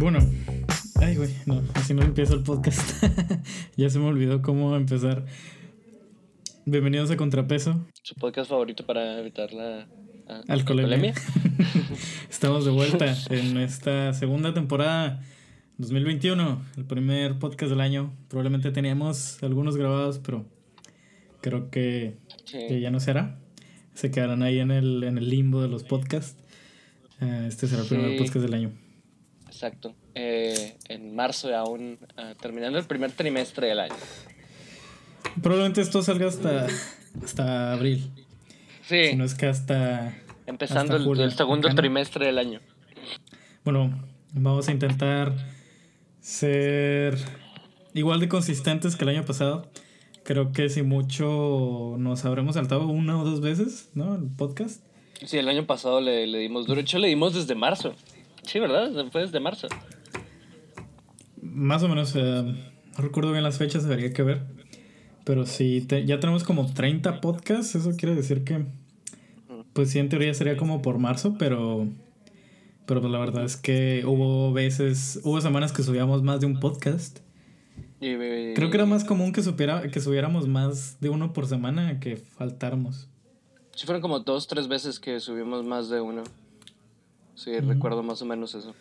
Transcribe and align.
Bueno, 0.00 0.20
ay, 1.02 1.14
güey, 1.14 1.28
no, 1.44 1.62
así 1.74 1.92
no 1.92 2.00
empieza 2.00 2.32
el 2.32 2.42
podcast. 2.42 3.04
ya 3.76 3.90
se 3.90 3.98
me 3.98 4.06
olvidó 4.06 4.40
cómo 4.40 4.74
empezar. 4.74 5.26
Bienvenidos 6.64 7.10
a 7.10 7.18
Contrapeso. 7.18 7.86
Su 8.02 8.14
podcast 8.14 8.48
favorito 8.48 8.86
para 8.86 9.18
evitar 9.18 9.52
la 9.52 9.86
ah, 10.26 10.40
alcoholemia. 10.48 11.12
Estamos 12.30 12.64
de 12.64 12.70
vuelta 12.70 13.14
en 13.28 13.58
esta 13.58 14.14
segunda 14.14 14.54
temporada 14.54 15.22
2021, 15.76 16.64
el 16.78 16.84
primer 16.86 17.38
podcast 17.38 17.68
del 17.68 17.82
año. 17.82 18.10
Probablemente 18.28 18.70
teníamos 18.70 19.42
algunos 19.42 19.76
grabados, 19.76 20.18
pero 20.18 20.46
creo 21.42 21.70
que, 21.70 22.16
ya 22.70 22.90
no 22.90 23.00
será. 23.00 23.38
Se 23.92 24.10
quedarán 24.10 24.42
ahí 24.42 24.60
en 24.60 24.70
el, 24.70 25.04
en 25.04 25.18
el 25.18 25.28
limbo 25.28 25.60
de 25.60 25.68
los 25.68 25.84
podcasts. 25.84 26.42
Eh, 27.20 27.44
este 27.48 27.66
será 27.66 27.82
el 27.82 27.88
primer 27.88 28.16
podcast 28.16 28.46
del 28.46 28.54
año. 28.54 28.89
Exacto. 29.60 29.94
Eh, 30.14 30.78
en 30.88 31.14
marzo, 31.14 31.54
aún 31.54 31.98
uh, 32.16 32.34
terminando 32.40 32.78
el 32.78 32.86
primer 32.86 33.12
trimestre 33.12 33.68
del 33.68 33.80
año. 33.80 33.94
Probablemente 35.42 35.82
esto 35.82 36.02
salga 36.02 36.28
hasta, 36.28 36.66
hasta 37.22 37.74
abril. 37.74 38.10
Sí. 38.86 39.08
Si 39.08 39.16
no 39.16 39.24
es 39.24 39.34
que 39.34 39.48
hasta. 39.48 40.16
Empezando 40.46 40.96
el, 40.96 41.32
segundo 41.32 41.68
trimestre 41.74 42.24
del 42.24 42.38
año. 42.38 42.60
Bueno, 43.62 44.02
vamos 44.32 44.66
a 44.68 44.72
intentar 44.72 45.34
ser 46.20 47.18
igual 47.92 48.18
de 48.18 48.30
consistentes 48.30 48.96
que 48.96 49.04
el 49.04 49.10
año 49.10 49.26
pasado. 49.26 49.70
Creo 50.24 50.52
que 50.52 50.70
si 50.70 50.80
mucho 50.80 51.96
nos 51.98 52.24
habremos 52.24 52.54
saltado 52.54 52.86
una 52.86 53.20
o 53.20 53.26
dos 53.26 53.42
veces, 53.42 53.90
¿no? 53.92 54.14
El 54.14 54.30
podcast. 54.30 54.82
Sí, 55.22 55.36
el 55.36 55.50
año 55.50 55.66
pasado 55.66 56.00
le, 56.00 56.26
le 56.26 56.38
dimos 56.38 56.64
duro. 56.64 56.76
De 56.76 56.80
hecho, 56.80 56.98
le 56.98 57.08
dimos 57.08 57.34
desde 57.34 57.54
marzo. 57.54 57.94
Sí, 58.50 58.58
¿verdad? 58.58 58.90
Fue 59.12 59.20
desde 59.20 59.38
marzo. 59.38 59.68
Más 61.40 61.84
o 61.84 61.88
menos, 61.88 62.16
eh, 62.16 62.42
no 62.42 62.98
recuerdo 62.98 63.30
bien 63.30 63.44
las 63.44 63.58
fechas, 63.58 63.84
debería 63.84 64.12
que 64.12 64.24
ver. 64.24 64.42
Pero 65.22 65.46
sí, 65.46 65.86
ya 65.86 66.18
tenemos 66.18 66.42
como 66.42 66.66
30 66.66 67.20
podcasts, 67.20 67.76
eso 67.76 67.92
quiere 67.96 68.16
decir 68.16 68.42
que, 68.42 68.64
pues 69.72 69.90
sí, 69.90 70.00
en 70.00 70.08
teoría 70.08 70.34
sería 70.34 70.56
como 70.56 70.82
por 70.82 70.98
marzo, 70.98 71.36
pero, 71.38 71.86
pero 72.86 73.00
pues 73.00 73.12
la 73.12 73.20
verdad 73.20 73.44
es 73.44 73.56
que 73.56 74.02
hubo 74.04 74.52
veces, 74.52 75.20
hubo 75.22 75.40
semanas 75.40 75.70
que 75.70 75.84
subíamos 75.84 76.24
más 76.24 76.40
de 76.40 76.46
un 76.46 76.58
podcast. 76.58 77.20
Creo 78.00 78.70
que 78.70 78.76
era 78.76 78.86
más 78.86 79.04
común 79.04 79.32
que, 79.32 79.44
supiera, 79.44 79.88
que 79.92 80.00
subiéramos 80.00 80.48
más 80.48 80.98
de 81.00 81.08
uno 81.08 81.32
por 81.32 81.46
semana 81.46 82.00
que 82.00 82.16
faltáramos. 82.16 83.08
Sí, 83.76 83.86
fueron 83.86 84.02
como 84.02 84.18
dos, 84.18 84.48
tres 84.48 84.66
veces 84.66 84.98
que 84.98 85.20
subimos 85.20 85.64
más 85.64 85.88
de 85.88 86.00
uno. 86.00 86.24
Sí, 87.42 87.58
recuerdo 87.58 88.02
más 88.02 88.20
o 88.20 88.26
menos 88.26 88.54
eso. 88.54 88.74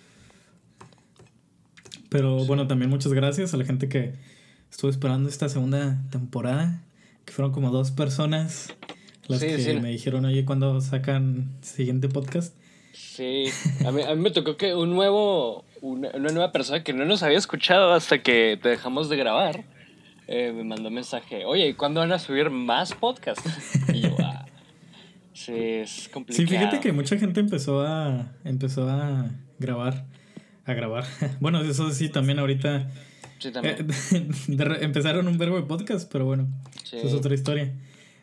Pero 2.09 2.43
bueno, 2.43 2.67
también 2.67 2.89
muchas 2.89 3.13
gracias 3.13 3.53
a 3.53 3.57
la 3.57 3.63
gente 3.63 3.87
que 3.87 4.15
estuvo 4.69 4.91
esperando 4.91 5.29
esta 5.29 5.47
segunda 5.47 5.97
temporada, 6.11 6.83
que 7.23 7.31
fueron 7.31 7.53
como 7.53 7.71
dos 7.71 7.91
personas 7.91 8.75
las 9.27 9.39
que 9.39 9.79
me 9.81 9.91
dijeron, 9.91 10.25
oye, 10.25 10.43
¿cuándo 10.43 10.81
sacan 10.81 11.47
siguiente 11.61 12.09
podcast? 12.09 12.53
Sí, 12.91 13.45
a 13.85 13.91
mí, 13.93 14.01
a 14.01 14.13
mí 14.13 14.21
me 14.21 14.31
tocó 14.31 14.57
que 14.57 14.75
un 14.75 14.93
nuevo, 14.93 15.63
una, 15.79 16.11
nueva 16.17 16.51
persona 16.51 16.83
que 16.83 16.91
no 16.91 17.05
nos 17.05 17.23
había 17.23 17.37
escuchado 17.37 17.93
hasta 17.93 18.21
que 18.21 18.59
te 18.61 18.67
dejamos 18.67 19.07
de 19.07 19.15
grabar, 19.15 19.63
eh, 20.27 20.51
me 20.53 20.65
mandó 20.65 20.89
un 20.89 20.95
mensaje, 20.95 21.45
oye, 21.45 21.77
¿cuándo 21.77 22.01
van 22.01 22.11
a 22.11 22.19
subir 22.19 22.49
más 22.49 22.93
podcasts? 22.93 23.79
y 23.93 24.08
es 25.49 26.09
complicado. 26.09 26.47
Sí, 26.47 26.55
fíjate 26.55 26.79
que 26.79 26.91
mucha 26.91 27.17
gente 27.17 27.39
empezó 27.39 27.81
a 27.81 28.31
empezó 28.43 28.89
a 28.89 29.29
grabar, 29.59 30.05
a 30.65 30.73
grabar. 30.73 31.05
Bueno, 31.39 31.61
eso 31.61 31.91
sí 31.91 32.09
también 32.09 32.39
ahorita 32.39 32.89
Sí, 33.39 33.51
también. 33.51 33.87
Eh, 34.11 34.77
empezaron 34.81 35.27
un 35.27 35.37
verbo 35.37 35.55
de 35.55 35.63
podcast, 35.63 36.11
pero 36.11 36.25
bueno, 36.25 36.47
eso 36.83 37.07
es 37.07 37.13
otra 37.13 37.33
historia. 37.33 37.73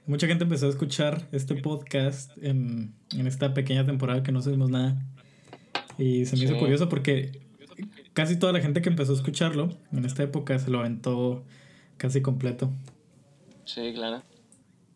Mucha 0.07 0.27
gente 0.27 0.45
empezó 0.45 0.67
a 0.67 0.69
escuchar 0.71 1.27
este 1.33 1.57
podcast 1.57 2.31
en, 2.41 2.95
en 3.13 3.27
esta 3.27 3.55
pequeña 3.55 3.85
temporada 3.85 4.23
que 4.23 4.31
no 4.31 4.43
sabemos 4.43 4.71
nada. 4.71 5.03
Y 5.99 6.27
se 6.27 6.37
me 6.37 6.45
hizo 6.45 6.59
curioso 6.59 6.89
porque 6.89 7.41
casi 8.13 8.39
toda 8.39 8.53
la 8.53 8.61
gente 8.61 8.83
que 8.83 8.91
empezó 8.91 9.13
a 9.13 9.17
escucharlo 9.17 9.71
en 9.91 10.05
esta 10.05 10.23
época 10.23 10.59
se 10.59 10.71
lo 10.71 10.81
aventó 10.81 11.45
casi 11.97 12.21
completo. 12.21 12.71
Sí, 13.65 13.93
claro. 13.95 14.23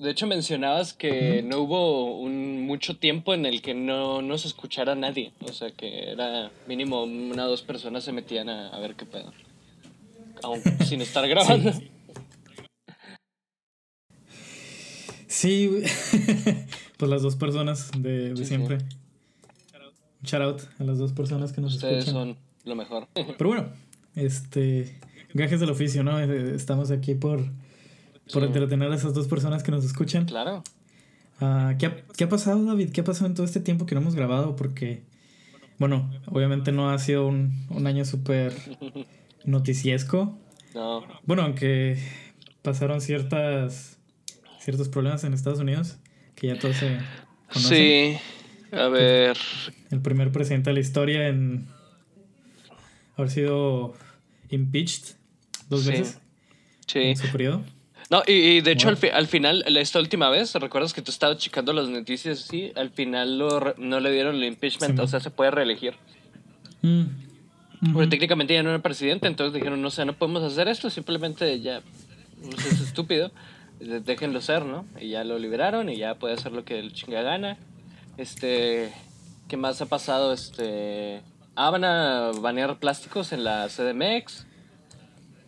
De 0.00 0.10
hecho, 0.10 0.26
mencionabas 0.26 0.94
que 0.94 1.42
no 1.42 1.58
hubo 1.58 2.18
un, 2.18 2.62
mucho 2.62 2.96
tiempo 2.96 3.34
en 3.34 3.44
el 3.44 3.60
que 3.60 3.74
no, 3.74 4.22
no 4.22 4.38
se 4.38 4.48
escuchara 4.48 4.94
nadie. 4.94 5.34
O 5.42 5.52
sea, 5.52 5.72
que 5.72 6.10
era 6.10 6.50
mínimo 6.66 7.02
una 7.02 7.44
o 7.44 7.50
dos 7.50 7.60
personas 7.60 8.02
se 8.02 8.10
metían 8.10 8.48
a, 8.48 8.78
ver 8.78 8.94
qué 8.94 9.04
pedo. 9.04 9.30
Aún 10.42 10.62
sin 10.86 11.02
estar 11.02 11.28
grabando. 11.28 11.72
Sí, 15.26 15.68
pues 16.96 17.10
las 17.10 17.20
dos 17.20 17.36
personas 17.36 17.90
de, 17.98 18.34
siempre. 18.42 18.76
Un 18.76 20.24
shout 20.24 20.42
out 20.42 20.62
a 20.78 20.84
las 20.84 20.96
dos 20.96 21.12
personas 21.12 21.52
que 21.52 21.60
nos 21.60 21.74
Ustedes 21.74 22.06
son 22.06 22.38
lo 22.64 22.74
mejor. 22.74 23.06
Pero 23.12 23.50
bueno, 23.50 23.68
este, 24.16 24.98
gajes 25.34 25.60
del 25.60 25.68
oficio, 25.68 26.02
¿no? 26.02 26.18
Estamos 26.20 26.90
aquí 26.90 27.14
por 27.14 27.44
por 28.32 28.44
entretener 28.44 28.90
a 28.90 28.94
esas 28.94 29.14
dos 29.14 29.28
personas 29.28 29.62
que 29.62 29.70
nos 29.70 29.84
escuchan. 29.84 30.24
Claro. 30.24 30.62
Ah, 31.40 31.74
¿qué, 31.78 31.86
ha, 31.86 31.96
¿qué, 32.16 32.24
ha, 32.24 32.28
pasado, 32.28 32.62
David? 32.64 32.90
¿Qué 32.90 33.00
ha 33.00 33.04
pasado 33.04 33.26
en 33.26 33.34
todo 33.34 33.46
este 33.46 33.60
tiempo 33.60 33.86
que 33.86 33.94
no 33.94 34.00
hemos 34.02 34.14
grabado? 34.14 34.56
Porque, 34.56 35.02
bueno, 35.78 36.10
obviamente 36.26 36.72
no 36.72 36.90
ha 36.90 36.98
sido 36.98 37.26
un, 37.26 37.66
un 37.70 37.86
año 37.86 38.04
súper 38.04 38.52
noticiesco. 39.44 40.38
No. 40.74 41.02
Bueno, 41.24 41.42
aunque 41.42 41.98
pasaron 42.62 43.00
ciertas 43.00 44.00
ciertos 44.60 44.88
problemas 44.88 45.24
en 45.24 45.32
Estados 45.32 45.58
Unidos, 45.58 45.96
que 46.36 46.48
ya 46.48 46.58
todos 46.58 46.76
se 46.76 46.98
conocen. 47.52 47.76
Sí, 47.76 48.18
a 48.72 48.88
ver. 48.88 49.36
El 49.90 50.00
primer 50.00 50.30
presidente 50.30 50.70
de 50.70 50.74
la 50.74 50.80
historia 50.80 51.28
en 51.28 51.66
haber 53.16 53.30
sido 53.30 53.94
impeached 54.50 55.16
dos 55.68 55.86
veces. 55.86 56.20
Sí. 56.86 57.00
En 57.00 57.16
su 57.16 57.28
periodo. 57.32 57.64
No, 58.10 58.24
y, 58.26 58.60
de 58.60 58.72
hecho 58.72 58.88
al, 58.88 58.98
al, 59.12 59.26
final, 59.28 59.64
esta 59.76 60.00
última 60.00 60.28
vez, 60.30 60.52
¿recuerdas 60.56 60.92
que 60.92 61.00
tú 61.00 61.12
estabas 61.12 61.38
checando 61.38 61.72
las 61.72 61.88
noticias 61.88 62.42
así? 62.42 62.72
Al 62.74 62.90
final 62.90 63.38
lo, 63.38 63.74
no 63.78 64.00
le 64.00 64.10
dieron 64.10 64.34
el 64.34 64.44
impeachment, 64.44 64.98
o 64.98 65.06
sea, 65.06 65.20
se 65.20 65.30
puede 65.30 65.52
reelegir. 65.52 65.94
Mm. 66.82 67.04
Porque 67.92 68.08
técnicamente 68.08 68.52
ya 68.52 68.64
no 68.64 68.70
era 68.70 68.80
presidente, 68.80 69.28
entonces 69.28 69.54
dijeron, 69.54 69.80
no 69.80 69.90
sé, 69.90 70.04
no 70.04 70.14
podemos 70.14 70.42
hacer 70.42 70.66
esto, 70.66 70.90
simplemente 70.90 71.60
ya 71.60 71.82
es 72.42 72.80
estúpido, 72.80 73.30
déjenlo 73.78 74.40
ser, 74.40 74.64
¿no? 74.64 74.86
Y 75.00 75.10
ya 75.10 75.22
lo 75.22 75.38
liberaron 75.38 75.88
y 75.88 75.96
ya 75.96 76.16
puede 76.16 76.34
hacer 76.34 76.50
lo 76.50 76.64
que 76.64 76.80
el 76.80 76.92
chinga 76.92 77.22
gana. 77.22 77.58
Este, 78.16 78.92
¿qué 79.48 79.56
más 79.56 79.80
ha 79.80 79.86
pasado? 79.86 80.32
Este, 80.32 81.22
ah, 81.54 81.70
van 81.70 81.84
a 81.84 82.32
banear 82.40 82.78
plásticos 82.80 83.32
en 83.32 83.44
la 83.44 83.68
CDMX. 83.68 84.46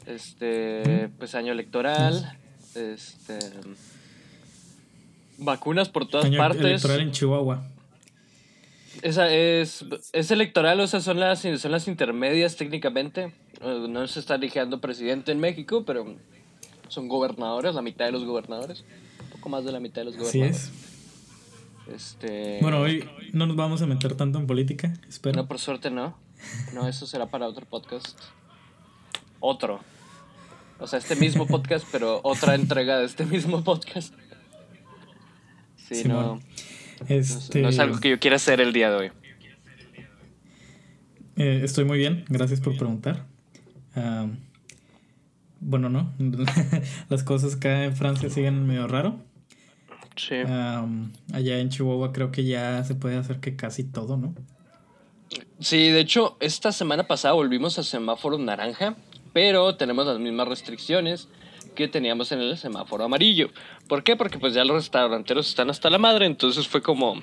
Este, 0.06 1.10
pues 1.18 1.34
año 1.34 1.52
electoral. 1.52 2.38
Este. 2.74 3.38
Vacunas 5.38 5.88
por 5.88 6.08
todas 6.08 6.28
partes. 6.36 6.62
Electoral 6.62 7.00
en 7.00 7.10
Chihuahua. 7.12 7.66
Esa 9.00 9.32
es, 9.32 9.84
es 10.12 10.30
electoral, 10.30 10.78
o 10.80 10.86
sea, 10.86 11.00
son 11.00 11.18
las, 11.18 11.40
son 11.40 11.72
las 11.72 11.88
intermedias 11.88 12.56
técnicamente. 12.56 13.32
No 13.60 14.06
se 14.06 14.20
está 14.20 14.34
eligiendo 14.34 14.80
presidente 14.80 15.32
en 15.32 15.40
México, 15.40 15.84
pero 15.84 16.14
son 16.88 17.08
gobernadores, 17.08 17.74
la 17.74 17.82
mitad 17.82 18.04
de 18.04 18.12
los 18.12 18.24
gobernadores. 18.24 18.84
Un 19.24 19.30
poco 19.30 19.48
más 19.48 19.64
de 19.64 19.72
la 19.72 19.80
mitad 19.80 20.02
de 20.02 20.04
los 20.06 20.16
gobernadores. 20.16 20.56
Así 20.56 20.76
es. 21.88 21.94
Este... 21.94 22.58
Bueno, 22.60 22.80
hoy 22.80 23.08
no 23.32 23.46
nos 23.46 23.56
vamos 23.56 23.82
a 23.82 23.86
meter 23.86 24.14
tanto 24.14 24.38
en 24.38 24.46
política, 24.46 24.92
espero. 25.08 25.36
No, 25.36 25.48
por 25.48 25.58
suerte 25.58 25.90
no. 25.90 26.16
No, 26.74 26.86
eso 26.86 27.06
será 27.06 27.26
para 27.26 27.48
otro 27.48 27.66
podcast. 27.66 28.18
Otro. 29.40 29.80
O 30.82 30.88
sea, 30.88 30.98
este 30.98 31.14
mismo 31.14 31.46
podcast, 31.46 31.86
pero 31.92 32.20
otra 32.24 32.56
entrega 32.56 32.98
de 32.98 33.04
este 33.04 33.24
mismo 33.24 33.62
podcast. 33.62 34.12
Sí, 35.76 36.02
no, 36.08 36.40
este... 37.08 37.62
no, 37.62 37.68
es 37.68 37.78
algo 37.78 38.00
que 38.00 38.10
yo 38.10 38.18
quiera 38.18 38.34
hacer 38.34 38.60
el 38.60 38.72
día 38.72 38.90
de 38.90 38.96
hoy. 38.96 39.12
Eh, 41.36 41.60
estoy 41.62 41.84
muy 41.84 41.98
bien, 41.98 42.24
gracias 42.28 42.60
por 42.60 42.76
preguntar. 42.76 43.26
bueno, 45.60 45.88
no. 45.88 46.12
Las 47.08 47.22
cosas 47.22 47.54
acá 47.54 47.84
en 47.84 47.94
Francia 47.94 48.28
siguen 48.28 48.66
medio 48.66 48.88
raro. 48.88 49.20
Sí. 50.16 50.34
allá 50.34 51.58
en 51.60 51.68
Chihuahua 51.68 52.12
creo 52.12 52.32
que 52.32 52.44
ya 52.44 52.82
se 52.82 52.96
puede 52.96 53.16
hacer 53.16 53.38
que 53.38 53.54
casi 53.54 53.84
todo, 53.84 54.16
¿no? 54.16 54.34
Sí, 55.60 55.90
de 55.90 56.00
hecho, 56.00 56.36
esta 56.40 56.72
semana 56.72 57.06
pasada 57.06 57.34
volvimos 57.34 57.78
a 57.78 57.84
semáforo 57.84 58.36
naranja 58.36 58.96
pero 59.32 59.76
tenemos 59.76 60.06
las 60.06 60.18
mismas 60.18 60.48
restricciones 60.48 61.28
que 61.74 61.88
teníamos 61.88 62.32
en 62.32 62.40
el 62.40 62.58
semáforo 62.58 63.04
amarillo. 63.04 63.50
¿Por 63.88 64.02
qué? 64.02 64.16
Porque 64.16 64.38
pues 64.38 64.54
ya 64.54 64.64
los 64.64 64.76
restauranteros 64.76 65.48
están 65.48 65.70
hasta 65.70 65.90
la 65.90 65.98
madre, 65.98 66.26
entonces 66.26 66.68
fue 66.68 66.82
como, 66.82 67.22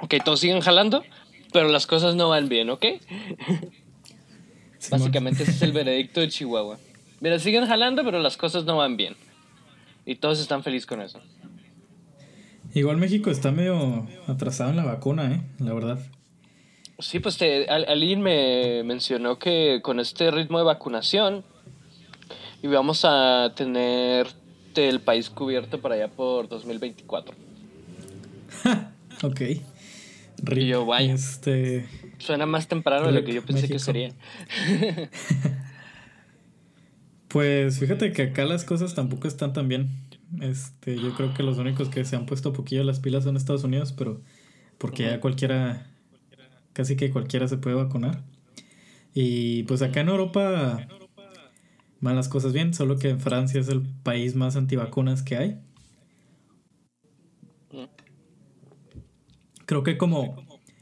ok, 0.00 0.14
todos 0.24 0.40
siguen 0.40 0.60
jalando, 0.60 1.04
Pero 1.52 1.68
las 1.68 1.86
cosas 1.86 2.14
no 2.14 2.28
van 2.28 2.48
bien, 2.48 2.68
¿ok? 2.68 2.84
Básicamente 4.90 5.42
ese 5.42 5.52
es 5.52 5.62
el 5.62 5.72
veredicto 5.72 6.20
de 6.20 6.28
Chihuahua. 6.28 6.78
Mira, 7.20 7.38
siguen 7.38 7.66
jalando, 7.66 8.04
pero 8.04 8.20
las 8.20 8.36
cosas 8.36 8.64
no 8.64 8.76
van 8.76 8.96
bien. 8.96 9.16
Y 10.04 10.16
todos 10.16 10.40
están 10.40 10.62
felices 10.62 10.86
con 10.86 11.00
eso. 11.00 11.20
Igual 12.74 12.98
México 12.98 13.30
está 13.30 13.50
medio 13.50 14.06
atrasado 14.26 14.70
en 14.70 14.76
la 14.76 14.84
vacuna, 14.84 15.32
¿eh? 15.32 15.40
La 15.58 15.72
verdad. 15.72 15.98
Sí, 16.98 17.20
pues 17.20 17.38
te, 17.38 17.68
alguien 17.68 18.20
me 18.20 18.82
mencionó 18.84 19.38
que 19.38 19.80
con 19.82 20.00
este 20.00 20.30
ritmo 20.30 20.58
de 20.58 20.64
vacunación 20.64 21.44
íbamos 22.62 23.04
a 23.04 23.52
tener 23.54 24.26
el 24.86 25.00
país 25.00 25.30
cubierto 25.30 25.80
para 25.80 25.96
allá 25.96 26.08
por 26.08 26.48
2024. 26.48 27.34
ok. 29.22 29.40
y 30.56 30.66
yo, 30.66 30.86
vaya. 30.86 31.12
Este... 31.12 31.88
Suena 32.18 32.46
más 32.46 32.68
temprano 32.68 33.06
de 33.06 33.12
lo 33.12 33.24
que 33.24 33.32
yo 33.32 33.44
pensé 33.44 33.68
que 33.68 33.78
sería. 33.78 34.12
pues 37.28 37.78
fíjate 37.78 38.12
que 38.12 38.22
acá 38.22 38.44
las 38.44 38.64
cosas 38.64 38.94
tampoco 38.94 39.28
están 39.28 39.52
tan 39.52 39.68
bien. 39.68 39.88
Este, 40.40 40.96
yo 40.96 41.14
creo 41.14 41.32
que 41.32 41.42
los 41.42 41.58
únicos 41.58 41.88
que 41.88 42.04
se 42.04 42.16
han 42.16 42.26
puesto 42.26 42.52
poquillo 42.52 42.84
las 42.84 43.00
pilas 43.00 43.24
son 43.24 43.36
Estados 43.36 43.64
Unidos, 43.64 43.92
pero 43.92 44.20
porque 44.78 45.04
ya 45.04 45.20
cualquiera, 45.20 45.86
casi 46.78 46.94
que 46.94 47.10
cualquiera 47.10 47.48
se 47.48 47.56
puede 47.56 47.74
vacunar. 47.74 48.22
Y 49.12 49.64
pues 49.64 49.82
acá 49.82 50.00
en 50.00 50.10
Europa 50.10 50.86
van 51.98 52.14
las 52.14 52.28
cosas 52.28 52.52
bien, 52.52 52.72
solo 52.72 53.00
que 53.00 53.16
Francia 53.16 53.60
es 53.60 53.66
el 53.66 53.82
país 54.04 54.36
más 54.36 54.54
antivacunas 54.54 55.24
que 55.24 55.36
hay. 55.36 55.58
Creo 59.66 59.82
que 59.82 59.98
como 59.98 60.36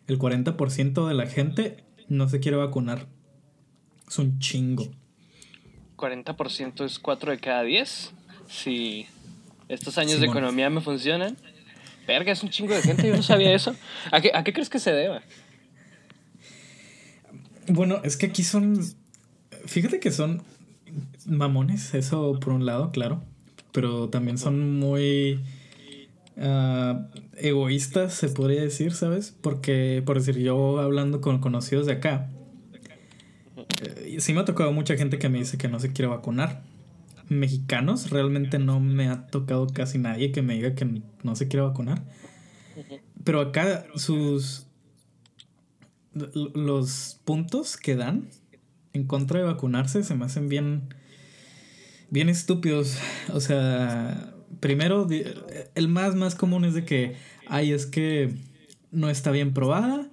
el 0.06 0.19
40% 0.19 1.08
de 1.08 1.14
la 1.14 1.26
gente 1.28 1.82
no 2.08 2.28
se 2.28 2.40
quiere 2.40 2.58
vacunar. 2.58 3.06
Es 4.06 4.19
un 4.19 4.38
chingo. 4.38 4.87
40% 5.96 6.84
es 6.84 6.98
4 6.98 7.31
de 7.31 7.38
cada 7.38 7.62
10. 7.62 8.12
Si 8.48 9.06
estos 9.70 9.96
años 9.96 10.20
de 10.20 10.26
economía 10.26 10.69
me 10.69 10.82
funcionan. 10.82 11.38
Verga, 12.06 12.32
es 12.32 12.43
un 12.43 12.50
chingo 12.50 12.75
de 12.75 12.82
gente, 12.82 13.08
yo 13.08 13.16
no 13.16 13.22
sabía 13.22 13.54
eso. 13.54 13.75
¿A 14.12 14.20
qué, 14.20 14.31
¿A 14.34 14.44
qué 14.44 14.52
crees 14.52 14.69
que 14.69 14.78
se 14.78 14.93
deba? 14.93 15.22
Bueno, 17.68 18.00
es 18.04 18.16
que 18.16 18.26
aquí 18.26 18.42
son. 18.42 18.80
Fíjate 19.66 20.00
que 20.00 20.10
son 20.10 20.42
mamones, 21.26 21.94
eso 21.94 22.38
por 22.40 22.52
un 22.52 22.66
lado, 22.66 22.90
claro. 22.90 23.22
Pero 23.72 24.08
también 24.08 24.38
son 24.38 24.78
muy 24.78 25.40
ah, 26.38 27.08
egoístas, 27.36 28.14
se 28.14 28.28
podría 28.28 28.62
decir, 28.62 28.92
¿sabes? 28.94 29.34
Porque, 29.40 30.02
por 30.04 30.18
decir, 30.18 30.38
yo 30.38 30.80
hablando 30.80 31.20
con 31.20 31.40
conocidos 31.40 31.86
de 31.86 31.92
acá, 31.92 32.30
eh, 33.82 34.16
sí 34.20 34.32
me 34.32 34.40
ha 34.40 34.44
tocado 34.44 34.72
mucha 34.72 34.96
gente 34.96 35.19
que 35.19 35.28
me 35.28 35.38
dice 35.38 35.58
que 35.58 35.69
no 35.69 35.80
se 35.80 35.92
quiere 35.92 36.08
vacunar. 36.08 36.62
Mexicanos, 37.28 38.10
realmente 38.10 38.58
no 38.58 38.78
me 38.80 39.08
ha 39.08 39.26
tocado 39.26 39.66
casi 39.66 39.98
nadie 39.98 40.30
que 40.30 40.42
me 40.42 40.54
diga 40.54 40.74
que 40.74 41.02
no 41.22 41.36
se 41.36 41.48
quiere 41.48 41.66
vacunar. 41.66 42.02
Pero 43.24 43.40
acá 43.40 43.86
sus... 43.96 44.66
Los 46.54 47.20
puntos 47.24 47.76
que 47.76 47.94
dan 47.96 48.28
en 48.92 49.06
contra 49.06 49.40
de 49.40 49.44
vacunarse 49.44 50.02
se 50.02 50.14
me 50.14 50.24
hacen 50.24 50.48
bien, 50.48 50.94
bien 52.10 52.28
estúpidos. 52.28 52.98
O 53.32 53.40
sea, 53.40 54.34
primero, 54.60 55.06
el 55.74 55.88
más, 55.88 56.14
más 56.14 56.34
común 56.34 56.64
es 56.64 56.74
de 56.74 56.84
que, 56.84 57.16
ay, 57.48 57.72
es 57.72 57.86
que 57.86 58.34
no 58.90 59.10
está 59.10 59.30
bien 59.30 59.52
probada, 59.52 60.08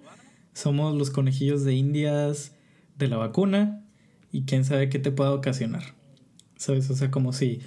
somos 0.54 0.96
los 0.96 1.10
conejillos 1.10 1.64
de 1.64 1.74
indias 1.74 2.56
de 2.98 3.08
la 3.08 3.18
vacuna 3.18 3.86
y 4.32 4.44
quién 4.44 4.66
sabe 4.66 4.90
qué 4.90 5.00
te 5.00 5.12
pueda 5.12 5.34
ocasionar. 5.34 5.96
¿Sabes? 6.58 6.90
O 6.90 6.96
sea, 6.96 7.12
como 7.12 7.34
si 7.34 7.62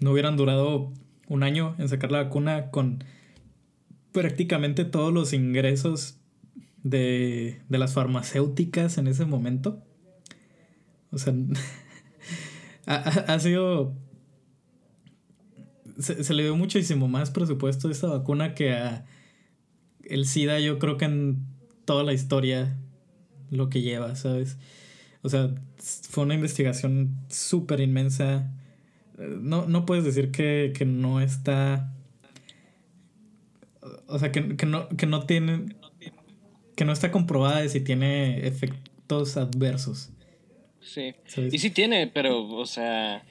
no 0.00 0.12
hubieran 0.12 0.36
durado 0.36 0.92
un 1.28 1.42
año 1.42 1.74
en 1.78 1.88
sacar 1.88 2.10
la 2.10 2.22
vacuna 2.22 2.70
con 2.70 3.04
prácticamente 4.12 4.84
todos 4.84 5.12
los 5.12 5.32
ingresos 5.32 6.19
de, 6.82 7.62
de 7.68 7.78
las 7.78 7.94
farmacéuticas 7.94 8.98
en 8.98 9.06
ese 9.06 9.24
momento. 9.24 9.82
O 11.12 11.18
sea, 11.18 11.34
ha, 12.86 13.38
sido... 13.38 13.94
Se, 15.98 16.34
le 16.34 16.44
dio 16.44 16.56
muchísimo 16.56 17.08
más 17.08 17.30
presupuesto 17.30 17.88
a 17.88 17.90
esta 17.90 18.08
vacuna 18.08 18.54
que 18.54 18.72
a 18.72 19.04
el 20.04 20.26
SIDA, 20.26 20.58
yo 20.58 20.78
creo 20.78 20.96
que 20.96 21.04
en 21.04 21.46
toda 21.84 22.02
la 22.02 22.12
historia 22.12 22.76
lo 23.50 23.68
que 23.68 23.82
lleva, 23.82 24.16
¿sabes? 24.16 24.58
O 25.22 25.28
sea, 25.28 25.54
fue 25.78 26.24
una 26.24 26.34
investigación 26.34 27.16
súper 27.28 27.80
inmensa. 27.80 28.50
No, 29.18 29.66
no 29.66 29.86
puedes 29.86 30.04
decir 30.04 30.30
que, 30.30 30.72
no 30.86 31.20
está. 31.20 31.94
O 34.06 34.18
sea, 34.18 34.32
que, 34.32 34.40
no, 34.66 34.88
que 34.88 35.06
no 35.06 35.26
tiene. 35.26 35.76
Que 36.80 36.86
no 36.86 36.94
está 36.94 37.10
comprobada 37.10 37.60
de 37.60 37.68
si 37.68 37.82
tiene 37.82 38.46
efectos 38.46 39.36
adversos. 39.36 40.08
Sí. 40.80 41.12
Y 41.52 41.58
sí 41.58 41.68
tiene, 41.68 42.06
pero, 42.06 42.48
o 42.48 42.64
sea, 42.64 43.22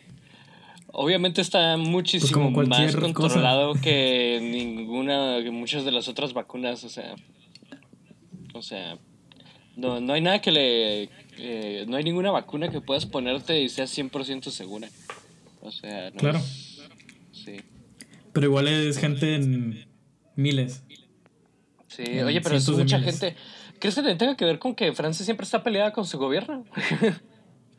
obviamente 0.91 1.41
está 1.41 1.75
muchísimo 1.75 2.53
pues 2.53 2.67
más 2.67 2.95
controlado 2.95 3.73
que 3.73 4.37
ninguna, 4.39 5.39
que 5.41 5.49
muchas 5.49 5.83
de 5.83 5.91
las 5.91 6.07
otras 6.07 6.33
vacunas, 6.33 6.83
o 6.83 6.89
sea, 6.89 7.15
o 8.53 8.61
sea, 8.61 8.99
no, 9.75 9.99
no 9.99 10.13
hay 10.13 10.21
nada 10.21 10.41
que 10.41 10.51
le, 10.51 11.09
eh, 11.39 11.85
no 11.87 11.97
hay 11.97 12.03
ninguna 12.03 12.29
vacuna 12.29 12.69
que 12.69 12.81
puedas 12.81 13.07
ponerte 13.07 13.59
y 13.63 13.69
sea 13.69 13.85
100% 13.85 14.51
segura. 14.51 14.89
O 15.61 15.71
sea, 15.71 16.11
no 16.11 16.17
Claro. 16.17 16.39
sí. 17.31 17.61
Pero 18.31 18.45
igual 18.45 18.67
es 18.67 18.99
gente 18.99 19.33
en 19.33 19.87
miles. 20.35 20.83
Sí, 21.89 22.21
oye, 22.21 22.39
pero 22.41 22.55
es 22.55 22.69
mucha 22.69 22.99
gente. 22.99 23.35
¿Crees 23.79 23.95
que 23.95 24.15
tenga 24.15 24.35
que 24.37 24.45
ver 24.45 24.59
con 24.59 24.75
que 24.75 24.93
Francia 24.93 25.25
siempre 25.25 25.43
está 25.43 25.63
peleada 25.63 25.91
con 25.91 26.05
su 26.05 26.17
gobierno? 26.17 26.65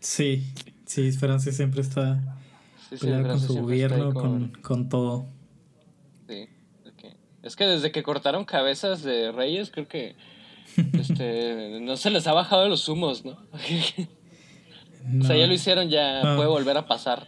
Sí, 0.03 0.55
sí, 0.87 1.13
Francia 1.13 1.53
siempre 1.53 1.83
está 1.83 2.19
con 2.89 3.39
su 3.39 3.61
gobierno, 3.61 4.15
con... 4.15 4.89
todo. 4.89 5.27
Sí, 6.27 6.49
es 7.43 7.55
que 7.55 7.67
desde 7.67 7.93
que 7.93 8.03
cortaron 8.03 8.47
cabezas 8.47 9.03
de 9.03 9.31
reyes, 9.31 9.71
creo 9.71 9.87
que 9.87 10.17
este, 10.95 11.81
no 11.83 11.99
se 11.99 12.09
les 12.09 12.27
ha 12.27 12.33
bajado 12.33 12.67
los 12.69 12.89
humos, 12.89 13.25
¿no? 13.25 13.37
O 15.19 15.25
sea, 15.25 15.35
ya 15.35 15.47
lo 15.47 15.55
hicieron, 15.55 15.89
ya 15.89 16.35
puede 16.37 16.49
volver 16.49 16.77
a 16.77 16.87
pasar. 16.87 17.27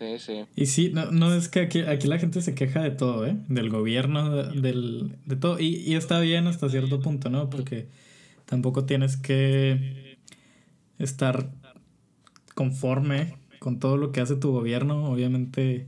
Sí, 0.00 0.18
sí. 0.18 0.44
Y 0.56 0.66
sí, 0.66 0.90
no, 0.92 1.12
no 1.12 1.32
es 1.32 1.48
que 1.48 1.60
aquí, 1.60 1.82
aquí, 1.82 2.08
la 2.08 2.18
gente 2.18 2.42
se 2.42 2.56
queja 2.56 2.82
de 2.82 2.90
todo, 2.90 3.24
¿eh? 3.24 3.36
Del 3.46 3.70
gobierno, 3.70 4.34
del, 4.46 5.16
de 5.26 5.36
todo. 5.36 5.60
Y, 5.60 5.76
y 5.76 5.94
está 5.94 6.18
bien 6.18 6.48
hasta 6.48 6.68
cierto 6.68 7.00
punto, 7.00 7.30
¿no? 7.30 7.48
Porque 7.48 7.86
Tampoco 8.50 8.84
tienes 8.84 9.16
que 9.16 10.18
estar 10.98 11.52
conforme 12.56 13.38
con 13.60 13.78
todo 13.78 13.96
lo 13.96 14.10
que 14.10 14.20
hace 14.20 14.34
tu 14.34 14.50
gobierno, 14.50 15.04
obviamente. 15.04 15.86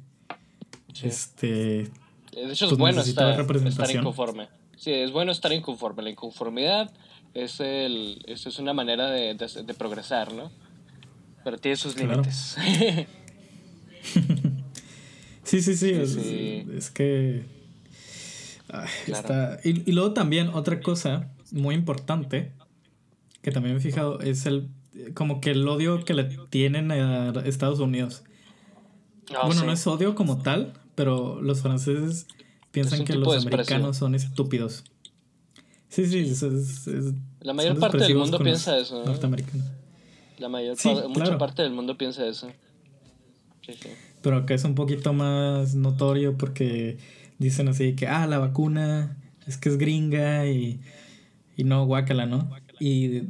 Este. 1.03 1.91
De 2.31 2.53
hecho, 2.53 2.67
es 2.67 2.71
pues, 2.71 2.79
bueno 2.79 3.01
estar, 3.01 3.41
estar, 3.41 3.91
inconforme. 3.91 4.47
Sí, 4.77 4.93
es 4.93 5.11
bueno 5.11 5.33
estar 5.33 5.53
inconforme. 5.53 6.05
La 6.05 6.11
inconformidad 6.11 6.93
es, 7.35 7.59
el, 7.59 8.23
es, 8.29 8.47
es 8.47 8.61
una 8.61 8.75
manera 8.75 9.11
de, 9.11 9.35
de, 9.35 9.75
progresar, 9.75 10.33
¿no? 10.33 10.53
Pero 11.43 11.59
tiene 11.59 11.77
sus 11.77 11.97
límites. 11.97 12.57
sí, 15.45 15.63
sí, 15.63 15.77
sí, 15.77 15.91
es, 16.77 16.91
que. 16.91 17.45
está... 19.07 19.59
y, 19.65 19.89
y 19.91 19.93
luego 19.93 20.13
también 20.13 20.49
otra 20.49 20.81
cosa 20.81 21.31
muy 21.51 21.75
importante, 21.75 22.53
que 23.43 23.51
también 23.51 23.75
me 23.75 23.81
he 23.81 23.83
fijado, 23.83 24.21
es 24.21 24.47
el 24.47 24.69
como 25.15 25.41
que 25.41 25.51
el 25.51 25.67
odio 25.67 26.05
que 26.05 26.15
le 26.15 26.25
tienen 26.51 26.91
a 26.91 27.31
Estados 27.45 27.81
Unidos. 27.81 28.23
Ah, 29.35 29.47
bueno, 29.47 29.65
no 29.65 29.73
es 29.73 29.87
odio 29.87 30.15
como 30.15 30.43
tal, 30.43 30.73
pero 30.95 31.41
los 31.41 31.63
franceses 31.63 32.27
piensan 32.71 33.05
que 33.05 33.15
los 33.15 33.47
americanos 33.47 33.97
son 33.97 34.15
estúpidos. 34.15 34.85
Sí, 35.89 36.07
sí, 36.07 36.21
es, 36.21 36.43
la 37.41 37.53
mayor 37.53 37.79
parte 37.79 37.99
del 37.99 38.17
mundo 38.17 38.39
piensa 38.39 38.79
eso. 38.79 39.05
La 40.39 40.49
mayor 40.49 40.77
mucha 41.09 41.39
parte 41.39 41.63
del 41.63 41.73
mundo 41.73 41.97
piensa 41.97 42.27
eso. 42.27 42.51
Pero 44.23 44.37
acá 44.37 44.55
es 44.55 44.65
un 44.65 44.75
poquito 44.75 45.13
más 45.13 45.75
notorio 45.75 46.37
porque 46.37 46.99
dicen 47.39 47.69
así 47.69 47.95
que, 47.95 48.07
ah, 48.07 48.27
la 48.27 48.39
vacuna 48.39 49.17
es 49.47 49.57
que 49.57 49.69
es 49.69 49.79
gringa 49.79 50.47
y 50.47 50.81
y 51.57 51.65
no 51.65 51.85
guácala, 51.87 52.27
¿no? 52.27 52.49
Y, 52.81 53.23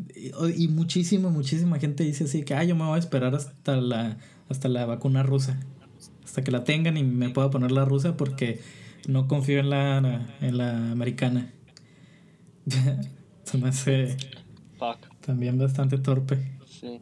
y, 0.56 0.68
muchísima, 0.68 1.28
muchísima 1.28 1.78
gente 1.78 2.04
dice 2.04 2.24
así 2.24 2.42
que, 2.42 2.54
ah, 2.54 2.64
yo 2.64 2.74
me 2.74 2.84
voy 2.84 2.96
a 2.96 2.98
esperar 2.98 3.34
hasta 3.34 3.76
la, 3.76 4.16
hasta 4.48 4.68
la 4.68 4.86
vacuna 4.86 5.22
rusa. 5.22 5.60
Hasta 6.24 6.42
que 6.42 6.50
la 6.50 6.64
tengan 6.64 6.96
y 6.96 7.02
me 7.02 7.28
pueda 7.30 7.50
poner 7.50 7.72
la 7.72 7.84
rusa 7.84 8.16
porque 8.16 8.60
no 9.06 9.28
confío 9.28 9.60
en 9.60 9.70
la, 9.70 10.28
en 10.40 10.56
la 10.56 10.92
americana. 10.92 11.52
Se 13.44 13.58
me 13.58 13.68
hace 13.68 14.16
también 15.20 15.58
bastante 15.58 15.98
torpe. 15.98 16.38
Sí. 16.66 17.00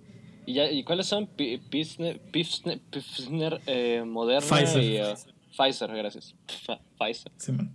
¿Y, 0.50 0.54
ya, 0.54 0.68
¿y 0.68 0.82
cuáles 0.82 1.06
son? 1.06 1.28
Pfizer, 1.28 2.20
eh, 3.66 4.02
Moderna 4.04 4.40
Pfizer. 4.48 4.82
y 4.82 5.00
uh, 5.00 5.14
Pfizer, 5.56 5.94
gracias. 5.94 6.34
Pfizer. 6.98 7.30
Sí, 7.36 7.52
man. 7.52 7.72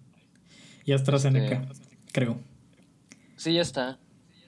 Y 0.83 0.91
AstraZeneca, 0.91 1.69
creo. 2.11 2.37
Sí, 3.37 3.53
ya 3.53 3.61
está. 3.61 3.97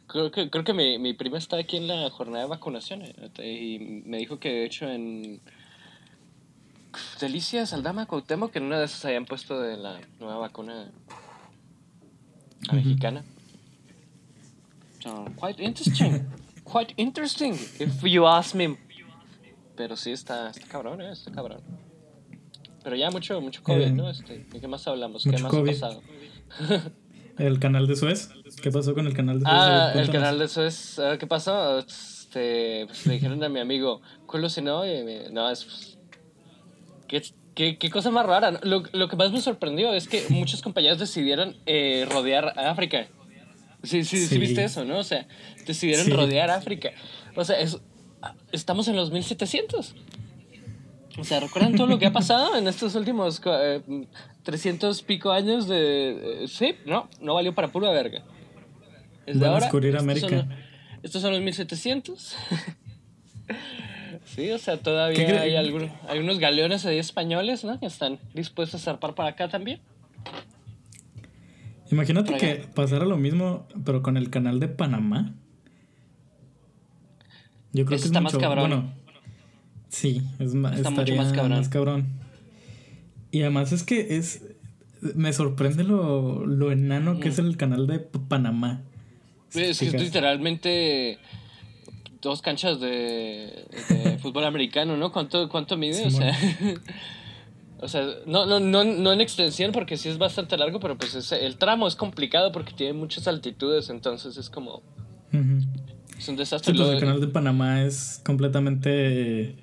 Creo 0.07 0.29
que, 0.31 0.49
creo 0.49 0.65
que 0.65 0.73
mi, 0.73 0.99
mi 0.99 1.13
prima 1.13 1.37
está 1.37 1.57
aquí 1.57 1.77
en 1.77 1.87
la 1.87 2.09
jornada 2.09 2.43
de 2.43 2.49
vacunación 2.49 3.01
eh, 3.03 3.31
y 3.39 3.79
me 4.05 4.17
dijo 4.17 4.39
que 4.39 4.49
de 4.49 4.65
hecho 4.65 4.89
en 4.89 5.39
Delicias, 7.21 7.71
Aldama, 7.71 8.07
Cuauhtémoc, 8.07 8.51
que 8.51 8.59
en 8.59 8.65
una 8.65 8.79
de 8.79 8.85
esas 8.85 9.05
habían 9.05 9.25
puesto 9.25 9.61
de 9.61 9.77
la 9.77 10.01
nueva 10.19 10.37
vacuna 10.37 10.91
mexicana. 12.73 13.23
So, 15.01 15.25
quite 15.39 15.63
interesting. 15.63 16.27
quite 16.71 16.93
interesting, 16.97 17.53
if 17.79 18.01
you 18.03 18.25
ask 18.27 18.53
me. 18.55 18.77
Pero 19.75 19.95
sí, 19.95 20.11
está, 20.11 20.49
está 20.49 20.67
cabrón, 20.67 21.01
¿eh? 21.01 21.11
Está 21.11 21.31
cabrón. 21.31 21.61
Pero 22.83 22.95
ya 22.95 23.11
mucho, 23.11 23.39
mucho 23.41 23.61
COVID, 23.63 23.81
Eh, 23.81 23.91
¿no? 23.91 24.09
Este, 24.09 24.39
¿De 24.51 24.59
qué 24.59 24.67
más 24.67 24.87
hablamos? 24.87 25.23
¿Qué 25.23 25.37
más 25.37 25.51
COVID. 25.51 25.69
ha 25.69 25.73
pasado? 25.73 26.01
El 27.37 27.59
canal 27.59 27.85
de 27.87 27.95
Suez. 27.95 28.29
¿Qué 28.61 28.71
pasó 28.71 28.95
con 28.95 29.05
el 29.05 29.13
canal 29.13 29.39
de 29.39 29.45
Suez? 29.45 29.53
Ah, 29.55 29.91
ver, 29.93 30.03
el 30.05 30.11
canal 30.11 30.39
de 30.39 30.45
ah, 31.03 31.17
¿Qué 31.19 31.27
pasó? 31.27 31.77
Este, 31.79 32.85
pues, 32.87 33.05
le 33.05 33.13
dijeron 33.13 33.43
a 33.43 33.49
mi 33.49 33.59
amigo, 33.59 34.01
culo 34.25 34.49
si 34.49 34.61
no, 34.61 34.83
y 34.87 35.03
me- 35.03 35.29
no, 35.29 35.47
es. 35.51 35.63
pues, 35.65 35.99
¿qué, 37.07 37.21
qué, 37.53 37.77
qué 37.77 37.89
cosa 37.91 38.09
más 38.09 38.25
rara. 38.25 38.59
Lo, 38.63 38.81
lo 38.91 39.07
que 39.07 39.15
más 39.15 39.31
me 39.31 39.39
sorprendió 39.41 39.93
es 39.93 40.07
que 40.07 40.23
muchos 40.29 40.63
compañeros 40.63 40.97
decidieron 40.97 41.55
eh, 41.67 42.07
rodear 42.09 42.57
a 42.57 42.71
África. 42.71 43.07
Sí, 43.83 44.03
sí, 44.03 44.17
sí, 44.17 44.27
Sí. 44.27 44.37
viste 44.39 44.63
eso, 44.63 44.83
¿no? 44.85 44.97
O 44.99 45.03
sea, 45.03 45.27
decidieron 45.65 46.05
Sí. 46.05 46.11
rodear 46.11 46.49
África. 46.49 46.91
O 47.35 47.43
sea, 47.45 47.59
es- 47.59 47.77
estamos 48.51 48.87
en 48.87 48.95
los 48.95 49.11
1700. 49.11 49.95
O 51.19 51.23
sea, 51.23 51.39
¿recuerdan 51.39 51.75
todo 51.75 51.87
lo 51.87 51.97
que 51.99 52.05
ha 52.05 52.11
pasado 52.13 52.55
en 52.57 52.67
estos 52.67 52.93
últimos 52.95 53.41
eh, 53.45 53.81
300 54.43 55.01
pico 55.01 55.31
años 55.31 55.67
de... 55.67 56.43
eh, 56.43 56.47
sí, 56.47 56.75
no, 56.85 57.09
no 57.21 57.33
valió 57.33 57.55
para 57.55 57.69
pura 57.69 57.89
verga. 57.91 58.23
Desde 59.25 59.39
Van 59.39 59.49
a 59.49 59.53
ahora, 59.53 59.65
descubrir 59.65 59.89
estos 59.95 60.03
América. 60.03 60.27
son- 60.29 60.49
estos 61.03 61.21
son 61.21 61.31
los 61.31 61.41
1700. 61.41 62.35
sí, 64.25 64.51
o 64.51 64.57
sea, 64.57 64.77
¿Qué 64.77 64.83
todavía 64.83 65.41
hay 65.41 65.55
algunos 65.55 66.39
galeones 66.39 66.85
ahí 66.85 66.97
españoles, 66.99 67.63
¿no? 67.63 67.79
Que 67.79 67.85
están 67.87 68.19
dispuestos 68.33 68.81
a 68.81 68.83
zarpar 68.85 69.15
para 69.15 69.29
acá 69.29 69.47
también. 69.49 69.79
Imagínate 71.91 72.35
que 72.37 72.67
pasara 72.73 73.05
lo 73.05 73.17
mismo, 73.17 73.67
pero 73.85 74.01
con 74.01 74.17
el 74.17 74.29
canal 74.29 74.59
de 74.59 74.67
Panamá. 74.67 75.33
Yo 77.73 77.85
creo 77.85 77.89
que 77.89 77.95
es 77.95 78.05
está 78.05 78.21
más 78.21 78.35
cabrón. 78.37 78.69
Bueno, 78.69 78.93
sí, 79.89 80.21
es 80.39 80.53
Está 80.53 80.89
mucho 80.89 81.15
más 81.15 81.33
cabrón. 81.33 81.49
más 81.57 81.69
cabrón. 81.69 82.07
Y 83.31 83.41
además 83.41 83.71
es 83.71 83.83
que 83.83 84.17
es. 84.17 84.43
Me 85.15 85.31
sorprende 85.31 85.83
lo, 85.83 86.45
lo 86.45 86.71
enano 86.71 87.19
que 87.19 87.29
es 87.29 87.37
el 87.37 87.55
canal 87.55 87.85
de 87.87 87.99
Panamá. 87.99 88.81
Es 89.49 89.55
que 89.55 89.69
es 89.69 89.79
Fijas. 89.79 90.01
literalmente 90.01 91.19
dos 92.21 92.41
canchas 92.41 92.79
de, 92.79 93.65
de 93.89 94.17
fútbol 94.19 94.45
americano, 94.45 94.97
¿no? 94.97 95.11
¿Cuánto, 95.11 95.47
cuánto 95.49 95.77
mide? 95.77 96.05
O 96.05 96.09
sea, 96.11 96.35
o 97.79 97.87
sea 97.87 98.05
no, 98.25 98.45
no, 98.45 98.59
no, 98.59 98.83
no 98.83 99.11
en 99.13 99.21
extensión 99.21 99.71
porque 99.71 99.97
sí 99.97 100.09
es 100.09 100.17
bastante 100.17 100.57
largo, 100.57 100.79
pero 100.79 100.97
pues 100.97 101.13
es- 101.15 101.31
el 101.31 101.57
tramo 101.57 101.87
es 101.87 101.95
complicado 101.95 102.51
porque 102.51 102.73
tiene 102.73 102.93
muchas 102.93 103.27
altitudes, 103.27 103.89
entonces 103.89 104.37
es 104.37 104.49
como... 104.49 104.81
Es 106.17 106.27
un 106.29 106.35
desastre. 106.35 106.73
Sí, 106.73 106.77
pues 106.79 106.89
el 106.93 106.99
canal 106.99 107.21
de 107.21 107.27
Panamá 107.27 107.83
es 107.83 108.21
completamente. 108.25 109.55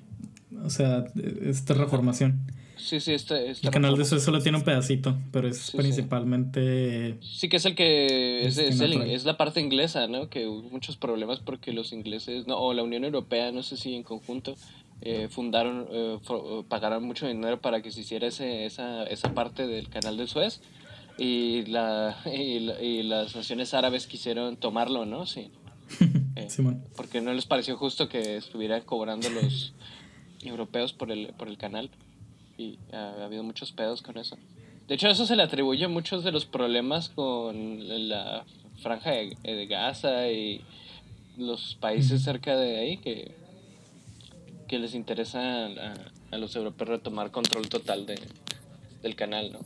O 0.63 0.69
sea, 0.69 1.03
es 1.41 1.65
terraformación. 1.65 2.39
Sí, 2.77 2.99
sí, 2.99 3.13
este, 3.13 3.49
este 3.51 3.67
El 3.67 3.73
canal 3.73 3.97
de. 3.97 4.05
Suez 4.05 4.23
solo 4.23 4.39
tiene 4.41 4.57
un 4.59 4.63
pedacito, 4.63 5.17
pero 5.31 5.47
es 5.49 5.57
Sí, 5.57 5.77
principalmente. 5.77 7.17
Sí, 7.21 7.49
que 7.49 7.57
es 7.57 7.65
el 7.65 7.75
que 7.75 8.45
es, 8.45 8.57
es, 8.57 8.79
el- 8.79 9.01
es 9.01 9.25
la 9.25 9.37
parte 9.37 9.59
inglesa, 9.59 10.07
¿no? 10.07 10.29
Que 10.29 10.47
hubo 10.47 10.69
muchos 10.69 10.95
problemas 10.97 11.39
porque 11.39 11.73
los 11.73 11.91
ingleses, 11.91 12.47
no, 12.47 12.57
o 12.57 12.73
la 12.73 12.83
Unión 12.83 13.03
Europea, 13.03 13.51
no 13.51 13.63
sé 13.63 13.75
si 13.75 13.95
en 13.95 14.03
conjunto, 14.03 14.55
eh, 15.01 15.27
fundaron, 15.29 15.87
eh, 15.91 16.17
fo- 16.23 16.65
pagaron 16.67 17.03
mucho 17.03 17.27
dinero 17.27 17.59
para 17.61 17.81
que 17.81 17.91
se 17.91 18.01
hiciera 18.01 18.27
ese, 18.27 18.65
esa, 18.65 19.03
esa 19.03 19.33
parte 19.33 19.67
del 19.67 19.89
canal 19.89 20.17
de 20.17 20.27
Suez 20.27 20.61
y, 21.17 21.63
la, 21.65 22.17
y, 22.25 22.59
la- 22.59 22.81
y 22.81 23.03
las 23.03 23.35
naciones 23.35 23.73
árabes 23.73 24.07
quisieron 24.07 24.57
tomarlo, 24.57 25.05
¿no? 25.05 25.25
Sí. 25.25 25.51
Eh, 26.37 26.49
Simón. 26.49 26.83
porque 26.97 27.21
no 27.21 27.31
les 27.33 27.45
pareció 27.45 27.77
justo 27.77 28.09
que 28.09 28.35
estuvieran 28.35 28.81
cobrando 28.81 29.29
los 29.29 29.73
europeos 30.43 30.91
por 30.91 31.09
el, 31.09 31.27
por 31.37 31.47
el 31.47 31.57
canal. 31.57 31.89
Y 32.57 32.77
ha, 32.91 33.11
ha 33.21 33.25
habido 33.25 33.41
muchos 33.43 33.71
pedos 33.71 34.01
con 34.01 34.17
eso. 34.17 34.37
De 34.89 34.95
hecho, 34.95 35.07
eso 35.07 35.25
se 35.25 35.37
le 35.37 35.43
atribuye 35.43 35.85
a 35.85 35.87
muchos 35.87 36.25
de 36.25 36.33
los 36.33 36.45
problemas 36.45 37.07
con 37.07 38.09
la 38.09 38.43
franja 38.81 39.11
de, 39.11 39.37
de 39.43 39.65
Gaza 39.67 40.29
y 40.29 40.61
los 41.37 41.75
países 41.75 42.21
cerca 42.21 42.57
de 42.57 42.79
ahí 42.79 42.97
que, 42.97 43.31
que 44.67 44.79
les 44.79 44.93
interesa 44.95 45.67
a, 45.67 45.93
a 46.31 46.37
los 46.37 46.55
europeos 46.55 46.89
retomar 46.89 47.31
control 47.31 47.69
total 47.69 48.05
de, 48.05 48.19
del 49.03 49.15
canal, 49.15 49.51
¿no? 49.53 49.59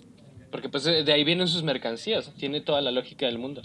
Porque 0.52 0.68
pues 0.70 0.84
de 0.84 1.04
de 1.04 1.14
ahí 1.14 1.24
vienen 1.24 1.48
sus 1.48 1.64
mercancías, 1.64 2.34
tiene 2.36 2.62
toda 2.62 2.82
la 2.82 2.92
lógica 2.92 3.26
del 3.28 3.38
mundo. 3.40 3.62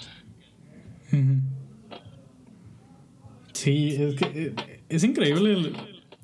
Sí, 3.52 3.88
es 3.98 4.14
que 4.16 4.24
eh, 4.56 4.80
es 4.88 5.04
increíble 5.04 5.52
el- 5.52 5.72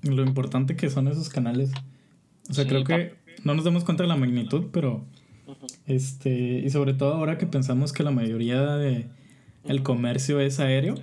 lo 0.03 0.23
importante 0.25 0.77
que 0.77 0.91
son 0.91 1.09
esos 1.09 1.29
canales. 1.29 1.71
O 2.49 2.55
sea, 2.55 2.65
Sí, 2.65 2.69
creo 2.71 2.85
que 2.85 3.15
no 3.45 3.55
nos 3.55 3.65
damos 3.65 3.85
cuenta 3.85 4.03
de 4.03 4.09
la 4.09 4.17
magnitud, 4.17 4.67
pero 4.73 5.05
este, 5.87 6.31
y 6.65 6.71
sobre 6.71 6.95
todo 6.95 7.15
ahora 7.15 7.39
que 7.39 7.47
pensamos 7.47 7.93
que 7.93 8.03
la 8.03 8.11
mayoría 8.11 8.77
de 8.77 9.07
el 9.65 9.83
comercio 9.83 10.41
es 10.41 10.59
aéreo. 10.61 10.95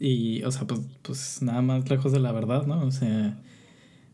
Y, 0.00 0.42
o 0.44 0.50
sea, 0.50 0.66
pues, 0.66 0.80
pues 1.02 1.42
nada 1.42 1.60
más 1.60 1.88
lejos 1.90 2.10
de 2.10 2.20
la 2.20 2.32
verdad, 2.32 2.66
¿no? 2.66 2.82
O 2.84 2.90
sea, 2.90 3.38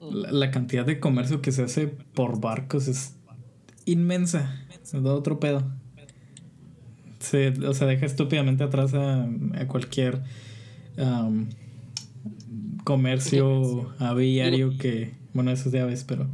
la, 0.00 0.32
la 0.32 0.50
cantidad 0.50 0.84
de 0.84 0.98
comercio 0.98 1.40
que 1.40 1.52
se 1.52 1.62
hace 1.62 1.86
por 1.86 2.40
barcos 2.40 2.88
es 2.88 3.14
inmensa, 3.86 4.66
es 4.82 4.92
de 4.92 5.08
otro 5.08 5.38
pedo. 5.40 5.62
Se, 7.20 7.48
o 7.48 7.72
sea, 7.72 7.86
deja 7.86 8.04
estúpidamente 8.04 8.64
atrás 8.64 8.94
a, 8.94 9.24
a 9.24 9.66
cualquier 9.68 10.22
comercio 12.84 13.92
aviario 13.98 14.76
que, 14.78 15.14
bueno, 15.34 15.50
eso 15.50 15.68
es 15.68 15.72
de 15.72 15.80
aves, 15.80 16.04
pero 16.04 16.26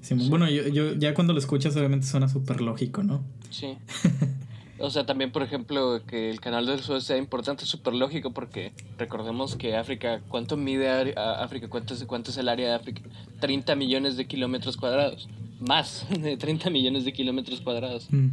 sí, 0.00 0.14
bueno, 0.28 0.50
yo, 0.50 0.66
yo 0.68 0.94
ya 0.94 1.14
cuando 1.14 1.32
lo 1.32 1.38
escuchas 1.38 1.76
obviamente 1.76 2.06
suena 2.06 2.28
súper 2.28 2.60
lógico, 2.60 3.02
¿no? 3.02 3.24
Sí. 3.50 3.76
O 4.80 4.90
sea, 4.90 5.04
también, 5.06 5.32
por 5.32 5.42
ejemplo, 5.42 6.02
que 6.06 6.30
el 6.30 6.40
canal 6.40 6.64
del 6.66 6.80
Suez 6.80 7.02
sea 7.04 7.16
importante 7.16 7.64
es 7.64 7.70
súper 7.70 7.94
lógico 7.94 8.30
porque 8.32 8.72
recordemos 8.96 9.56
que 9.56 9.76
África, 9.76 10.20
¿cuánto 10.28 10.56
mide 10.56 10.88
África? 11.16 11.68
¿Cuánto 11.68 11.94
es, 11.94 12.04
¿Cuánto 12.04 12.30
es 12.30 12.36
el 12.36 12.48
área 12.48 12.68
de 12.68 12.74
África? 12.74 13.02
30 13.40 13.74
millones 13.74 14.16
de 14.16 14.26
kilómetros 14.26 14.76
cuadrados. 14.76 15.28
Más 15.58 16.06
de 16.20 16.36
30 16.36 16.70
millones 16.70 17.04
de 17.04 17.12
kilómetros 17.12 17.60
cuadrados. 17.60 18.06
Mm. 18.10 18.28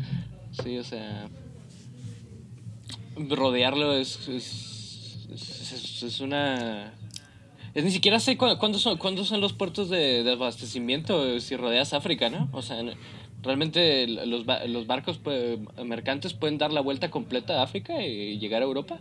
Sí, 0.64 0.78
o 0.78 0.84
sea... 0.84 1.28
Rodearlo 3.18 3.94
es... 3.94 4.28
es, 4.28 5.28
es- 5.34 5.72
es- 5.74 6.04
es 6.04 6.20
una... 6.20 6.94
Es 7.74 7.84
ni 7.84 7.92
siquiera 7.92 8.20
sé 8.20 8.38
cu- 8.38 8.58
cuándo 8.58 8.78
son, 8.80 8.98
cuándo 8.98 9.26
son 9.26 9.42
los 9.42 9.52
puertos 9.54 9.90
de, 9.90 10.24
de 10.24 10.32
abastecimiento 10.32 11.40
si 11.42 11.58
rodeas 11.58 11.94
África, 11.94 12.30
¿no? 12.30 12.48
O 12.54 12.62
sea, 12.62 12.82
no- 12.84 12.94
realmente 13.46 14.08
los, 14.08 14.46
los 14.68 14.88
barcos 14.88 15.18
pues, 15.20 15.58
mercantes 15.86 16.34
pueden 16.34 16.58
dar 16.58 16.74
la 16.74 16.82
vuelta 16.82 17.10
completa 17.12 17.60
a 17.60 17.64
África 17.64 18.04
y 18.06 18.38
llegar 18.40 18.62
a 18.62 18.66
Europa. 18.66 19.00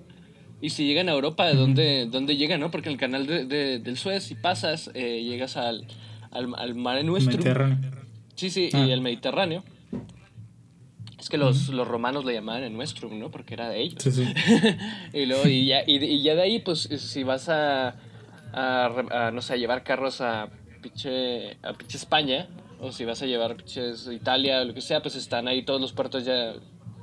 Y 0.61 0.71
si 0.71 0.87
llegan 0.87 1.09
a 1.09 1.13
Europa, 1.13 1.47
¿de 1.47 1.55
dónde, 1.55 2.07
dónde 2.07 2.37
llegan, 2.37 2.61
no? 2.61 2.71
Porque 2.71 2.89
el 2.89 2.97
canal 2.97 3.27
de, 3.27 3.45
de- 3.45 3.79
del 3.81 3.97
Suez, 3.99 4.23
si 4.25 4.35
pasas, 4.35 4.91
eh, 4.95 5.23
llegas 5.23 5.57
al, 5.57 5.87
al, 6.31 6.55
al 6.57 6.75
mar 6.75 7.03
nuestro. 7.05 7.33
Mediterráneo. 7.33 7.91
Sí, 8.37 8.51
sí, 8.51 8.71
Ah. 8.73 8.85
y 8.87 8.91
el 8.93 9.01
Mediterráneo. 9.01 9.63
Es 11.19 11.29
que 11.31 11.39
los, 11.39 11.69
los 11.69 11.87
romanos 11.89 12.25
le 12.25 12.35
llamaban 12.35 12.65
el 12.65 12.73
nuestro, 12.73 13.09
¿no? 13.11 13.31
Porque 13.31 13.55
era 13.55 13.69
de 13.69 13.81
ellos. 13.81 14.03
Sí, 14.03 14.11
sí. 14.13 14.25
y 15.15 15.27
luego, 15.27 15.47
y 15.49 15.67
ya, 15.67 15.83
y, 15.87 16.23
ya 16.23 16.35
de 16.35 16.43
ahí, 16.43 16.59
pues, 16.59 16.81
si 16.83 17.23
vas 17.25 17.49
a, 17.49 17.97
a, 18.53 18.89
re- 18.89 19.15
a, 19.17 19.31
no 19.31 19.41
sé, 19.41 19.55
a 19.55 19.57
llevar 19.57 19.85
carros 19.85 20.21
a 20.21 20.49
pinche, 20.83 21.53
a 21.63 21.75
España, 21.89 22.47
o 22.81 22.93
si 22.93 23.05
vas 23.05 23.23
a 23.23 23.27
llevar 23.27 23.57
Italia, 24.13 24.61
o 24.61 24.65
lo 24.65 24.75
que 24.75 24.81
sea, 24.81 25.03
pues 25.03 25.17
están 25.17 25.49
ahí 25.49 25.65
todos 25.65 25.81
los 25.81 25.93
puertos 25.93 26.25
ya, 26.25 26.55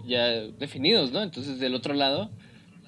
ya 0.06 0.28
definidos, 0.28 1.12
¿no? 1.12 1.22
Entonces, 1.24 1.60
del 1.60 1.75
otro 1.75 1.94
lado, 1.94 2.30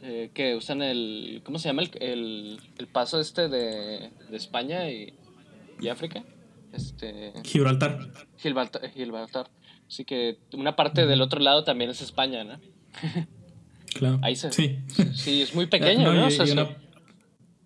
eh, 0.01 0.31
que 0.33 0.55
usan 0.55 0.81
el, 0.81 1.41
¿cómo 1.45 1.59
se 1.59 1.69
llama? 1.69 1.83
El, 1.83 1.91
el, 2.01 2.59
el 2.77 2.87
paso 2.87 3.19
este 3.19 3.47
de, 3.49 4.11
de 4.29 4.37
España 4.37 4.89
y, 4.89 5.13
y 5.81 5.87
África. 5.87 6.23
Este, 6.73 7.33
Gibraltar. 7.43 7.99
Gibraltar, 8.37 8.91
Gibraltar. 8.91 9.49
Así 9.87 10.05
que 10.05 10.39
una 10.53 10.75
parte 10.75 11.05
del 11.05 11.21
otro 11.21 11.39
lado 11.39 11.63
también 11.63 11.89
es 11.89 12.01
España, 12.01 12.43
¿no? 12.43 12.59
Claro. 13.93 14.19
Ahí 14.23 14.35
se, 14.35 14.51
Sí. 14.51 14.79
sí, 15.13 15.43
es 15.43 15.53
muy 15.53 15.67
pequeño, 15.67 16.03
No, 16.11 16.13
¿no? 16.13 16.23
y, 16.23 16.27
O 16.27 16.31
sea, 16.31 16.45
y 16.45 16.47
sí. 16.47 16.53
una, 16.53 16.67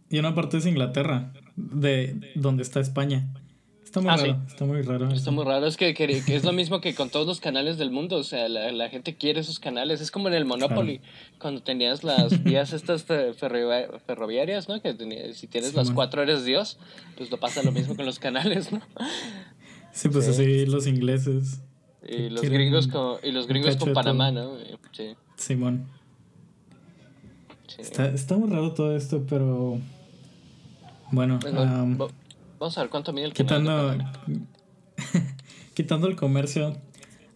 y 0.10 0.20
una 0.20 0.36
parte 0.36 0.58
es 0.58 0.66
Inglaterra, 0.66 1.32
de 1.56 2.34
donde 2.36 2.64
está 2.64 2.82
España. 2.82 3.30
Está 3.98 4.02
muy 4.02 4.10
Ah, 4.10 4.18
raro, 4.18 4.40
sí. 4.46 4.52
está 4.54 4.66
muy 4.66 4.82
raro. 4.82 5.12
Está 5.12 5.32
muy 5.32 5.46
raro, 5.46 5.66
es 5.68 5.78
que, 5.78 5.94
que- 5.94 6.24
que 6.24 6.36
es 6.36 6.44
lo 6.44 6.52
mismo 6.54 6.82
que 6.82 6.94
con 6.96 7.10
todos 7.10 7.26
los 7.28 7.40
canales 7.40 7.78
del 7.78 7.92
mundo, 7.92 8.18
o 8.18 8.24
sea, 8.24 8.48
la, 8.50 8.72
la 8.72 8.90
gente 8.90 9.16
quiere 9.16 9.40
esos 9.42 9.60
canales, 9.60 10.02
es 10.02 10.12
como 10.12 10.28
en 10.28 10.34
el 10.34 10.46
Monopoly, 10.46 11.02
cuando 11.40 11.62
tenías 11.62 12.04
las 12.04 12.30
vías 12.44 12.74
estas 12.74 13.04
fe- 13.04 13.34
ferrovi- 13.34 14.00
ferroviarias, 14.06 14.68
¿no? 14.70 14.82
Que 14.82 14.94
tenías- 14.94 15.38
si 15.38 15.48
tienes 15.48 15.72
Sí, 15.72 15.76
las 15.76 15.92
cuatro 15.92 16.22
eres 16.24 16.46
Dios, 16.46 16.78
pues 17.18 17.30
lo 17.32 17.38
pasa 17.40 17.64
lo 17.64 17.72
mismo 17.72 17.96
con 17.96 18.06
los 18.06 18.20
canales, 18.20 18.72
¿no? 18.72 18.82
Sí, 19.92 20.10
pues 20.10 20.26
Sí. 20.26 20.32
así 20.32 20.66
los 20.66 20.86
ingleses, 20.88 21.62
Y 22.08 22.30
los 22.30 22.42
gringos 22.42 22.88
con, 22.88 23.18
y 23.24 23.32
los 23.32 23.48
gringos 23.48 23.76
con 23.78 23.94
Panamá. 23.94 24.32
¿no? 24.32 24.52
Sí, 24.94 25.16
Simón. 25.36 25.88
Está, 27.78 28.08
está 28.10 28.36
muy 28.38 28.50
raro 28.50 28.74
todo 28.74 28.96
esto, 28.96 29.24
pero 29.30 29.80
bueno, 31.12 31.40
Bueno, 31.42 31.62
am, 31.62 32.00
va- 32.02 32.08
vamos 32.60 32.78
a 32.78 32.82
ver 32.82 32.90
cuánto 32.90 33.14
mide 33.14 33.26
el 33.26 33.34
quitando, 33.34 33.96
quitando 35.74 36.08
el 36.08 36.16
comercio, 36.16 36.78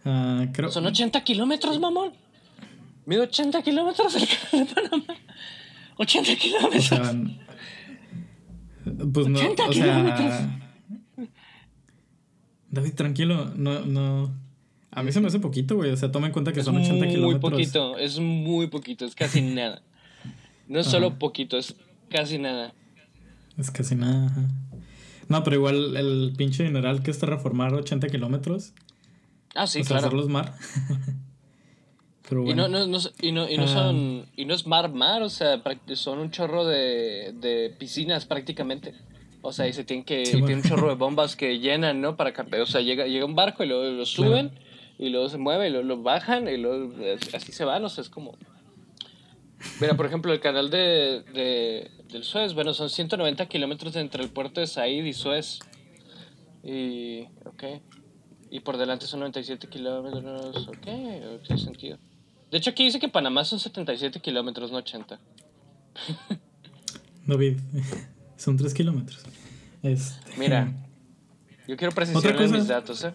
ah, 0.04 0.46
creo... 0.52 0.70
Son 0.70 0.84
80 0.86 1.22
kilómetros, 1.24 1.78
mamón. 1.78 2.12
Mide 3.06 3.20
80 3.22 3.62
kilómetros 3.62 4.14
el 4.16 4.28
canal 4.28 4.66
de 4.68 4.74
Panamá. 4.74 5.14
80 5.96 6.32
O 6.32 6.36
kilómetros. 6.36 6.84
sea, 6.84 7.14
pues 9.12 9.26
no, 9.28 9.38
80 9.38 9.64
o 9.66 9.70
kilómetros. 9.70 10.18
sea... 10.28 10.58
David, 12.70 12.94
tranquilo, 12.94 13.52
no, 13.56 13.80
no... 13.84 14.34
A 14.90 15.02
mí 15.02 15.10
se 15.12 15.20
me 15.20 15.28
hace 15.28 15.38
poquito, 15.40 15.76
güey, 15.76 15.90
o 15.90 15.96
sea, 15.96 16.10
toma 16.12 16.26
en 16.26 16.32
cuenta 16.32 16.52
que 16.52 16.60
es 16.60 16.66
son 16.66 16.76
80 16.76 16.94
muy 16.94 17.08
kilómetros. 17.14 17.50
poquito, 17.50 17.96
es 17.98 18.18
muy 18.18 18.66
poquito, 18.66 19.04
es 19.06 19.14
casi 19.14 19.40
nada. 19.40 19.82
No 20.68 20.78
es 20.78 20.86
Ajá. 20.86 20.92
solo 20.96 21.18
poquito, 21.18 21.56
es 21.56 21.74
casi 22.10 22.38
nada. 22.38 22.74
Es 23.56 23.70
casi 23.70 23.94
nada. 23.94 24.26
ajá. 24.26 24.48
No, 25.32 25.42
pero 25.44 25.56
igual 25.56 25.96
el 25.96 26.32
pinche 26.36 26.64
general 26.64 27.02
que 27.02 27.10
está 27.10 27.26
reformar 27.26 27.74
80 27.74 28.06
kilómetros. 28.08 28.72
Ah, 29.54 29.66
sí, 29.66 29.80
o 29.80 29.84
sea, 29.84 29.96
claro. 29.96 30.06
hacerlos 30.06 30.28
mar. 30.28 30.54
pero 32.28 32.42
Y 32.42 32.44
bueno. 32.44 32.68
no, 32.68 32.86
no, 32.86 32.86
no, 32.86 32.98
y 33.20 33.32
no, 33.32 33.48
y 33.50 33.56
no 33.56 33.64
Ah. 33.64 33.68
son, 33.68 34.26
y 34.36 34.44
no 34.44 34.54
es 34.54 34.66
mar, 34.66 34.92
mar, 34.92 35.22
o 35.22 35.28
sea, 35.28 35.60
son 35.94 36.18
un 36.18 36.30
chorro 36.30 36.64
de, 36.64 37.34
de 37.40 37.74
piscinas 37.78 38.24
prácticamente. 38.26 38.94
O 39.42 39.52
sea, 39.52 39.66
y 39.66 39.72
se 39.72 39.82
tienen 39.84 40.04
que, 40.04 40.24
Sí, 40.24 40.32
y 40.36 40.40
bueno. 40.40 40.46
tiene 40.46 40.62
un 40.62 40.68
chorro 40.68 40.88
de 40.88 40.94
bombas 41.04 41.34
que 41.36 41.58
llenan, 41.58 42.00
¿no? 42.00 42.16
Para 42.16 42.32
campe- 42.32 42.60
o 42.62 42.66
sea, 42.66 42.80
llega, 42.80 43.06
llega 43.06 43.24
un 43.24 43.34
barco 43.34 43.64
y 43.64 43.66
luego 43.66 43.84
lo 43.84 44.06
suben, 44.06 44.52
y 44.98 45.08
luego 45.08 45.28
se 45.28 45.36
mueve, 45.38 45.66
y 45.68 45.70
luego 45.70 45.86
lo 45.86 46.02
bajan, 46.02 46.48
y 46.48 46.56
luego 46.56 46.92
eh, 47.00 47.18
así 47.34 47.50
se 47.52 47.64
van, 47.64 47.84
o 47.84 47.88
sea, 47.88 48.02
es 48.02 48.08
como... 48.08 48.36
Mira, 49.80 49.96
por 49.96 50.06
ejemplo, 50.06 50.32
el 50.32 50.40
canal 50.40 50.70
de, 50.70 51.22
de, 51.32 51.90
del 52.10 52.24
Suez, 52.24 52.54
bueno, 52.54 52.74
son 52.74 52.90
190 52.90 53.46
kilómetros 53.46 53.96
entre 53.96 54.22
el 54.22 54.30
puerto 54.30 54.60
de 54.60 54.66
Said 54.66 55.04
y 55.04 55.12
Suez. 55.12 55.60
Y, 56.62 57.24
ok. 57.44 57.64
Y 58.50 58.60
por 58.60 58.76
delante 58.76 59.06
son 59.06 59.20
97 59.20 59.68
kilómetros, 59.68 60.68
ok, 60.68 60.84
tiene 61.46 61.58
sentido. 61.58 61.98
De 62.50 62.58
hecho, 62.58 62.70
aquí 62.70 62.84
dice 62.84 63.00
que 63.00 63.08
Panamá 63.08 63.44
son 63.44 63.58
77 63.58 64.20
kilómetros, 64.20 64.70
no 64.70 64.76
80. 64.78 65.18
David, 67.26 67.58
son 68.36 68.56
3 68.56 68.74
kilómetros. 68.74 69.24
Este, 69.82 70.38
Mira, 70.38 70.70
yo 71.66 71.76
quiero 71.76 71.94
precisar 71.94 72.38
mis 72.50 72.68
datos, 72.68 73.04
¿eh? 73.04 73.14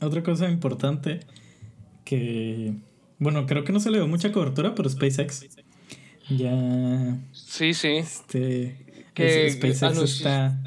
Otra 0.00 0.22
cosa 0.22 0.48
importante 0.48 1.20
que. 2.04 2.74
Bueno, 3.18 3.46
creo 3.46 3.64
que 3.64 3.72
no 3.72 3.80
se 3.80 3.90
le 3.90 3.98
dio 3.98 4.06
mucha 4.08 4.32
cobertura, 4.32 4.74
pero 4.74 4.88
SpaceX. 4.88 5.46
Ya. 6.30 7.18
Sí, 7.32 7.74
sí. 7.74 7.88
Este. 7.88 8.76
Que 9.14 9.50
SpaceX 9.50 9.82
anunció- 9.82 10.04
está. 10.16 10.60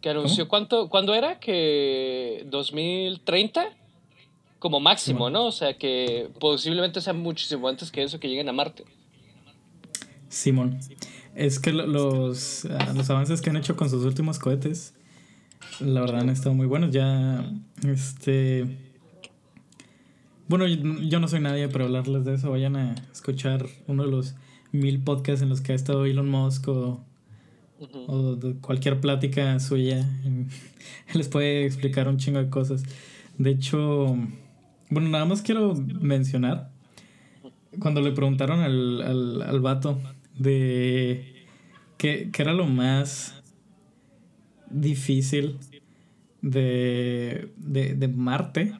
Que 0.00 0.10
anunció 0.10 0.48
cuánto, 0.48 0.88
¿cuándo 0.88 1.14
era? 1.14 1.38
Que 1.40 2.46
2030 2.50 3.66
como 4.58 4.80
máximo. 4.80 5.30
¿no? 5.30 5.46
O 5.46 5.52
sea, 5.52 5.76
que 5.78 6.28
posiblemente 6.38 7.00
sea 7.00 7.12
muchísimo 7.12 7.68
antes 7.68 7.90
que 7.90 8.02
eso 8.02 8.18
que 8.20 8.28
lleguen 8.28 8.48
a 8.48 8.52
Marte. 8.52 8.84
Simón. 10.28 10.78
Es 11.34 11.58
que 11.58 11.72
lo- 11.72 11.86
los, 11.86 12.64
ah, 12.66 12.92
los 12.94 13.08
avances 13.10 13.40
que 13.40 13.50
han 13.50 13.56
hecho 13.56 13.76
con 13.76 13.88
sus 13.90 14.04
últimos 14.04 14.38
cohetes, 14.38 14.94
la 15.80 16.00
verdad 16.00 16.20
han 16.20 16.28
estado 16.30 16.54
muy 16.54 16.66
buenos. 16.66 16.90
Ya, 16.92 17.44
este... 17.86 18.66
Bueno, 20.50 20.66
yo 20.66 21.20
no 21.20 21.28
soy 21.28 21.38
nadie 21.38 21.68
para 21.68 21.84
hablarles 21.84 22.24
de 22.24 22.34
eso. 22.34 22.50
Vayan 22.50 22.74
a 22.74 22.96
escuchar 23.12 23.66
uno 23.86 24.02
de 24.02 24.10
los 24.10 24.34
mil 24.72 25.00
podcasts 25.00 25.42
en 25.42 25.48
los 25.48 25.60
que 25.60 25.70
ha 25.70 25.74
estado 25.76 26.06
Elon 26.06 26.28
Musk 26.28 26.66
o 26.66 27.04
de 28.34 28.54
cualquier 28.56 29.00
plática 29.00 29.60
suya. 29.60 30.04
Les 31.14 31.28
puede 31.28 31.66
explicar 31.66 32.08
un 32.08 32.16
chingo 32.16 32.40
de 32.40 32.50
cosas. 32.50 32.82
De 33.38 33.50
hecho, 33.50 34.16
bueno, 34.88 35.08
nada 35.08 35.24
más 35.24 35.40
quiero 35.40 35.76
mencionar 36.00 36.72
cuando 37.78 38.00
le 38.00 38.10
preguntaron 38.10 38.58
al, 38.58 39.02
al, 39.02 39.42
al 39.42 39.60
vato 39.60 40.00
de 40.36 41.46
qué, 41.96 42.30
qué 42.32 42.42
era 42.42 42.54
lo 42.54 42.66
más 42.66 43.40
difícil 44.68 45.58
de, 46.42 47.52
de, 47.56 47.94
de 47.94 48.08
Marte. 48.08 48.74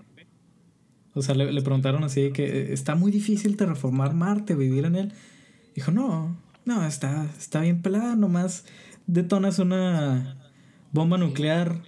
O 1.14 1.22
sea, 1.22 1.34
le, 1.34 1.52
le 1.52 1.62
preguntaron 1.62 2.04
así 2.04 2.30
que 2.32 2.72
está 2.72 2.94
muy 2.94 3.10
difícil 3.10 3.56
terraformar 3.56 4.14
Marte, 4.14 4.54
vivir 4.54 4.84
en 4.84 4.94
él. 4.96 5.12
Dijo, 5.74 5.90
no, 5.90 6.36
no, 6.64 6.86
está, 6.86 7.26
está 7.38 7.60
bien 7.60 7.82
pelada, 7.82 8.14
nomás 8.16 8.64
detonas 9.06 9.58
una 9.58 10.36
bomba 10.92 11.18
nuclear 11.18 11.82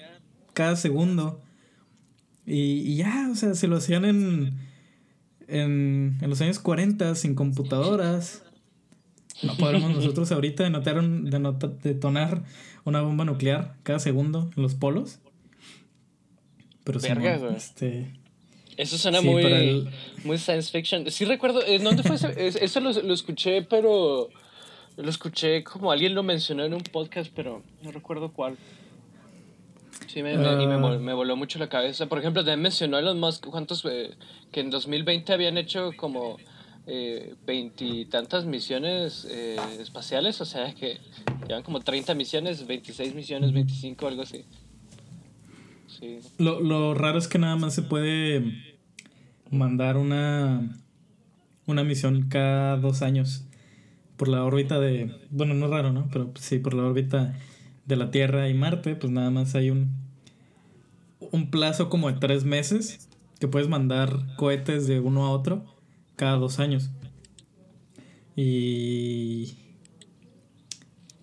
cada 0.54 0.74
segundo. 0.76 1.40
Y, 2.46 2.80
y 2.80 2.96
ya, 2.96 3.28
o 3.30 3.36
sea, 3.36 3.54
se 3.54 3.68
lo 3.68 3.76
hacían 3.76 4.04
en, 4.04 4.58
en, 5.46 6.18
en 6.20 6.28
los 6.30 6.40
años 6.40 6.58
40 6.58 7.14
sin 7.14 7.34
computadoras. 7.36 8.42
No 9.44 9.56
podemos 9.56 9.90
nosotros 9.94 10.32
ahorita 10.32 10.64
denotar 10.64 10.98
un- 10.98 11.30
detonar 11.82 12.42
una 12.84 13.00
bomba 13.02 13.24
nuclear 13.24 13.76
cada 13.84 14.00
segundo 14.00 14.50
en 14.56 14.62
los 14.64 14.74
polos. 14.74 15.20
Pero 16.84 16.98
sí, 16.98 17.08
Verga, 17.08 17.38
güey. 17.38 17.54
este, 17.56 18.12
Eso 18.76 18.96
suena 18.98 19.20
Sí, 19.20 19.26
muy, 19.28 19.44
el- 19.44 19.88
muy 20.24 20.38
science 20.38 20.70
fiction. 20.70 21.10
Sí 21.10 21.24
recuerdo, 21.24 21.64
¿en 21.66 21.84
dónde 21.84 22.02
fue 22.02 22.16
ese? 22.16 22.34
Es- 22.46 22.56
Eso 22.56 22.80
lo, 22.80 22.90
lo 22.92 23.12
escuché, 23.14 23.62
pero 23.62 24.30
lo 24.96 25.08
escuché 25.10 25.62
como 25.62 25.90
alguien 25.92 26.14
lo 26.14 26.22
mencionó 26.22 26.64
en 26.64 26.74
un 26.74 26.80
podcast, 26.82 27.30
pero 27.34 27.62
no 27.82 27.90
recuerdo 27.92 28.32
cuál. 28.32 28.56
Sí, 30.06 30.22
me, 30.22 30.36
me- 30.36 30.62
y 30.62 30.66
me, 30.66 30.74
Ah. 30.74 30.98
me 30.98 31.12
voló 31.14 31.36
mucho 31.36 31.58
la 31.58 31.68
cabeza. 31.68 32.06
Por 32.06 32.18
ejemplo, 32.18 32.42
también 32.42 32.60
mencionó 32.62 32.98
Elon 32.98 33.18
Musk 33.20 33.46
cuántos, 33.46 33.84
eh, 33.84 34.10
que 34.50 34.60
en 34.60 34.70
2020 34.70 35.32
habían 35.32 35.58
hecho 35.58 35.90
como 35.96 36.38
eh, 36.86 37.34
veintitantas 37.46 38.44
misiones 38.44 39.24
eh, 39.30 39.56
espaciales, 39.80 40.40
o 40.40 40.44
sea 40.44 40.74
que 40.74 40.98
llevan 41.46 41.62
como 41.62 41.78
30 41.80 42.12
misiones, 42.14 42.66
26 42.66 43.14
misiones, 43.14 43.52
25, 43.52 44.08
algo 44.08 44.22
así. 44.22 44.44
Lo, 46.38 46.60
lo 46.60 46.94
raro 46.94 47.18
es 47.18 47.28
que 47.28 47.38
nada 47.38 47.56
más 47.56 47.74
se 47.74 47.82
puede 47.82 48.42
mandar 49.50 49.96
una, 49.96 50.76
una 51.66 51.84
misión 51.84 52.28
cada 52.28 52.76
dos 52.76 53.02
años 53.02 53.44
por 54.16 54.28
la 54.28 54.44
órbita 54.44 54.80
de... 54.80 55.14
Bueno, 55.30 55.54
no 55.54 55.66
es 55.66 55.70
raro, 55.70 55.92
¿no? 55.92 56.08
Pero 56.12 56.32
sí, 56.38 56.58
por 56.58 56.74
la 56.74 56.84
órbita 56.84 57.38
de 57.86 57.96
la 57.96 58.10
Tierra 58.10 58.48
y 58.48 58.54
Marte, 58.54 58.94
pues 58.94 59.12
nada 59.12 59.30
más 59.30 59.54
hay 59.54 59.70
un, 59.70 59.90
un 61.30 61.50
plazo 61.50 61.88
como 61.88 62.10
de 62.10 62.18
tres 62.18 62.44
meses 62.44 63.08
que 63.38 63.48
puedes 63.48 63.68
mandar 63.68 64.34
cohetes 64.36 64.86
de 64.86 65.00
uno 65.00 65.26
a 65.26 65.30
otro 65.30 65.64
cada 66.16 66.36
dos 66.36 66.58
años. 66.58 66.90
Y... 68.36 69.56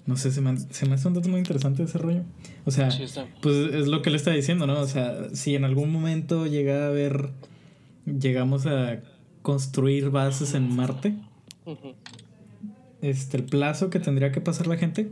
No 0.09 0.17
sé, 0.17 0.31
se 0.31 0.41
me, 0.41 0.57
se 0.57 0.87
me 0.87 0.95
hace 0.95 1.07
un 1.07 1.13
dato 1.13 1.29
muy 1.29 1.37
interesante 1.37 1.83
ese 1.83 1.99
rollo. 1.99 2.23
O 2.65 2.71
sea, 2.71 2.89
Sí, 2.89 3.05
pues 3.43 3.55
es 3.75 3.87
lo 3.87 4.01
que 4.01 4.09
le 4.09 4.17
está 4.17 4.31
diciendo, 4.31 4.65
¿no? 4.65 4.79
O 4.79 4.87
sea, 4.87 5.29
si 5.35 5.53
en 5.55 5.65
algún 5.65 5.91
momento 5.91 6.47
llega 6.47 6.85
a 6.85 6.87
haber, 6.87 7.29
llegamos 8.07 8.65
a 8.65 9.01
construir 9.43 10.09
bases 10.09 10.55
en 10.55 10.75
Marte, 10.75 11.13
este, 13.03 13.37
el 13.37 13.43
plazo 13.43 13.91
que 13.91 13.99
tendría 13.99 14.31
que 14.31 14.41
pasar 14.41 14.65
la 14.65 14.77
gente 14.77 15.11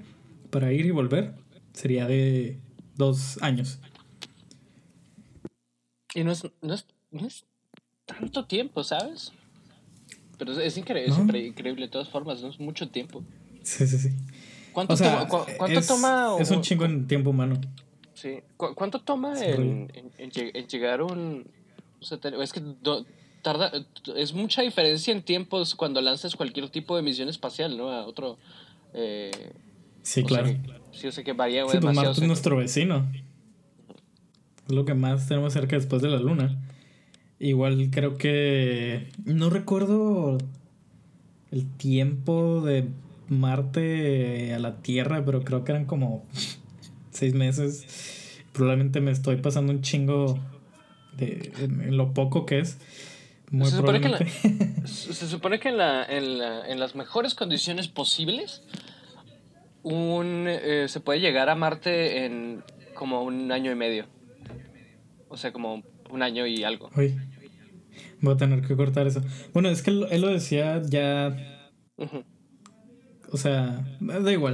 para 0.49 0.73
ir 0.73 0.87
y 0.87 0.91
volver 0.91 1.35
sería 1.73 2.07
de 2.07 2.57
dos 2.95 3.37
años. 3.43 3.79
Y 6.15 6.23
no 6.23 6.31
es, 6.31 6.43
no 6.63 6.73
es, 6.73 6.87
no 7.11 7.27
es 7.27 7.45
tanto 8.07 8.45
tiempo, 8.45 8.83
¿sabes? 8.83 9.31
Pero 10.39 10.53
es, 10.53 10.57
es 10.57 10.77
increíble, 10.77 11.11
es 11.13 11.17
No. 11.19 11.37
increíble 11.37 11.85
de 11.85 11.91
todas 11.91 12.09
formas, 12.09 12.41
no 12.41 12.49
es 12.49 12.59
mucho 12.59 12.89
tiempo. 12.89 13.23
Sí, 13.61 13.85
sí, 13.85 13.97
sí. 13.99 14.09
¿Cuánto, 14.77 14.93
O 14.93 14.97
sea, 14.97 15.27
cuánto 15.27 15.79
es, 15.79 15.87
toma 15.87 16.35
es 16.39 16.51
un 16.51 16.61
chingo 16.61 16.85
en 16.85 17.07
tiempo 17.07 17.31
humano. 17.31 17.59
Sí. 18.13 18.41
¿Cuánto 18.57 19.01
toma 19.01 19.33
en, 19.43 19.89
llegar 20.69 21.01
un 21.01 21.49
Es 22.39 22.53
que 22.53 22.61
tarda, 23.41 23.71
es 24.15 24.33
mucha 24.33 24.61
diferencia 24.61 25.11
en 25.11 25.23
tiempos 25.23 25.73
cuando 25.73 25.99
lanzas 25.99 26.35
cualquier 26.35 26.69
tipo 26.69 26.95
de 26.95 27.01
misión 27.01 27.27
espacial, 27.27 27.75
¿no? 27.75 27.89
A 27.89 28.05
otro... 28.05 28.37
Eh, 28.93 29.31
sí, 30.03 30.23
claro. 30.23 30.55
sí, 30.91 31.07
o 31.07 31.11
sea 31.11 31.23
que 31.23 31.33
varía 31.33 31.67
sí, 31.67 31.79
pues 31.81 31.95
Marte 31.95 32.11
es 32.11 32.27
nuestro 32.27 32.57
vecino. 32.57 33.11
Es 34.67 34.75
lo 34.75 34.85
que 34.85 34.93
más 34.93 35.27
tenemos 35.27 35.53
cerca 35.53 35.75
después 35.75 36.03
de 36.03 36.09
la 36.09 36.19
Luna. 36.19 36.55
Igual 37.39 37.89
creo 37.89 38.15
que... 38.15 39.09
No 39.25 39.49
recuerdo 39.49 40.37
el 41.49 41.67
tiempo 41.77 42.61
de 42.61 42.87
Marte 43.29 44.53
a 44.53 44.59
la 44.59 44.77
Tierra, 44.81 45.23
pero 45.25 45.43
creo 45.43 45.63
que 45.63 45.71
eran 45.71 45.85
como 45.85 46.25
seis 47.11 47.33
meses. 47.33 48.41
Probablemente 48.53 49.01
me 49.01 49.11
estoy 49.11 49.37
pasando 49.37 49.71
un 49.71 49.81
chingo 49.81 50.39
de, 51.15 51.51
en, 51.59 51.97
lo 51.97 52.13
poco 52.13 52.45
que 52.45 52.59
es. 52.59 52.77
Muy 53.49 53.69
se, 53.69 53.77
supone 53.77 54.01
que 54.01 54.27
se 54.87 55.27
supone 55.27 55.59
que 55.59 55.69
en, 55.69 55.77
la, 55.77 56.03
en, 56.03 56.37
la, 56.37 56.67
en 56.67 56.79
las 56.79 56.95
mejores 56.95 57.33
condiciones 57.33 57.87
posibles 57.87 58.61
un, 59.83 60.45
eh, 60.47 60.85
se 60.89 60.99
puede 60.99 61.19
llegar 61.19 61.49
a 61.49 61.55
Marte 61.55 62.25
en 62.25 62.63
como 62.93 63.23
un 63.23 63.51
año 63.51 63.71
y 63.71 63.75
medio. 63.75 64.05
O 65.29 65.37
sea, 65.37 65.51
como 65.53 65.83
un 66.09 66.23
año 66.23 66.45
y 66.45 66.63
algo. 66.63 66.89
voy 66.93 68.33
a 68.33 68.37
tener 68.37 68.61
que 68.61 68.75
cortar 68.75 69.07
eso. 69.07 69.21
Bueno, 69.53 69.69
es 69.69 69.81
que 69.81 69.91
él, 69.91 70.21
lo 70.21 70.27
decía 70.27 70.81
ya... 70.85 71.35
O 73.31 73.37
sea, 73.37 73.85
da 73.99 74.31
igual. 74.31 74.53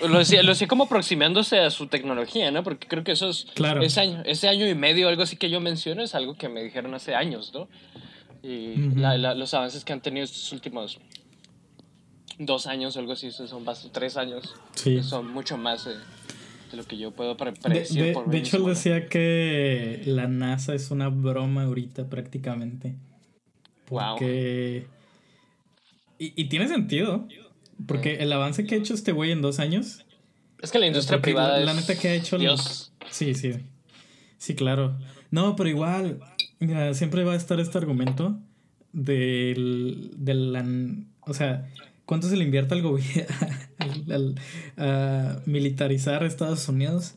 Lo 0.00 0.18
decía, 0.18 0.42
lo 0.42 0.50
decía 0.50 0.68
como 0.68 0.84
aproximándose 0.84 1.58
a 1.58 1.70
su 1.70 1.88
tecnología, 1.88 2.50
¿no? 2.50 2.62
Porque 2.62 2.86
creo 2.86 3.02
que 3.02 3.12
eso 3.12 3.28
es. 3.28 3.46
Claro. 3.54 3.82
Ese 3.82 4.00
año, 4.00 4.22
ese 4.24 4.48
año 4.48 4.68
y 4.68 4.74
medio, 4.74 5.08
algo 5.08 5.22
así 5.22 5.36
que 5.36 5.50
yo 5.50 5.60
menciono, 5.60 6.02
es 6.02 6.14
algo 6.14 6.36
que 6.36 6.48
me 6.48 6.62
dijeron 6.62 6.94
hace 6.94 7.14
años, 7.14 7.52
¿no? 7.52 7.68
Y 8.42 8.76
los 8.76 9.54
avances 9.54 9.84
que 9.84 9.92
han 9.92 10.00
tenido 10.00 10.24
estos 10.24 10.52
últimos 10.52 11.00
dos 12.38 12.66
años 12.66 12.96
o 12.96 13.00
algo 13.00 13.12
así, 13.12 13.30
son 13.30 13.64
más 13.64 13.88
tres 13.92 14.16
años. 14.16 14.54
Sí. 14.74 15.02
Son 15.02 15.32
mucho 15.32 15.56
más 15.56 15.86
de, 15.86 16.76
lo 16.76 16.84
que 16.84 16.96
yo 16.96 17.10
puedo 17.10 17.36
predecir. 17.36 18.02
De, 18.02 18.12
de, 18.12 18.22
de 18.24 18.38
hecho, 18.38 18.58
él 18.58 18.66
decía 18.66 19.08
que 19.08 20.02
la 20.06 20.28
NASA 20.28 20.74
es 20.74 20.92
una 20.92 21.08
broma 21.08 21.64
ahorita 21.64 22.08
prácticamente. 22.08 22.94
Porque. 23.86 24.86
Y, 26.18 26.40
y 26.40 26.44
tiene 26.48 26.68
sentido. 26.68 27.26
Porque 27.84 28.16
el 28.16 28.32
avance 28.32 28.64
que 28.64 28.74
ha 28.74 28.78
hecho 28.78 28.94
este 28.94 29.12
güey 29.12 29.32
en 29.32 29.42
dos 29.42 29.58
años. 29.58 30.04
Es 30.62 30.70
que 30.70 30.78
la 30.78 30.86
industria 30.86 31.20
privada 31.20 31.58
la, 31.60 31.74
neta 31.74 31.96
que 31.96 32.08
ha 32.08 32.14
hecho. 32.14 32.38
Dios. 32.38 32.92
Sí, 33.10 33.34
sí. 33.34 33.52
Sí, 34.38 34.54
claro. 34.54 34.98
No, 35.30 35.56
pero 35.56 35.68
igual. 35.68 36.20
Mira, 36.58 36.94
siempre 36.94 37.24
va 37.24 37.34
a 37.34 37.36
estar 37.36 37.60
este 37.60 37.76
argumento 37.76 38.38
del. 38.92 40.12
del 40.16 41.06
o 41.20 41.34
sea, 41.34 41.68
¿cuánto 42.06 42.28
se 42.28 42.36
le 42.36 42.44
invierte 42.44 42.74
al 42.74 42.82
gobierno 42.82 43.36
a 44.78 45.40
militarizar 45.44 46.22
a 46.22 46.26
Estados 46.26 46.68
Unidos? 46.68 47.14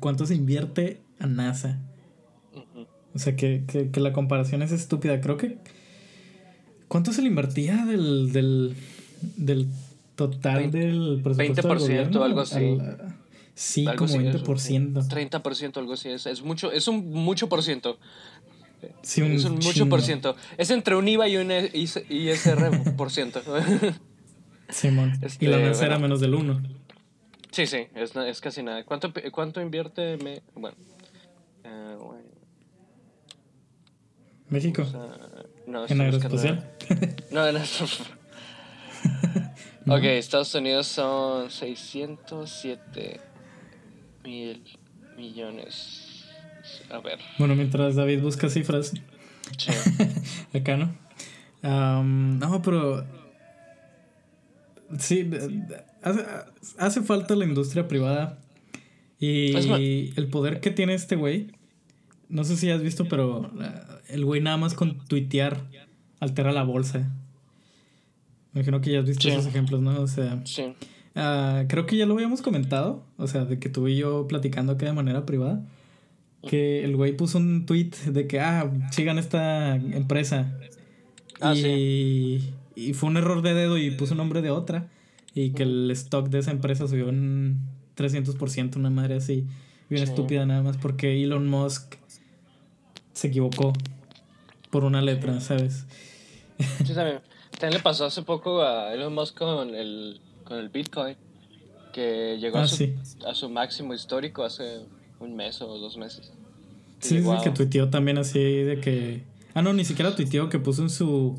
¿Cuánto 0.00 0.26
se 0.26 0.34
invierte 0.34 1.00
a 1.20 1.26
NASA? 1.26 1.80
O 3.14 3.18
sea, 3.18 3.36
que, 3.36 3.64
que, 3.66 3.90
que, 3.90 4.00
la 4.00 4.12
comparación 4.12 4.62
es 4.62 4.72
estúpida. 4.72 5.20
Creo 5.20 5.36
que. 5.36 5.58
¿Cuánto 6.88 7.12
se 7.12 7.22
le 7.22 7.28
invertía 7.28 7.86
del, 7.86 8.32
del, 8.32 8.74
del 9.36 9.68
total 10.30 10.70
del 10.70 11.20
presupuesto 11.22 11.68
20% 11.68 12.16
o 12.16 12.24
algo 12.24 12.40
así. 12.40 12.78
sí, 13.54 13.84
como 13.96 14.14
20%. 14.14 15.08
30%, 15.08 15.76
algo 15.76 15.92
así. 15.92 16.08
Es, 16.08 16.26
es, 16.26 16.42
mucho, 16.42 16.72
es 16.72 16.88
un 16.88 17.10
mucho 17.10 17.48
por 17.48 17.62
ciento. 17.62 17.98
Sí, 19.02 19.22
un 19.22 19.32
es 19.32 19.44
un 19.44 19.54
mucho 19.54 19.88
por 19.88 20.02
ciento. 20.02 20.36
Es 20.56 20.70
entre 20.70 20.96
un 20.96 21.06
IVA 21.06 21.28
y 21.28 21.36
un 21.36 21.50
ISR 21.52 22.94
por 22.96 23.10
ciento. 23.10 23.42
Simón. 24.68 25.12
y 25.38 25.46
la 25.46 25.58
NASA 25.58 25.86
era 25.86 25.98
menos 25.98 26.20
del 26.20 26.34
1. 26.34 26.62
Sí, 27.50 27.66
sí, 27.66 27.86
es, 27.94 28.16
es, 28.16 28.40
casi 28.40 28.62
nada. 28.62 28.84
¿Cuánto, 28.84 29.12
cuánto 29.30 29.60
invierte? 29.60 30.16
Me, 30.16 30.42
bueno, 30.54 30.76
uh, 31.64 32.02
bueno. 32.02 32.22
México. 34.48 34.84
no, 35.66 35.86
en 35.86 36.00
aeroespacial. 36.00 36.70
No, 37.30 37.46
en 37.46 37.56
Ok, 39.86 40.04
Estados 40.04 40.54
Unidos 40.54 40.86
son 40.86 41.50
607 41.50 43.20
mil 44.24 44.62
millones. 45.16 46.24
A 46.90 46.98
ver. 47.00 47.18
Bueno, 47.38 47.56
mientras 47.56 47.96
David 47.96 48.20
busca 48.22 48.48
cifras. 48.48 48.92
Acá, 50.54 50.76
¿no? 50.76 50.94
no, 52.02 52.62
pero. 52.62 53.04
Sí, 54.98 55.28
hace, 56.02 56.24
hace, 56.78 57.02
falta 57.02 57.34
la 57.34 57.44
industria 57.44 57.88
privada. 57.88 58.38
Y 59.18 60.12
el 60.16 60.28
poder 60.28 60.60
que 60.60 60.70
tiene 60.70 60.94
este 60.94 61.16
güey. 61.16 61.48
No 62.28 62.44
sé 62.44 62.56
si 62.56 62.70
has 62.70 62.82
visto, 62.82 63.06
pero 63.08 63.50
el 64.08 64.24
güey 64.24 64.40
nada 64.40 64.56
más 64.56 64.74
con 64.74 65.04
tuitear 65.06 65.60
altera 66.20 66.52
la 66.52 66.62
bolsa. 66.62 67.10
Me 68.52 68.60
imagino 68.60 68.80
que 68.80 68.92
ya 68.92 69.00
has 69.00 69.06
visto 69.06 69.28
esos 69.28 69.46
ejemplos, 69.46 69.80
¿no? 69.80 70.00
O 70.00 70.06
sea, 70.06 70.40
sí. 70.44 70.74
Uh, 71.14 71.66
creo 71.68 71.86
que 71.86 71.96
ya 71.96 72.06
lo 72.06 72.14
habíamos 72.14 72.40
comentado, 72.40 73.04
o 73.18 73.26
sea, 73.26 73.44
de 73.44 73.58
que 73.58 73.68
tú 73.68 73.86
y 73.88 73.96
yo 73.96 74.26
platicando 74.28 74.78
que 74.78 74.86
de 74.86 74.92
manera 74.92 75.26
privada, 75.26 75.62
que 76.48 76.84
el 76.84 76.96
güey 76.96 77.16
puso 77.16 77.38
un 77.38 77.66
tweet 77.66 77.90
de 78.06 78.26
que, 78.26 78.40
ah, 78.40 78.70
sigan 78.90 79.18
esta 79.18 79.76
empresa. 79.76 80.58
Ah, 81.40 81.54
y, 81.54 81.62
sí. 81.62 82.54
y 82.76 82.94
fue 82.94 83.10
un 83.10 83.16
error 83.16 83.42
de 83.42 83.54
dedo 83.54 83.78
y 83.78 83.90
puso 83.90 84.14
un 84.14 84.18
nombre 84.18 84.42
de 84.42 84.50
otra. 84.50 84.88
Y 85.34 85.52
que 85.52 85.62
el 85.62 85.90
stock 85.92 86.28
de 86.28 86.40
esa 86.40 86.50
empresa 86.50 86.86
subió 86.86 87.08
en 87.08 87.60
300%, 87.96 88.76
una 88.76 88.90
madre 88.90 89.16
así, 89.16 89.46
bien 89.88 90.02
estúpida 90.02 90.44
nada 90.44 90.62
más, 90.62 90.76
porque 90.76 91.22
Elon 91.22 91.48
Musk 91.48 91.94
se 93.14 93.28
equivocó 93.28 93.72
por 94.70 94.84
una 94.84 95.00
letra, 95.00 95.40
¿sabes? 95.40 95.86
Sí, 96.84 96.94
también. 96.94 97.20
También 97.62 97.78
le 97.78 97.84
pasó 97.84 98.06
hace 98.06 98.22
poco 98.22 98.60
a 98.60 98.92
Elon 98.92 99.14
Musk 99.14 99.38
con 99.38 99.72
el, 99.72 100.20
con 100.42 100.58
el 100.58 100.68
Bitcoin, 100.68 101.14
que 101.92 102.36
llegó 102.40 102.58
a, 102.58 102.62
ah, 102.62 102.66
su, 102.66 102.88
a, 103.24 103.36
su, 103.36 103.48
máximo 103.48 103.94
histórico 103.94 104.42
hace 104.42 104.80
un 105.20 105.36
mes 105.36 105.62
o 105.62 105.78
dos 105.78 105.96
meses. 105.96 106.32
Sí, 106.98 107.22
sí, 107.22 107.28
que 107.44 107.50
tuiteó 107.50 107.88
también 107.88 108.18
así 108.18 108.40
de 108.40 108.80
que... 108.80 109.22
Ah, 109.54 109.62
no, 109.62 109.72
ni 109.74 109.84
siquiera 109.84 110.16
tuiteó, 110.16 110.48
que 110.48 110.58
puso 110.58 110.82
en 110.82 110.90
su... 110.90 111.38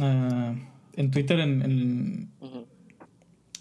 Uh, 0.00 0.56
en 0.96 1.10
Twitter, 1.12 1.38
en... 1.38 1.62
En, 1.62 2.30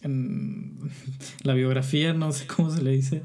en 0.02 0.80
la 1.44 1.54
biografía, 1.54 2.14
no 2.14 2.32
sé 2.32 2.48
cómo 2.48 2.72
se 2.72 2.82
le 2.82 2.90
dice, 2.94 3.22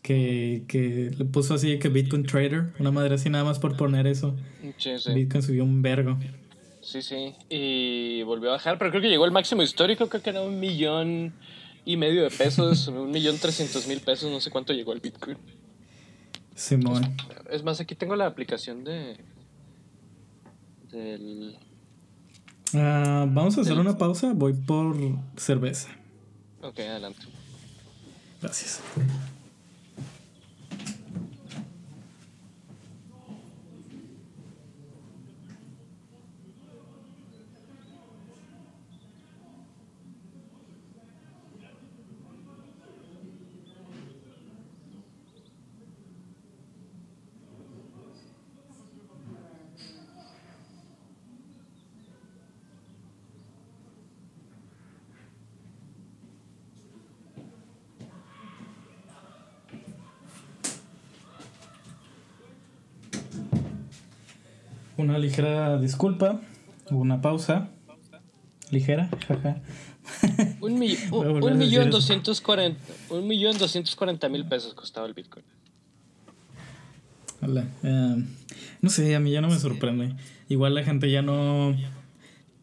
que, 0.00 0.64
que 0.66 1.10
le 1.14 1.26
puso 1.26 1.52
así 1.52 1.78
que 1.78 1.90
Bitcoin 1.90 2.24
Trader, 2.24 2.72
una 2.78 2.90
madre 2.90 3.16
así 3.16 3.28
nada 3.28 3.44
más 3.44 3.58
por 3.58 3.76
poner 3.76 4.06
eso. 4.06 4.34
Sí, 4.78 4.98
sí. 4.98 5.12
Bitcoin 5.12 5.42
subió 5.42 5.62
un 5.62 5.82
vergo. 5.82 6.16
Sí, 6.96 7.02
sí. 7.02 7.34
Y 7.50 8.22
volvió 8.22 8.50
a 8.50 8.52
bajar, 8.52 8.78
pero 8.78 8.90
creo 8.90 9.02
que 9.02 9.08
llegó 9.08 9.24
al 9.24 9.30
máximo 9.30 9.62
histórico, 9.62 10.08
creo 10.08 10.22
que 10.22 10.30
era 10.30 10.40
un 10.40 10.58
millón 10.58 11.34
y 11.84 11.96
medio 11.96 12.22
de 12.22 12.30
pesos, 12.30 12.88
un 12.88 13.10
millón 13.10 13.38
trescientos 13.38 13.86
mil 13.86 14.00
pesos, 14.00 14.30
no 14.30 14.40
sé 14.40 14.50
cuánto 14.50 14.72
llegó 14.72 14.92
el 14.92 15.00
Bitcoin. 15.00 15.36
Simón. 16.54 17.14
Es 17.50 17.62
más, 17.62 17.80
aquí 17.80 17.94
tengo 17.94 18.16
la 18.16 18.26
aplicación 18.26 18.82
de. 18.82 19.18
Del. 20.90 21.58
Uh, 22.72 23.28
vamos 23.28 23.58
a 23.58 23.60
hacer 23.60 23.78
una 23.78 23.98
pausa, 23.98 24.32
voy 24.34 24.54
por 24.54 24.96
cerveza. 25.36 25.90
Ok, 26.62 26.80
adelante. 26.80 27.20
Gracias. 28.40 28.80
Una 65.08 65.18
ligera 65.18 65.78
disculpa, 65.78 66.40
una 66.90 67.20
pausa 67.20 67.70
ligera, 68.70 69.08
jaja. 69.26 69.62
un, 70.60 70.78
millón 71.58 71.90
doscientos 71.90 72.40
cuarenta, 72.40 72.80
un 73.10 73.26
millón 73.26 73.56
doscientos 73.58 73.94
cuarenta 73.96 74.28
mil 74.28 74.44
pesos 74.46 74.74
costaba 74.74 75.06
el 75.06 75.14
Bitcoin. 75.14 75.44
Hola. 77.42 77.66
Em, 77.82 78.26
no 78.80 78.90
sé, 78.90 79.14
a 79.14 79.20
mí 79.20 79.30
ya 79.30 79.40
no 79.40 79.48
me 79.48 79.58
sorprende. 79.58 80.14
Igual 80.48 80.74
la 80.74 80.84
gente 80.84 81.10
ya 81.10 81.22
no 81.22 81.76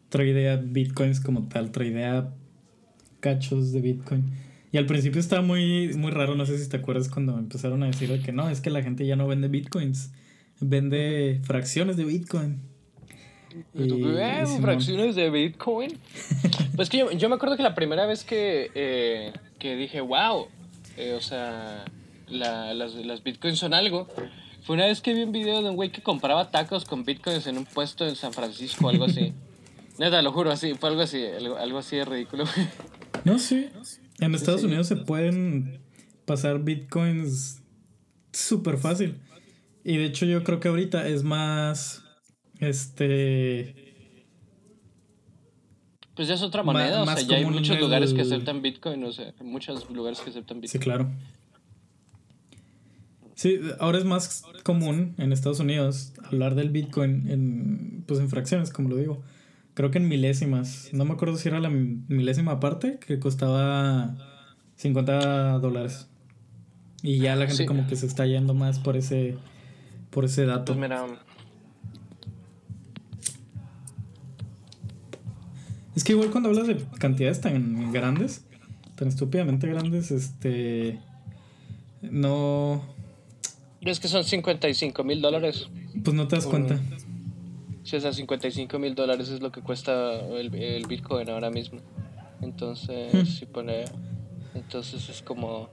trae 0.08 0.28
idea 0.28 0.56
bitcoins 0.56 1.20
como 1.20 1.48
tal, 1.48 1.70
trae 1.70 1.88
idea 1.88 2.32
cachos 3.20 3.72
de 3.72 3.80
bitcoin. 3.80 4.24
Y 4.72 4.76
al 4.76 4.86
principio 4.86 5.20
estaba 5.20 5.42
muy, 5.42 5.94
muy 5.94 6.10
raro, 6.10 6.34
no 6.34 6.46
sé 6.46 6.58
si 6.58 6.68
te 6.68 6.76
acuerdas 6.76 7.08
cuando 7.08 7.38
empezaron 7.38 7.82
a 7.82 7.86
decir 7.86 8.20
que 8.22 8.32
no, 8.32 8.50
es 8.50 8.60
que 8.60 8.70
la 8.70 8.82
gente 8.82 9.06
ya 9.06 9.16
no 9.16 9.26
vende 9.26 9.48
bitcoins, 9.48 10.12
vende 10.60 11.40
fracciones 11.44 11.96
de 11.96 12.04
bitcoin. 12.04 12.60
fracciones 14.60 15.14
de 15.14 15.30
bitcoin. 15.30 15.98
pues 16.76 16.88
que 16.88 16.98
yo, 17.16 17.28
me 17.28 17.34
acuerdo 17.34 17.56
que 17.56 17.62
la 17.62 17.74
primera 17.74 18.06
vez 18.06 18.24
que, 18.24 18.70
eh, 18.74 19.32
que 19.58 19.76
dije, 19.76 20.00
wow, 20.00 20.48
eh, 20.96 21.14
o 21.14 21.20
sea, 21.20 21.84
las, 22.28 22.94
las 22.94 23.22
bitcoins 23.22 23.58
son 23.58 23.74
algo 23.74 24.08
fue 24.64 24.76
una 24.76 24.86
vez 24.86 25.02
que 25.02 25.12
vi 25.12 25.22
un 25.22 25.32
video 25.32 25.62
de 25.62 25.68
un 25.68 25.76
güey 25.76 25.92
que 25.92 26.02
compraba 26.02 26.50
tacos 26.50 26.86
con 26.86 27.04
bitcoins 27.04 27.46
en 27.46 27.58
un 27.58 27.66
puesto 27.66 28.08
en 28.08 28.16
San 28.16 28.32
Francisco, 28.32 28.88
algo 28.88 29.04
así. 29.04 29.34
Neta, 29.98 30.22
lo 30.22 30.32
juro, 30.32 30.50
así, 30.50 30.72
fue 30.74 30.88
algo 30.88 31.02
así, 31.02 31.22
algo, 31.22 31.78
así 31.78 31.96
de 31.96 32.04
ridículo. 32.06 32.44
No, 33.24 33.38
sí. 33.38 33.68
En 34.20 34.34
Estados 34.34 34.64
Unidos 34.64 34.88
se 34.88 34.96
pueden 34.96 35.80
pasar 36.24 36.60
bitcoins 36.60 37.60
súper 38.32 38.78
fácil. 38.78 39.20
Y 39.84 39.98
de 39.98 40.06
hecho 40.06 40.24
yo 40.24 40.42
creo 40.42 40.60
que 40.60 40.68
ahorita 40.68 41.06
es 41.06 41.22
más, 41.22 42.02
este... 42.58 43.82
Pues 46.16 46.28
ya 46.28 46.34
es 46.34 46.42
otra 46.42 46.62
moneda, 46.62 47.02
o 47.02 47.06
sea, 47.06 47.20
ya 47.20 47.36
hay 47.36 47.44
muchos 47.44 47.78
lugares 47.78 48.14
que 48.14 48.22
aceptan 48.22 48.62
bitcoin, 48.62 49.04
o 49.04 49.12
sea, 49.12 49.34
muchos 49.42 49.90
lugares 49.90 50.20
que 50.20 50.30
aceptan 50.30 50.60
bitcoin. 50.60 50.72
Sí, 50.72 50.78
claro. 50.78 51.10
Sí, 53.34 53.60
ahora 53.80 53.98
es 53.98 54.04
más 54.04 54.44
común 54.62 55.14
en 55.18 55.32
Estados 55.32 55.58
Unidos 55.58 56.12
hablar 56.24 56.54
del 56.54 56.70
Bitcoin 56.70 57.28
en, 57.28 58.04
pues 58.06 58.20
en 58.20 58.28
fracciones, 58.28 58.70
como 58.70 58.88
lo 58.88 58.96
digo. 58.96 59.22
Creo 59.74 59.90
que 59.90 59.98
en 59.98 60.08
milésimas. 60.08 60.90
No 60.92 61.04
me 61.04 61.14
acuerdo 61.14 61.36
si 61.36 61.48
era 61.48 61.58
la 61.58 61.68
milésima 61.68 62.60
parte 62.60 63.00
que 63.04 63.18
costaba 63.18 64.14
50 64.76 65.58
dólares. 65.58 66.08
Y 67.02 67.18
ya 67.18 67.34
la 67.34 67.48
gente 67.48 67.66
como 67.66 67.88
que 67.88 67.96
se 67.96 68.06
está 68.06 68.24
yendo 68.24 68.54
más 68.54 68.78
por 68.78 68.96
ese 68.96 69.36
por 70.14 70.24
ese 70.24 70.46
dato. 70.46 70.72
Pues 70.72 70.78
mira, 70.78 71.04
es 75.96 76.04
que 76.04 76.12
igual 76.12 76.30
cuando 76.30 76.48
hablas 76.48 76.68
de 76.68 76.82
cantidades 76.98 77.40
tan 77.40 77.92
grandes, 77.92 78.46
tan 78.94 79.08
estúpidamente 79.08 79.66
grandes, 79.66 80.12
este 80.12 81.00
no 82.00 82.94
es 83.90 84.00
que 84.00 84.08
son 84.08 84.24
55 84.24 85.04
mil 85.04 85.20
dólares. 85.20 85.68
Pues 86.02 86.14
no 86.14 86.26
te 86.26 86.36
das 86.36 86.46
cuenta. 86.46 86.80
Sí, 87.82 87.96
o 87.96 88.00
sea, 88.00 88.12
55 88.12 88.78
mil 88.78 88.94
dólares 88.94 89.28
es 89.28 89.42
lo 89.42 89.52
que 89.52 89.60
cuesta 89.60 90.14
el, 90.14 90.86
Bitcoin 90.88 91.28
ahora 91.28 91.50
mismo. 91.50 91.80
Entonces, 92.40 93.12
hmm. 93.12 93.26
si 93.26 93.46
pone. 93.46 93.84
Entonces 94.54 95.08
es 95.08 95.22
como. 95.22 95.68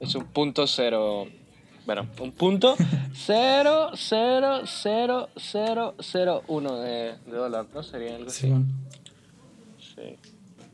Es 0.00 0.14
un 0.14 0.24
punto 0.24 0.66
cero. 0.66 1.26
Bueno, 1.88 2.06
un 2.20 2.32
punto 2.32 2.76
cero, 3.14 3.92
cero, 3.94 4.60
cero, 4.66 5.30
cero, 5.36 5.94
cero, 5.98 6.42
uno 6.46 6.76
de, 6.80 7.14
de 7.24 7.32
dólar, 7.32 7.64
¿no? 7.72 7.82
Sería 7.82 8.14
algo 8.14 8.28
así. 8.28 8.52
Sí. 9.78 10.16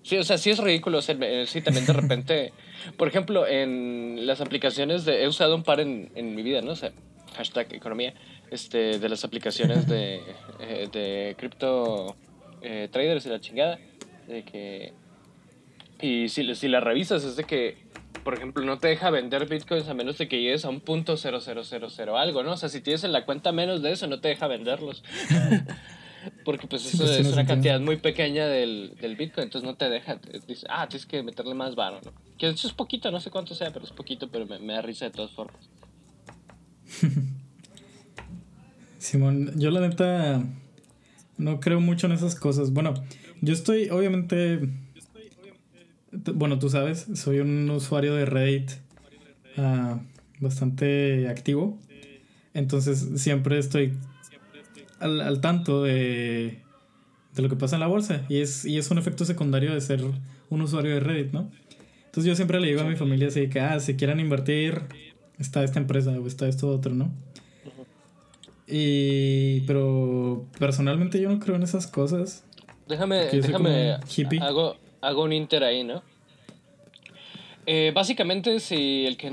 Sí, 0.03 0.17
o 0.17 0.25
sea, 0.25 0.39
sí 0.39 0.51
es 0.51 0.59
ridículo. 0.59 0.99
O 0.99 1.03
sea, 1.03 1.17
sí, 1.47 1.63
también 1.63 1.87
de 1.87 1.93
repente. 1.93 2.53
Por 2.97 3.07
ejemplo, 3.07 3.47
en 3.47 4.27
las 4.27 4.41
aplicaciones 4.41 5.05
de... 5.05 5.23
He 5.23 5.29
usado 5.29 5.55
un 5.55 5.63
par 5.63 5.79
en, 5.79 6.11
en 6.17 6.35
mi 6.35 6.43
vida, 6.43 6.63
¿no? 6.63 6.73
O 6.73 6.77
sea, 6.77 6.91
hashtag 7.37 7.73
economía, 7.75 8.15
este, 8.51 8.99
de 8.99 9.09
las 9.09 9.25
aplicaciones 9.25 9.87
de, 9.87 10.21
eh, 10.59 10.89
de 10.93 11.37
cripto 11.39 12.17
eh, 12.61 12.89
traders 12.91 13.25
y 13.25 13.29
la 13.29 13.41
chingada. 13.41 13.79
De 14.27 14.43
que... 14.43 14.93
Y 16.01 16.29
si, 16.29 16.57
si 16.57 16.67
la 16.67 16.81
revisas 16.81 17.23
es 17.23 17.37
de 17.37 17.45
que, 17.45 17.84
por 18.25 18.35
ejemplo, 18.35 18.65
no 18.65 18.79
te 18.79 18.89
deja 18.89 19.11
vender 19.11 19.47
bitcoins 19.47 19.89
a 19.89 19.95
menos 19.95 20.19
de 20.19 20.27
que 20.27 20.41
llegues 20.41 20.65
a 20.65 20.71
un 20.71 20.81
punto 20.81 21.17
cero, 21.17 21.39
algo, 22.17 22.43
¿no? 22.43 22.53
O 22.53 22.57
sea, 22.57 22.69
si 22.69 22.81
tienes 22.81 23.05
en 23.05 23.13
la 23.13 23.25
cuenta 23.27 23.53
menos 23.53 23.83
de 23.83 23.93
eso, 23.93 24.07
no 24.07 24.21
te 24.21 24.29
deja 24.29 24.49
venderlos. 24.49 25.05
Porque 26.45 26.67
pues 26.67 26.87
eso 26.87 27.05
pues, 27.05 27.21
es 27.21 27.33
una 27.33 27.45
cantidad 27.45 27.79
muy 27.81 27.97
pequeña 27.97 28.47
del, 28.47 28.97
del 28.99 29.15
Bitcoin, 29.15 29.45
entonces 29.45 29.69
no 29.69 29.77
te 29.77 29.91
deja, 29.91 30.19
dice, 30.49 30.67
ah, 30.71 30.89
tienes 30.89 31.05
que 31.05 31.23
meterle 31.23 31.53
más 31.53 31.75
varo, 31.75 32.01
¿no? 32.03 32.13
Que 32.39 32.49
eso 32.49 32.67
es 32.67 32.73
poquito, 32.73 33.11
no 33.11 33.21
sé 33.21 33.31
cuánto 33.31 33.55
sea, 33.55 33.71
pero 33.73 33.85
es 33.85 33.93
poquito, 33.93 34.29
pero 34.31 34.47
me, 34.47 34.73
da 34.73 34.81
risa 34.81 35.05
de 35.05 35.11
todas 35.11 35.33
formas. 35.33 35.69
Simón, 38.99 39.53
yo 39.61 39.71
la 39.71 39.81
neta 39.81 40.43
no 41.37 41.61
creo 41.61 41.81
mucho 41.81 42.07
en 42.07 42.15
esas 42.15 42.35
cosas. 42.35 42.73
Bueno, 42.73 42.95
yo 43.43 43.53
estoy, 43.53 43.91
obviamente, 43.91 44.71
bueno, 46.35 46.59
tú 46.59 46.69
sabes, 46.71 47.07
soy 47.15 47.41
un 47.41 47.69
usuario 47.71 48.15
de 48.15 48.25
Reddit 48.25 48.71
uh, 49.57 49.99
bastante 50.41 51.29
activo. 51.29 51.79
Entonces 52.53 53.21
siempre 53.21 53.59
estoy 53.59 53.95
al, 55.01 55.21
al 55.21 55.41
tanto 55.41 55.83
de, 55.83 56.63
de, 57.35 57.43
lo 57.43 57.49
que 57.49 57.57
pasa 57.57 57.77
en 57.77 57.81
la 57.81 57.87
bolsa. 57.87 58.23
Y 58.29 58.39
es, 58.39 58.65
y 58.65 58.79
es 58.79 58.91
un 58.91 58.99
efecto 58.99 59.25
secundario 59.25 59.75
de 59.75 59.81
ser 59.81 60.03
un 60.51 60.61
usuario 60.61 60.95
de 60.95 61.01
Reddit, 61.01 61.33
¿no? 61.33 61.51
Entonces 62.07 62.29
yo 62.29 62.37
siempre 62.37 62.61
le 62.61 62.69
digo 62.69 62.81
a 62.81 62.85
mi 62.85 62.95
familia 62.95 63.29
así 63.29 63.49
que, 63.49 63.61
ah, 63.61 63.81
si 63.81 63.97
quieren 63.97 64.21
invertir, 64.21 64.83
está 65.39 65.65
esta 65.65 65.81
empresa 65.81 66.11
o 66.11 66.27
está 66.29 66.47
esto 66.47 66.69
otro, 66.69 66.95
¿no? 66.95 67.11
Y, 68.67 69.61
pero 69.63 70.47
personalmente 70.59 71.21
yo 71.21 71.29
no 71.29 71.39
creo 71.39 71.57
en 71.57 71.65
esas 71.65 71.87
cosas. 71.87 72.45
Déjame, 72.89 73.27
déjame, 73.27 73.99
hago, 74.41 74.77
hago 75.05 75.23
un 75.23 75.33
inter 75.33 75.65
ahí, 75.65 75.85
¿no? 75.85 76.03
Eh, 77.67 77.93
básicamente, 77.95 78.61
si 78.61 79.07
el 79.07 79.17
que 79.17 79.31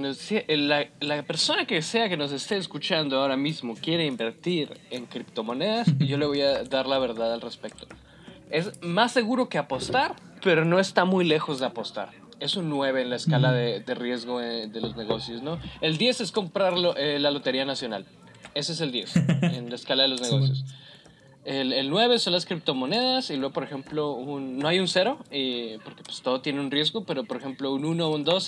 la, 0.57 0.87
la, 1.01 1.23
persona 1.23 1.65
que 1.65 1.81
sea 1.81 2.07
que 2.07 2.15
nos 2.15 2.31
esté 2.31 2.55
escuchando 2.55 3.19
ahora 3.19 3.35
mismo 3.35 3.75
quiere 3.75 4.05
invertir 4.05 4.79
en 4.89 5.05
criptomonedas, 5.05 5.87
yo 5.99 6.17
le 6.17 6.25
voy 6.25 6.41
a 6.41 6.63
dar 6.63 6.87
la 6.87 6.97
verdad 6.97 7.33
al 7.33 7.41
respecto. 7.41 7.87
Es 8.49 8.81
más 8.81 9.11
seguro 9.11 9.49
que 9.49 9.57
apostar, 9.57 10.15
pero 10.43 10.63
no 10.63 10.79
está 10.79 11.03
muy 11.03 11.25
lejos 11.25 11.59
de 11.59 11.65
apostar. 11.65 12.09
Es 12.39 12.55
un 12.55 12.69
9 12.69 13.01
en 13.01 13.09
la 13.09 13.17
escala 13.17 13.51
de, 13.51 13.81
de 13.81 13.95
riesgo 13.95 14.41
eh, 14.41 14.67
de 14.67 14.81
los 14.81 14.95
negocios, 14.95 15.41
¿no? 15.41 15.59
El 15.81 15.97
10 15.97 16.21
es 16.21 16.31
comprar 16.31 16.73
eh, 16.97 17.19
la 17.19 17.31
Lotería 17.31 17.65
Nacional. 17.65 18.05
Ese 18.55 18.73
es 18.73 18.81
el 18.81 18.91
10 18.91 19.15
en 19.41 19.69
la 19.69 19.75
escala 19.75 20.03
de 20.03 20.09
los 20.09 20.21
negocios. 20.21 20.65
El, 21.43 21.73
el 21.73 21.89
9 21.89 22.19
son 22.19 22.33
las 22.33 22.45
criptomonedas 22.45 23.31
y 23.31 23.35
luego, 23.35 23.51
por 23.51 23.63
ejemplo, 23.63 24.11
un, 24.11 24.59
no 24.59 24.67
hay 24.67 24.79
un 24.79 24.87
0, 24.87 25.17
eh, 25.31 25.79
porque 25.83 26.03
pues 26.03 26.21
todo 26.21 26.41
tiene 26.41 26.59
un 26.59 26.69
riesgo, 26.69 27.03
pero 27.03 27.23
por 27.23 27.37
ejemplo 27.37 27.73
un 27.73 27.83
1 27.83 28.07
o 28.07 28.15
un 28.15 28.23
2 28.23 28.43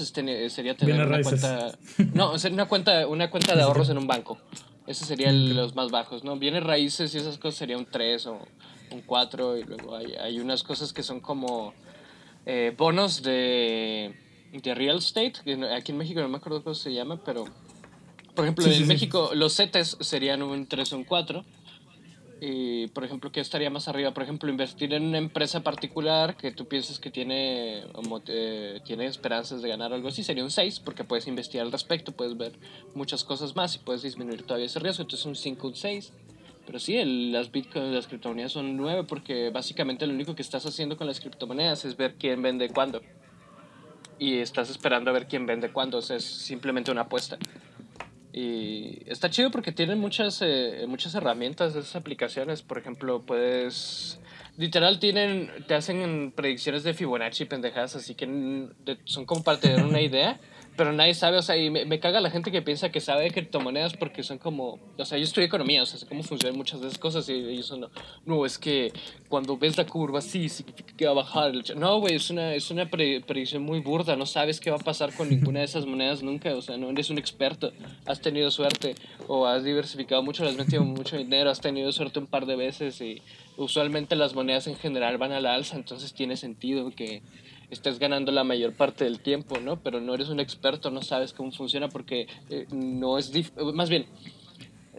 sería 0.49 0.75
tener 0.77 1.05
una 1.07 1.21
cuenta... 1.21 1.71
No, 2.13 2.37
sería 2.37 2.53
una 2.53 2.67
cuenta, 2.67 3.07
una 3.07 3.31
cuenta 3.31 3.55
de 3.55 3.63
ahorros 3.63 3.89
en 3.89 3.97
un 3.97 4.05
banco. 4.05 4.37
Esos 4.85 5.07
serían 5.07 5.55
los 5.55 5.75
más 5.75 5.89
bajos, 5.89 6.23
¿no? 6.23 6.37
Viene 6.37 6.59
raíces 6.59 7.15
y 7.15 7.17
esas 7.17 7.39
cosas 7.39 7.57
sería 7.57 7.77
un 7.77 7.85
3 7.85 8.27
o 8.27 8.39
un 8.91 9.01
4 9.01 9.57
y 9.57 9.63
luego 9.63 9.95
hay, 9.95 10.13
hay 10.13 10.39
unas 10.39 10.61
cosas 10.61 10.93
que 10.93 11.01
son 11.01 11.19
como 11.19 11.73
eh, 12.45 12.75
bonos 12.77 13.23
de, 13.23 14.13
de 14.51 14.75
real 14.75 14.97
estate, 14.99 15.33
aquí 15.75 15.93
en 15.93 15.97
México 15.97 16.21
no 16.21 16.27
me 16.27 16.37
acuerdo 16.37 16.63
cómo 16.63 16.75
se 16.75 16.93
llama, 16.93 17.19
pero 17.23 17.45
por 18.35 18.45
ejemplo 18.45 18.65
en 18.67 18.85
México 18.87 19.31
los 19.33 19.55
CETES 19.55 19.97
serían 20.01 20.43
un 20.43 20.67
3 20.67 20.93
o 20.93 20.97
un 20.97 21.03
4 21.05 21.43
y, 22.45 22.87
por 22.87 23.05
ejemplo, 23.05 23.31
¿qué 23.31 23.39
estaría 23.39 23.69
más 23.69 23.87
arriba? 23.87 24.13
Por 24.13 24.23
ejemplo, 24.23 24.49
invertir 24.49 24.93
en 24.93 25.03
una 25.03 25.17
empresa 25.17 25.61
particular 25.63 26.35
que 26.35 26.51
tú 26.51 26.67
pienses 26.67 26.99
que 26.99 27.09
tiene, 27.09 27.85
eh, 28.27 28.81
tiene 28.83 29.05
esperanzas 29.05 29.61
de 29.61 29.69
ganar 29.69 29.93
algo 29.93 30.09
así, 30.09 30.23
sería 30.23 30.43
un 30.43 30.51
6, 30.51 30.81
porque 30.81 31.05
puedes 31.05 31.25
investigar 31.27 31.65
al 31.65 31.71
respecto, 31.71 32.11
puedes 32.11 32.35
ver 32.35 32.51
muchas 32.95 33.23
cosas 33.23 33.55
más 33.55 33.75
y 33.75 33.79
puedes 33.79 34.01
disminuir 34.01 34.43
todavía 34.43 34.65
ese 34.65 34.79
riesgo. 34.79 35.03
Entonces, 35.03 35.25
un 35.25 35.37
5, 35.37 35.67
un 35.69 35.75
6. 35.75 36.11
Pero 36.65 36.79
sí, 36.79 36.97
el, 36.97 37.31
las 37.31 37.49
bitcoins, 37.49 37.95
las 37.95 38.07
criptomonedas 38.07 38.51
son 38.51 38.75
9, 38.75 39.05
porque 39.07 39.49
básicamente 39.49 40.05
lo 40.05 40.13
único 40.13 40.35
que 40.35 40.41
estás 40.41 40.65
haciendo 40.65 40.97
con 40.97 41.07
las 41.07 41.21
criptomonedas 41.21 41.85
es 41.85 41.95
ver 41.95 42.15
quién 42.15 42.41
vende 42.41 42.67
cuándo. 42.67 43.01
Y 44.19 44.39
estás 44.39 44.69
esperando 44.69 45.11
a 45.11 45.13
ver 45.13 45.29
quién 45.29 45.45
vende 45.45 45.71
cuándo. 45.71 45.99
O 45.99 46.01
sea, 46.01 46.17
es 46.17 46.25
simplemente 46.25 46.91
una 46.91 47.03
apuesta. 47.03 47.37
Y 48.33 49.03
está 49.05 49.29
chido 49.29 49.51
porque 49.51 49.71
tienen 49.71 49.99
muchas, 49.99 50.41
eh, 50.41 50.85
muchas 50.87 51.13
herramientas 51.13 51.75
de 51.75 51.81
esas 51.81 51.95
aplicaciones. 51.95 52.63
Por 52.63 52.79
ejemplo, 52.79 53.21
puedes... 53.21 54.19
Literal 54.57 54.99
tienen, 54.99 55.51
te 55.67 55.75
hacen 55.75 56.33
predicciones 56.35 56.83
de 56.83 56.93
Fibonacci 56.93 57.45
pendejadas, 57.45 57.95
así 57.95 58.15
que 58.15 58.25
son 59.05 59.25
como 59.25 59.43
para 59.43 59.59
tener 59.59 59.83
una 59.83 60.01
idea 60.01 60.39
pero 60.75 60.91
nadie 60.91 61.13
sabe, 61.13 61.37
o 61.37 61.41
sea, 61.41 61.55
y 61.57 61.69
me, 61.69 61.85
me, 61.85 61.99
caga 61.99 62.19
la 62.19 62.31
gente 62.31 62.51
que 62.51 62.61
piensa 62.61 62.91
que 62.91 62.99
sabe 62.99 63.23
de 63.23 63.31
criptomonedas 63.31 63.95
porque 63.95 64.23
son 64.23 64.37
como, 64.37 64.79
o 64.97 65.05
sea, 65.05 65.17
yo 65.17 65.23
estudio 65.23 65.45
economía, 65.45 65.83
o 65.83 65.85
sea, 65.85 65.99
sé 65.99 66.07
cómo 66.07 66.23
funcionan 66.23 66.57
muchas 66.57 66.81
de 66.81 66.87
esas 66.87 66.97
cosas 66.97 67.29
y 67.29 67.33
ellos 67.33 67.67
son, 67.67 67.87
no, 68.25 68.45
es 68.45 68.57
que 68.57 68.91
cuando 69.29 69.57
ves 69.57 69.77
la 69.77 69.85
curva 69.85 70.19
así 70.19 70.49
significa 70.49 70.93
que 70.95 71.05
va 71.05 71.11
a 71.11 71.15
bajar. 71.15 71.53
No, 71.75 71.99
güey, 71.99 72.15
es 72.15 72.29
una, 72.29 72.55
es 72.55 72.71
una 72.71 72.89
predicción 72.89 73.63
muy 73.63 73.79
burda, 73.79 74.15
no 74.15 74.25
sabes 74.25 74.59
qué 74.59 74.71
va 74.71 74.77
a 74.77 74.79
pasar 74.79 75.13
con 75.13 75.29
ninguna 75.29 75.59
de 75.59 75.65
esas 75.65 75.85
monedas 75.85 76.23
nunca, 76.23 76.55
o 76.55 76.61
sea, 76.61 76.77
no 76.77 76.89
eres 76.89 77.09
un 77.09 77.17
experto, 77.17 77.71
has 78.05 78.21
tenido 78.21 78.49
suerte 78.49 78.95
o 79.27 79.45
has 79.45 79.63
diversificado 79.63 80.23
mucho, 80.23 80.47
has 80.47 80.55
metido 80.55 80.83
mucho 80.83 81.17
dinero, 81.17 81.49
has 81.49 81.61
tenido 81.61 81.91
suerte 81.91 82.19
un 82.19 82.27
par 82.27 82.45
de 82.45 82.55
veces 82.55 82.99
y 83.01 83.21
usualmente 83.57 84.15
las 84.15 84.33
monedas 84.33 84.67
en 84.67 84.75
general 84.75 85.17
van 85.17 85.31
a 85.31 85.39
la 85.39 85.53
alza, 85.53 85.75
entonces 85.75 86.13
tiene 86.13 86.37
sentido 86.37 86.89
que 86.91 87.21
estés 87.69 87.99
ganando 87.99 88.31
la 88.31 88.43
mayor 88.43 88.73
parte 88.73 89.03
del 89.03 89.19
tiempo, 89.19 89.59
¿no? 89.59 89.81
Pero 89.81 90.01
no 90.01 90.13
eres 90.13 90.29
un 90.29 90.39
experto, 90.39 90.91
no 90.91 91.01
sabes 91.01 91.33
cómo 91.33 91.51
funciona 91.51 91.89
porque 91.89 92.27
eh, 92.49 92.67
no 92.71 93.17
es... 93.17 93.31
Más 93.73 93.89
bien, 93.89 94.05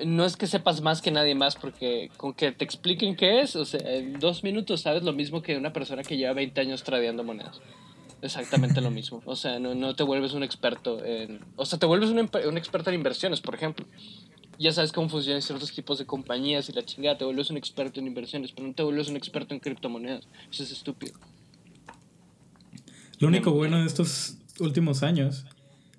no 0.05 0.24
es 0.24 0.37
que 0.37 0.46
sepas 0.46 0.81
más 0.81 1.03
que 1.03 1.11
nadie 1.11 1.35
más, 1.35 1.57
porque 1.57 2.11
con 2.16 2.35
que 2.35 2.53
te 2.53 2.64
expliquen 2.64 3.16
qué 3.16 3.40
es, 3.40 3.55
o 3.57 3.64
sea, 3.64 3.81
en 3.94 4.18
dos 4.18 4.42
minutos 4.42 4.81
sabes 4.81 5.03
lo 5.03 5.12
mismo 5.12 5.42
que 5.42 5.57
una 5.57 5.72
persona 5.72 6.03
que 6.03 6.16
lleva 6.16 6.33
20 6.33 6.61
años 6.61 6.83
tradeando 6.83 7.22
monedas. 7.22 7.61
Exactamente 8.22 8.81
lo 8.81 8.90
mismo. 8.90 9.22
O 9.27 9.37
sea, 9.37 9.59
no, 9.59 9.74
no, 9.74 9.94
te 9.94 10.03
vuelves 10.03 10.33
un 10.33 10.42
experto 10.42 11.05
en... 11.05 11.40
O 11.57 11.66
sea, 11.66 11.79
te 11.79 11.85
vuelves 11.85 12.09
un, 12.09 12.18
un 12.18 12.59
experto 12.59 12.90
en 12.90 12.96
inversiones, 12.96 13.40
por 13.40 13.55
ejemplo 13.55 13.87
ya 14.59 14.72
sabes 14.72 14.92
cómo 14.92 15.09
funcionan 15.09 15.42
ciertos 15.42 15.72
tipos 15.72 15.98
de 15.98 16.07
compañías 16.07 16.68
y 16.68 16.72
la 16.72 16.85
chingada, 16.85 17.18
te 17.18 17.24
vuelves 17.24 17.50
un 17.50 17.57
experto 17.57 18.00
en 18.00 18.07
inversiones, 18.07 18.53
pero 18.53 18.68
no 18.68 18.74
te 18.74 18.83
vuelves 18.83 19.09
un 19.09 19.16
experto 19.16 19.55
en 19.55 19.61
criptomonedas. 19.61 20.27
Eso 20.50 20.62
es 20.62 20.72
estúpido. 20.72 21.14
Lo 23.18 23.29
único 23.29 23.53
bueno 23.53 23.79
de 23.79 23.87
estos 23.87 24.38
últimos 24.61 25.03
años, 25.03 25.46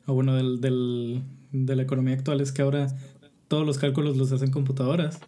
o 0.06 0.14
bueno, 0.14 0.36
del, 0.36 0.62
del, 0.62 1.24
de 1.52 1.76
la 1.76 1.84
economía 1.84 2.16
actual, 2.16 2.42
es 2.42 2.52
que 2.52 2.62
ahora 2.62 2.88
todos 3.48 3.66
los 3.66 3.78
cálculos 3.78 4.18
los 4.18 4.32
hacen 4.32 4.52
computadoras. 4.52 5.20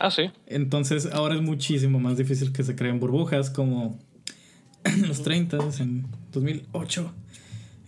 Ah, 0.00 0.10
sí. 0.10 0.30
Entonces 0.46 1.06
ahora 1.12 1.34
es 1.34 1.42
muchísimo 1.42 2.00
más 2.00 2.16
difícil 2.16 2.52
que 2.52 2.62
se 2.62 2.74
creen 2.74 2.98
burbujas 2.98 3.50
como 3.50 3.98
en 4.84 5.08
los 5.08 5.22
30, 5.22 5.58
en 5.80 6.06
2008. 6.32 7.12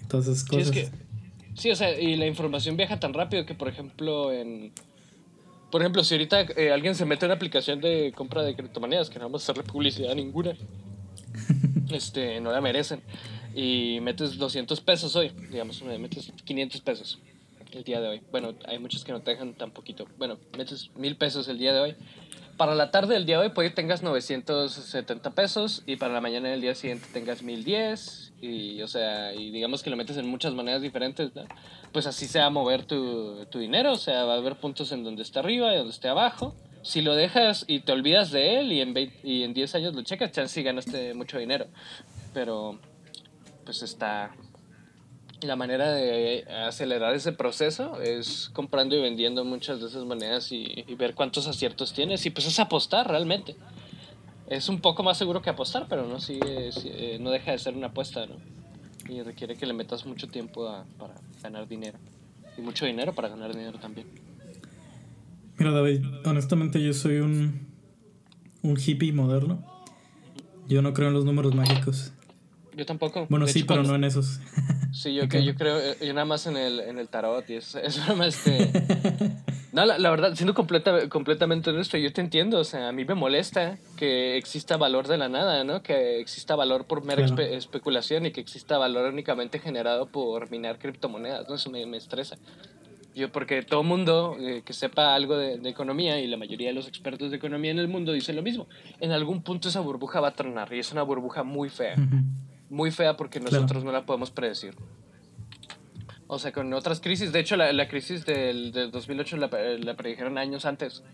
Entonces, 0.03 0.44
cosas. 0.44 0.68
Sí, 0.68 0.81
es 0.81 0.90
que, 0.90 0.97
sí, 1.55 1.70
o 1.70 1.77
sea, 1.77 1.99
y 1.99 2.16
la 2.16 2.27
información 2.27 2.77
viaja 2.77 3.01
tan 3.01 3.14
rápido 3.14 3.47
que, 3.47 3.55
por 3.55 3.68
ejemplo, 3.68 4.33
en. 4.33 4.73
Por 5.70 5.81
ejemplo, 5.81 6.05
si 6.05 6.14
ahorita 6.14 6.42
eh, 6.57 6.70
alguien 6.70 6.94
se 6.94 7.05
mete 7.05 7.25
en 7.25 7.31
una 7.31 7.35
aplicación 7.35 7.81
de 7.81 8.12
compra 8.14 8.42
de 8.42 8.55
criptomonedas, 8.55 9.11
que 9.11 9.18
no 9.18 9.25
vamos 9.25 9.42
a 9.42 9.44
hacerle 9.51 9.68
publicidad 9.68 10.12
a 10.12 10.14
ninguna, 10.14 10.55
este, 11.90 12.40
no 12.40 12.53
la 12.53 12.61
merecen. 12.61 13.03
Y 13.55 13.99
metes 14.03 14.37
200 14.37 14.81
pesos 14.81 15.14
hoy, 15.16 15.31
digamos, 15.51 15.83
metes 15.83 16.33
500 16.44 16.81
pesos 16.81 17.18
el 17.73 17.85
día 17.85 18.01
de 18.01 18.09
hoy. 18.09 18.23
Bueno, 18.31 18.55
hay 18.66 18.79
muchos 18.79 19.05
que 19.05 19.12
no 19.12 19.20
te 19.20 19.33
dejan 19.33 19.55
tan 19.55 19.70
poquito. 19.70 20.07
Bueno, 20.18 20.38
metes 20.57 20.90
1000 20.97 21.16
pesos 21.16 21.49
el 21.49 21.59
día 21.59 21.73
de 21.73 21.81
hoy. 21.81 21.97
Para 22.57 22.77
la 22.77 22.92
tarde 22.92 23.14
del 23.14 23.27
día 23.27 23.38
de 23.38 23.47
hoy 23.47 23.53
puede 23.53 23.70
que 23.70 23.75
tengas 23.75 24.03
970 24.03 25.31
pesos 25.31 25.83
y 25.87 25.97
para 25.97 26.12
la 26.12 26.20
mañana 26.20 26.49
del 26.51 26.61
día 26.61 26.77
siguiente 26.77 27.09
tengas 27.12 27.42
1010 27.42 28.33
y 28.40 28.81
o 28.83 28.87
sea, 28.87 29.35
y 29.35 29.51
digamos 29.51 29.83
que 29.83 29.90
lo 29.90 29.97
metes 29.97 30.16
en 30.18 30.29
muchas 30.29 30.55
maneras 30.55 30.81
diferentes, 30.81 31.33
pues 31.90 32.07
así 32.07 32.29
se 32.29 32.38
va 32.38 32.47
a 32.47 32.51
mover 32.51 32.85
tu, 32.85 33.44
tu 33.47 33.59
dinero, 33.59 33.92
o 33.92 33.97
sea, 33.97 34.25
va 34.25 34.35
a 34.35 34.37
haber 34.37 34.55
puntos 34.55 34.92
en 34.92 35.03
donde 35.03 35.23
está 35.23 35.40
arriba 35.40 35.75
y 35.75 35.79
donde 35.79 35.92
esté 35.92 36.07
abajo 36.07 36.55
si 36.85 37.01
lo 37.01 37.14
dejas 37.14 37.64
y 37.66 37.81
te 37.81 37.92
olvidas 37.92 38.31
de 38.31 38.61
él 38.61 38.70
y 38.70 38.83
en, 38.83 38.94
y 39.23 39.42
en 39.42 39.55
10 39.55 39.75
años 39.75 39.94
lo 39.94 40.03
checas, 40.03 40.33
chance 40.33 40.61
y 40.61 40.62
ganaste 40.62 41.14
mucho 41.14 41.38
dinero. 41.38 41.66
Pero, 42.35 42.79
pues 43.64 43.83
está. 43.83 44.35
La 45.40 45.57
manera 45.57 45.92
de 45.92 46.44
acelerar 46.66 47.14
ese 47.14 47.33
proceso 47.33 48.01
es 48.01 48.51
comprando 48.53 48.97
y 48.97 49.01
vendiendo 49.01 49.44
muchas 49.44 49.81
de 49.81 49.88
esas 49.88 50.05
monedas 50.05 50.53
y, 50.53 50.85
ver 50.97 51.14
cuántos 51.14 51.47
aciertos 51.47 51.94
tienes. 51.94 52.25
Y 52.27 52.31
pues 52.31 52.47
es 52.47 52.59
apostar 52.61 53.09
realmente. 53.09 53.57
Es 54.47 54.68
un 54.68 54.81
poco 54.81 55.03
más 55.03 55.16
seguro 55.16 55.40
que 55.40 55.49
apostar, 55.49 55.87
pero 55.88 56.07
no, 56.07 56.20
sigue, 56.20 56.70
eh, 56.85 57.18
no 57.18 57.31
deja 57.31 57.53
de 57.53 57.59
ser 57.59 57.75
una 57.75 57.88
apuesta. 57.88 58.27
Y 59.09 59.23
requiere 59.23 59.57
que 59.57 59.64
le 59.64 59.73
metas 59.73 60.05
mucho 60.05 60.29
tiempo 60.29 60.70
para 60.99 61.14
ganar 61.42 61.66
dinero. 61.66 61.99
Y 62.59 62.61
mucho 62.61 62.85
dinero 62.85 63.14
para 63.14 63.29
ganar 63.29 63.55
dinero 63.55 63.79
también. 63.79 64.34
Mira, 65.58 65.70
David, 65.70 66.04
honestamente 66.24 66.82
yo 66.82 66.92
soy 66.92 67.18
un, 67.18 67.68
un 68.62 68.78
hippie 68.78 69.12
moderno. 69.12 69.64
Yo 70.68 70.82
no 70.82 70.94
creo 70.94 71.08
en 71.08 71.14
los 71.14 71.24
números 71.24 71.54
mágicos. 71.54 72.12
Yo 72.76 72.86
tampoco. 72.86 73.26
Bueno, 73.28 73.46
sí, 73.46 73.62
pero 73.62 73.82
no 73.82 73.94
en 73.94 74.04
esos. 74.04 74.40
Sí, 74.92 75.14
yo, 75.14 75.28
que, 75.28 75.44
yo 75.44 75.54
creo, 75.54 75.78
eh, 75.78 75.96
yo 76.00 76.12
nada 76.12 76.24
más 76.24 76.46
en 76.46 76.56
el, 76.56 76.80
en 76.80 76.98
el 76.98 77.08
tarot 77.08 77.48
y 77.48 77.54
eso, 77.54 77.78
eso 77.82 78.00
nada 78.00 78.14
más 78.14 78.46
este... 78.46 78.70
no, 79.72 79.84
la, 79.84 79.98
la, 79.98 80.10
verdad, 80.10 80.34
siendo 80.34 80.54
completa, 80.54 81.08
completamente 81.08 81.70
honesto, 81.70 81.98
yo 81.98 82.12
te 82.12 82.20
entiendo, 82.20 82.58
o 82.58 82.64
sea, 82.64 82.88
a 82.88 82.92
mí 82.92 83.04
me 83.04 83.14
molesta 83.14 83.78
que 83.96 84.36
exista 84.36 84.76
valor 84.76 85.06
de 85.06 85.18
la 85.18 85.28
nada, 85.28 85.62
¿no? 85.62 85.82
Que 85.82 86.18
exista 86.20 86.56
valor 86.56 86.86
por 86.86 87.04
mera 87.04 87.24
especulación 87.24 88.26
y 88.26 88.32
que 88.32 88.40
exista 88.40 88.78
valor 88.78 89.12
únicamente 89.12 89.58
generado 89.60 90.06
por 90.06 90.50
minar 90.50 90.78
criptomonedas, 90.78 91.48
¿no? 91.48 91.54
Eso 91.54 91.70
me, 91.70 91.86
me 91.86 91.96
estresa. 91.96 92.36
Yo, 93.14 93.31
porque 93.31 93.62
todo 93.62 93.85
mundo 93.85 94.37
eh, 94.40 94.62
que 94.64 94.72
sepa 94.72 95.14
algo 95.14 95.37
de, 95.37 95.55
economía 95.68 96.18
y 96.18 96.27
la 96.27 96.37
mayoría 96.37 96.68
de 96.68 96.74
los 96.74 96.88
expertos 96.88 97.31
de 97.31 97.37
economía 97.37 97.70
en 97.70 97.79
el 97.79 97.87
mundo 97.87 98.12
dicen 98.12 98.35
lo 98.35 98.42
mismo. 98.42 98.66
En 99.00 99.12
algún 99.12 99.42
punto 99.42 99.68
esa 99.68 99.81
burbuja 99.81 100.20
va 100.20 100.29
a 100.29 100.35
tronar 100.35 100.72
y 100.72 100.81
es 100.81 100.90
una 100.90 101.03
burbuja 101.03 101.44
muy 101.44 101.68
fea. 101.68 101.94
Muy 102.68 102.90
fea 102.90 103.16
porque 103.16 103.38
nosotros 103.38 103.85
no 103.85 103.92
la 103.92 104.05
podemos 104.05 104.33
predecir. 104.33 104.74
O 106.27 106.38
sea, 106.40 106.50
con 106.50 106.72
otras 106.72 107.00
crisis, 107.00 107.33
de 107.33 107.40
hecho 107.40 107.55
la, 107.57 107.72
la 107.72 107.87
crisis 107.87 108.27
del, 108.27 108.72
del 108.72 108.90
2008 108.90 109.37
la, 109.37 109.50
la, 109.79 109.94
predijeron 109.94 110.37
años 110.37 110.64
antes. 110.64 111.05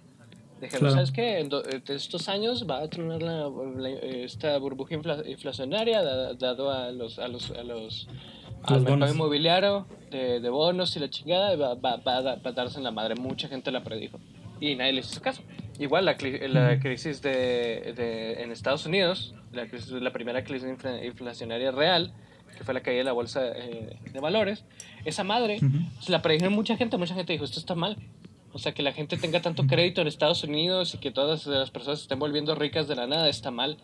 Dijeron, 0.61 0.93
¿sabes 0.93 1.11
qué? 1.11 1.41
En 1.41 1.51
estos 1.89 2.29
años 2.29 2.67
va 2.69 2.83
a 2.83 2.89
tronar 2.89 3.23
la, 3.23 3.91
esta 3.91 4.57
burbuja 4.59 4.95
inflacionaria 4.95 6.03
dado 6.03 6.71
a 6.71 6.93
los, 6.93 7.19
a 7.19 7.29
los, 7.29 7.51
a 7.51 7.63
los 7.63 8.09
al 8.63 8.83
mercado 8.83 9.13
inmobiliario 9.13 9.87
de, 10.11 10.41
de, 10.41 10.49
bonos 10.49 10.97
y 10.97 11.01
la 11.01 11.09
chingada 11.09 11.57
va, 11.57 11.75
va, 11.75 11.97
va, 11.97 12.33
a 12.33 12.53
darse 12.53 12.79
en 12.79 12.85
la 12.85 12.91
madre. 12.91 13.15
Mucha 13.15 13.49
gente 13.49 13.71
la 13.71 13.83
predijo 13.83 14.19
y 14.61 14.75
nadie 14.75 14.93
le 14.93 15.01
hizo 15.01 15.21
caso. 15.21 15.43
Igual 15.79 16.05
la, 16.05 16.17
la 16.49 16.79
crisis 16.79 17.23
de, 17.23 17.95
de, 17.97 18.43
en 18.43 18.53
Estados 18.53 18.85
Unidos, 18.85 19.35
la, 19.53 19.67
crisis, 19.67 19.91
la 19.93 20.13
primera 20.13 20.45
crisis 20.45 20.69
inflacionaria 21.03 21.71
real, 21.71 22.13
que 22.57 22.65
fue 22.65 22.75
la 22.75 22.83
caída 22.83 22.99
de 22.99 23.05
la 23.05 23.13
bolsa 23.13 23.41
eh, 23.57 23.97
de 24.13 24.21
valores, 24.21 24.65
esa 25.05 25.25
madre 25.25 25.59
se 26.01 26.13
la 26.13 26.21
predijeron 26.21 26.53
mucha 26.53 26.77
gente, 26.77 26.99
mucha 26.99 27.15
gente 27.15 27.33
dijo, 27.33 27.45
esto 27.45 27.59
está 27.59 27.75
mal. 27.75 27.97
O 28.53 28.59
sea, 28.59 28.73
que 28.73 28.83
la 28.83 28.93
gente 28.93 29.17
tenga 29.17 29.41
tanto 29.41 29.67
crédito 29.67 30.01
en 30.01 30.09
Estados 30.09 30.43
Unidos 30.43 30.95
y 30.95 30.99
que 30.99 31.13
todas 31.13 31.47
las 31.47 31.71
personas 31.71 32.01
se 32.01 32.03
estén 32.03 32.19
volviendo 32.19 32.55
ricas 32.57 32.89
de 32.89 32.97
la 32.97 33.07
nada 33.07 33.29
está 33.29 33.51
mal. 33.51 33.79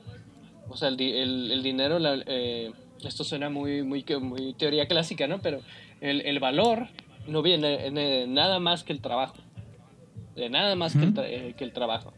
O 0.68 0.76
sea, 0.76 0.88
el, 0.88 1.00
el, 1.00 1.52
el 1.52 1.62
dinero, 1.62 2.00
la, 2.00 2.20
eh, 2.26 2.72
esto 3.04 3.24
suena 3.24 3.50
muy, 3.50 3.82
muy, 3.82 4.04
muy 4.20 4.54
teoría 4.54 4.86
clásica, 4.86 5.26
¿no? 5.26 5.40
Pero 5.40 5.60
el, 6.00 6.20
el 6.22 6.38
valor 6.38 6.88
no 7.26 7.42
viene 7.42 7.90
de 7.90 8.26
nada 8.26 8.58
más 8.58 8.84
que 8.84 8.92
el 8.92 9.00
trabajo. 9.00 9.36
De 10.34 10.50
nada 10.50 10.74
más 10.74 10.92
que, 10.92 11.04
el 11.04 11.14
eh, 11.18 11.54
que, 11.56 11.64
el 11.64 11.72
trabajo. 11.72 12.12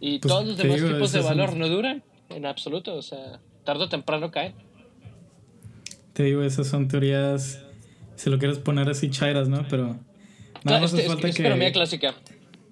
Y 0.00 0.18
pues 0.18 0.32
todos 0.32 0.46
los 0.46 0.56
demás 0.56 0.80
tipos 0.80 1.12
de 1.12 1.20
valor 1.20 1.54
no 1.54 1.68
duran 1.68 2.02
en 2.30 2.46
absoluto. 2.46 2.94
O 2.94 3.02
sea, 3.02 3.40
tarde 3.64 3.84
o 3.84 3.88
temprano 3.88 4.30
caen. 4.30 4.54
Te 6.14 6.24
digo, 6.24 6.42
esas 6.42 6.66
son 6.66 6.88
teorías, 6.88 7.62
si 8.16 8.30
lo 8.30 8.38
quieres 8.38 8.58
poner 8.58 8.88
así, 8.88 9.10
chairas, 9.10 9.48
¿no? 9.48 9.66
Pero 9.68 9.98
nada 10.64 10.80
más 10.80 10.94
es, 10.94 11.06
falta 11.06 11.28
es, 11.28 11.36
que... 11.36 11.42
economía 11.42 11.72
clásica. 11.72 12.14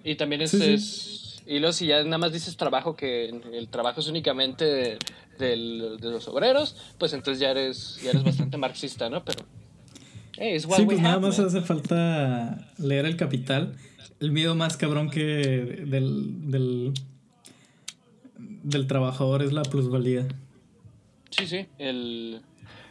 Y 0.03 0.15
también 0.15 0.43
es, 0.43 0.55
es... 0.55 1.30
Y 1.47 1.59
luego 1.59 1.73
si 1.73 1.87
ya 1.87 2.03
nada 2.05 2.19
más 2.19 2.33
dices 2.33 2.57
trabajo, 2.57 2.97
que 2.97 3.29
el 3.29 3.69
trabajo 3.69 4.01
es 4.01 4.09
únicamente 4.09 4.99
de 5.39 5.57
los 6.01 6.29
obreros, 6.29 6.77
pues 6.99 7.13
entonces 7.13 7.41
ya 7.41 7.51
eres, 7.51 7.99
ya 8.03 8.11
eres 8.11 8.25
bastante 8.25 8.57
marxista, 8.59 9.09
¿no? 9.09 9.25
Pero... 9.25 9.41
sí, 10.35 10.85
pues 10.85 11.01
nada 11.01 11.19
más 11.19 11.39
hace 11.39 11.61
falta 11.63 12.73
leer 12.79 13.07
El 13.07 13.17
Capital. 13.17 13.77
El 14.21 14.33
miedo 14.33 14.55
más 14.55 14.77
cabrón 14.77 15.11
que 15.11 15.23
del, 15.87 16.51
del, 16.51 16.93
del 18.37 18.87
trabajador 18.87 19.43
es 19.43 19.53
la 19.53 19.63
plusvalía. 19.63 20.29
Sí, 21.31 21.47
sí, 21.47 21.67
el, 21.79 22.43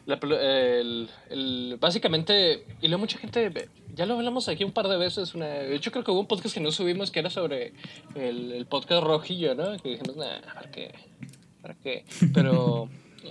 el, 0.08 1.10
el, 1.30 1.78
básicamente, 1.80 2.66
y 2.82 2.88
luego 2.88 3.02
mucha 3.02 3.20
gente, 3.20 3.70
ya 4.00 4.06
lo 4.06 4.14
hablamos 4.14 4.48
aquí 4.48 4.64
un 4.64 4.72
par 4.72 4.88
de 4.88 4.96
veces, 4.96 5.36
una, 5.36 5.48
de 5.48 5.76
hecho 5.76 5.92
creo 5.92 6.06
que 6.06 6.12
hubo 6.12 6.22
un 6.22 6.26
podcast 6.26 6.54
que 6.54 6.62
no 6.62 6.72
subimos 6.72 7.12
que 7.12 7.20
era 7.20 7.30
sobre 7.30 7.74
el, 8.16 8.66
podcast 8.66 9.04
rojillo, 9.04 9.56
¿no? 9.56 9.76
Que 9.76 9.90
dijimos, 9.90 10.16
nada, 10.16 10.40
¿para 10.54 10.72
qué? 10.72 10.94
¿Para 11.62 11.74
qué? 11.74 12.06
Pero 12.34 12.88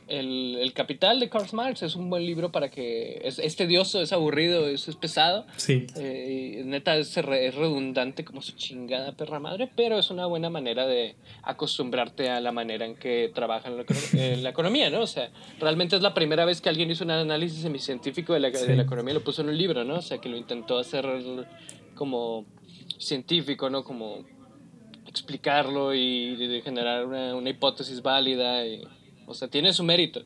el, 0.09 0.57
el, 0.61 0.73
Capital 0.73 1.21
de 1.21 1.29
Karl 1.29 1.47
Marx 1.53 1.83
es 1.83 1.97
un 1.97 2.11
buen 2.11 2.25
libro 2.25 2.53
para 2.53 2.71
que. 2.71 3.21
Es, 3.25 3.39
es 3.39 3.57
tedioso, 3.57 4.01
es 4.01 4.13
aburrido, 4.13 4.69
es, 4.69 4.89
es 4.89 4.97
pesado. 4.97 5.47
Sí. 5.57 5.87
Eh, 5.97 6.63
neta, 6.65 6.97
es, 6.97 7.17
es, 7.17 7.55
redundante 7.55 8.25
como 8.25 8.43
su 8.43 8.53
chingada 8.53 9.13
perra 9.13 9.41
madre, 9.41 9.71
pero 9.75 9.99
es 9.99 10.11
una 10.11 10.27
buena 10.27 10.51
manera 10.51 10.87
de 10.87 11.17
acostumbrarte 11.43 12.31
a 12.31 12.41
la 12.41 12.53
manera 12.53 12.85
en 12.85 12.97
que 12.97 13.31
trabaja 13.35 13.69
en 13.69 13.77
la, 13.79 13.85
la 14.43 14.51
economía, 14.51 14.91
¿no? 14.91 15.01
O 15.01 15.07
sea, 15.07 15.31
realmente 15.59 15.97
es 15.97 16.03
la 16.03 16.15
primera 16.15 16.45
vez 16.45 16.61
que 16.61 16.69
alguien 16.69 16.91
hizo 16.91 17.05
un 17.05 17.11
análisis 17.11 17.63
semicientífico 17.63 18.35
de 18.35 18.41
la, 18.41 18.53
sí. 18.53 18.67
de 18.67 18.77
la 18.77 18.83
economía 18.83 19.13
y 19.13 19.15
lo 19.15 19.25
puso 19.25 19.43
en 19.43 19.49
un 19.49 19.59
libro, 19.59 19.85
¿no? 19.85 19.97
O 19.97 20.03
sea, 20.03 20.19
que 20.19 20.29
lo 20.29 20.37
intentó 20.37 20.79
hacer 20.79 21.07
como 21.95 22.47
científico, 22.99 23.71
¿no? 23.71 23.85
Como 23.85 24.25
explicarlo 25.07 25.95
y 25.95 26.37
de 26.37 26.61
generar 26.61 27.07
una, 27.07 27.35
una 27.35 27.51
hipótesis 27.51 28.03
válida. 28.03 28.67
Y, 28.67 28.83
o 29.29 29.35
sea, 29.35 29.49
tiene 29.49 29.73
su 29.73 29.85
mérito. 29.85 30.23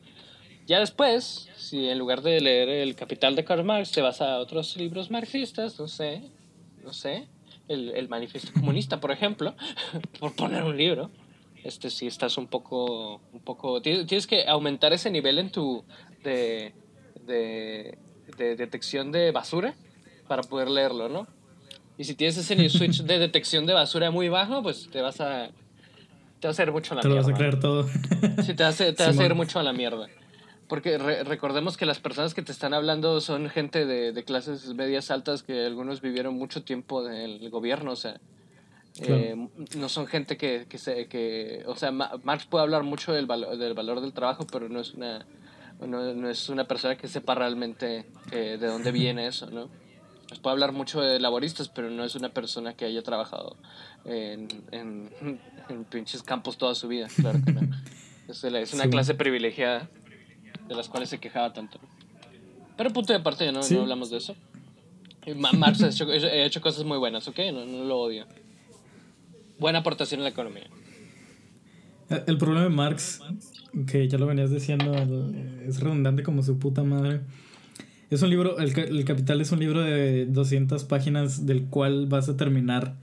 Ya 0.65 0.79
después, 0.79 1.49
si 1.57 1.89
en 1.89 1.99
lugar 1.99 2.21
de 2.21 2.39
leer 2.39 2.69
El 2.69 2.95
Capital 2.95 3.35
de 3.35 3.43
Karl 3.43 3.63
Marx 3.63 3.91
te 3.91 4.01
vas 4.01 4.21
a 4.21 4.39
otros 4.39 4.77
libros 4.77 5.11
marxistas, 5.11 5.77
no 5.79 5.87
sé, 5.87 6.23
no 6.83 6.93
sé, 6.93 7.27
el, 7.67 7.89
el 7.89 8.07
Manifiesto 8.07 8.53
Comunista, 8.53 8.99
por 8.99 9.11
ejemplo, 9.11 9.55
por 10.19 10.35
poner 10.35 10.63
un 10.63 10.77
libro, 10.77 11.11
este 11.63 11.89
si 11.89 12.07
estás 12.07 12.37
un 12.37 12.47
poco, 12.47 13.21
un 13.33 13.41
poco, 13.41 13.81
tienes 13.81 14.27
que 14.27 14.47
aumentar 14.47 14.93
ese 14.93 15.11
nivel 15.11 15.37
en 15.37 15.51
tu, 15.51 15.83
de, 16.23 16.73
de, 17.25 17.97
de 18.37 18.55
detección 18.55 19.11
de 19.11 19.31
basura 19.31 19.75
para 20.27 20.43
poder 20.43 20.69
leerlo, 20.69 21.09
¿no? 21.09 21.27
Y 21.97 22.05
si 22.05 22.15
tienes 22.15 22.37
ese 22.37 22.69
switch 22.69 23.03
de 23.03 23.19
detección 23.19 23.65
de 23.65 23.73
basura 23.73 24.09
muy 24.09 24.29
bajo, 24.29 24.63
pues 24.63 24.89
te 24.89 25.01
vas 25.01 25.21
a. 25.21 25.51
Te 26.43 26.47
va 26.47 26.49
a 26.49 26.51
hacer 26.51 26.73
mucho 26.73 26.91
a 26.91 26.95
la 26.95 27.01
te 27.03 27.07
mierda. 27.07 27.25
Te 27.25 27.31
vas 27.31 27.35
a 27.35 27.39
creer 27.39 27.59
todo. 27.61 27.87
Sí, 28.43 28.53
te 28.53 28.63
va 28.63 28.67
a 28.67 28.71
hacer, 28.71 28.93
te 28.93 29.03
va 29.03 29.07
a 29.07 29.11
hacer 29.13 29.33
mucho 29.33 29.59
a 29.59 29.63
la 29.63 29.71
mierda. 29.71 30.09
Porque 30.67 30.97
re 30.97 31.23
recordemos 31.23 31.77
que 31.77 31.85
las 31.85 31.99
personas 31.99 32.33
que 32.33 32.41
te 32.41 32.51
están 32.51 32.73
hablando 32.73 33.21
son 33.21 33.49
gente 33.49 33.85
de, 33.85 34.11
de, 34.11 34.23
clases 34.25 34.67
medias 34.73 35.09
altas 35.09 35.41
que 35.41 35.65
algunos 35.65 36.01
vivieron 36.01 36.33
mucho 36.33 36.65
tiempo 36.65 37.01
del 37.01 37.49
gobierno, 37.49 37.91
o 37.91 37.95
sea. 37.95 38.19
Claro. 38.97 39.15
Eh, 39.15 39.47
no 39.77 39.87
son 39.87 40.05
gente 40.05 40.35
que, 40.35 40.65
que, 40.67 40.77
se, 40.77 41.07
que. 41.07 41.63
O 41.65 41.77
sea, 41.77 41.91
Marx 41.91 42.45
puede 42.45 42.63
hablar 42.63 42.83
mucho 42.83 43.13
del, 43.13 43.25
valo 43.25 43.55
del 43.55 43.73
valor 43.73 44.01
del 44.01 44.11
trabajo, 44.11 44.45
pero 44.51 44.67
no 44.67 44.81
es 44.81 44.95
una. 44.95 45.25
No, 45.79 46.13
no 46.13 46.29
es 46.29 46.49
una 46.49 46.67
persona 46.67 46.97
que 46.97 47.07
sepa 47.07 47.35
realmente 47.35 48.05
eh, 48.31 48.57
de 48.59 48.67
dónde 48.67 48.91
viene 48.91 49.27
eso, 49.27 49.49
¿no? 49.49 49.69
Pues 50.33 50.41
puede 50.41 50.53
hablar 50.53 50.71
mucho 50.71 50.99
de 50.99 51.19
laboristas, 51.19 51.69
pero 51.69 51.91
no 51.91 52.03
es 52.03 52.15
una 52.15 52.29
persona 52.29 52.73
que 52.73 52.85
haya 52.85 53.03
trabajado 53.03 53.55
en, 54.03 54.47
en, 54.71 55.11
en 55.69 55.83
pinches 55.83 56.23
campos 56.23 56.57
toda 56.57 56.73
su 56.73 56.87
vida, 56.87 57.07
claro 57.15 57.39
que 57.45 57.51
no. 57.51 57.61
Es, 58.27 58.43
es 58.43 58.73
una 58.73 58.85
sí. 58.85 58.89
clase 58.89 59.13
privilegiada 59.13 59.91
de 60.67 60.73
las 60.73 60.89
cuales 60.89 61.09
se 61.09 61.19
quejaba 61.19 61.53
tanto. 61.53 61.79
Pero 62.75 62.89
punto 62.89 63.13
de 63.13 63.19
partida, 63.19 63.51
no, 63.51 63.61
sí. 63.61 63.75
no 63.75 63.81
hablamos 63.81 64.09
de 64.09 64.17
eso. 64.17 64.35
Marx 65.35 65.83
ha 65.83 65.89
hecho, 65.89 66.09
ha 66.09 66.45
hecho, 66.45 66.61
cosas 66.61 66.83
muy 66.83 66.97
buenas, 66.97 67.27
¿ok? 67.27 67.37
No, 67.53 67.63
no, 67.65 67.83
lo 67.83 67.99
odio. 67.99 68.25
Buena 69.59 69.79
aportación 69.79 70.21
en 70.21 70.23
la 70.23 70.29
economía. 70.31 70.67
El 72.25 72.39
problema 72.39 72.63
de 72.63 72.69
Marx, 72.69 73.19
que 73.85 74.07
ya 74.07 74.17
lo 74.17 74.25
venías 74.25 74.49
diciendo, 74.49 74.95
es 75.67 75.79
redundante 75.79 76.23
como 76.23 76.41
su 76.41 76.57
puta 76.57 76.81
madre. 76.81 77.21
Es 78.13 78.21
un 78.21 78.29
libro, 78.29 78.59
el, 78.59 78.77
el, 78.77 79.05
Capital 79.05 79.41
es 79.41 79.51
un 79.51 79.59
libro 79.59 79.81
de 79.81 80.27
200 80.27 80.83
páginas 80.83 81.47
del 81.47 81.65
cual 81.65 82.05
vas 82.05 82.29
a 82.29 82.37
terminar 82.37 82.95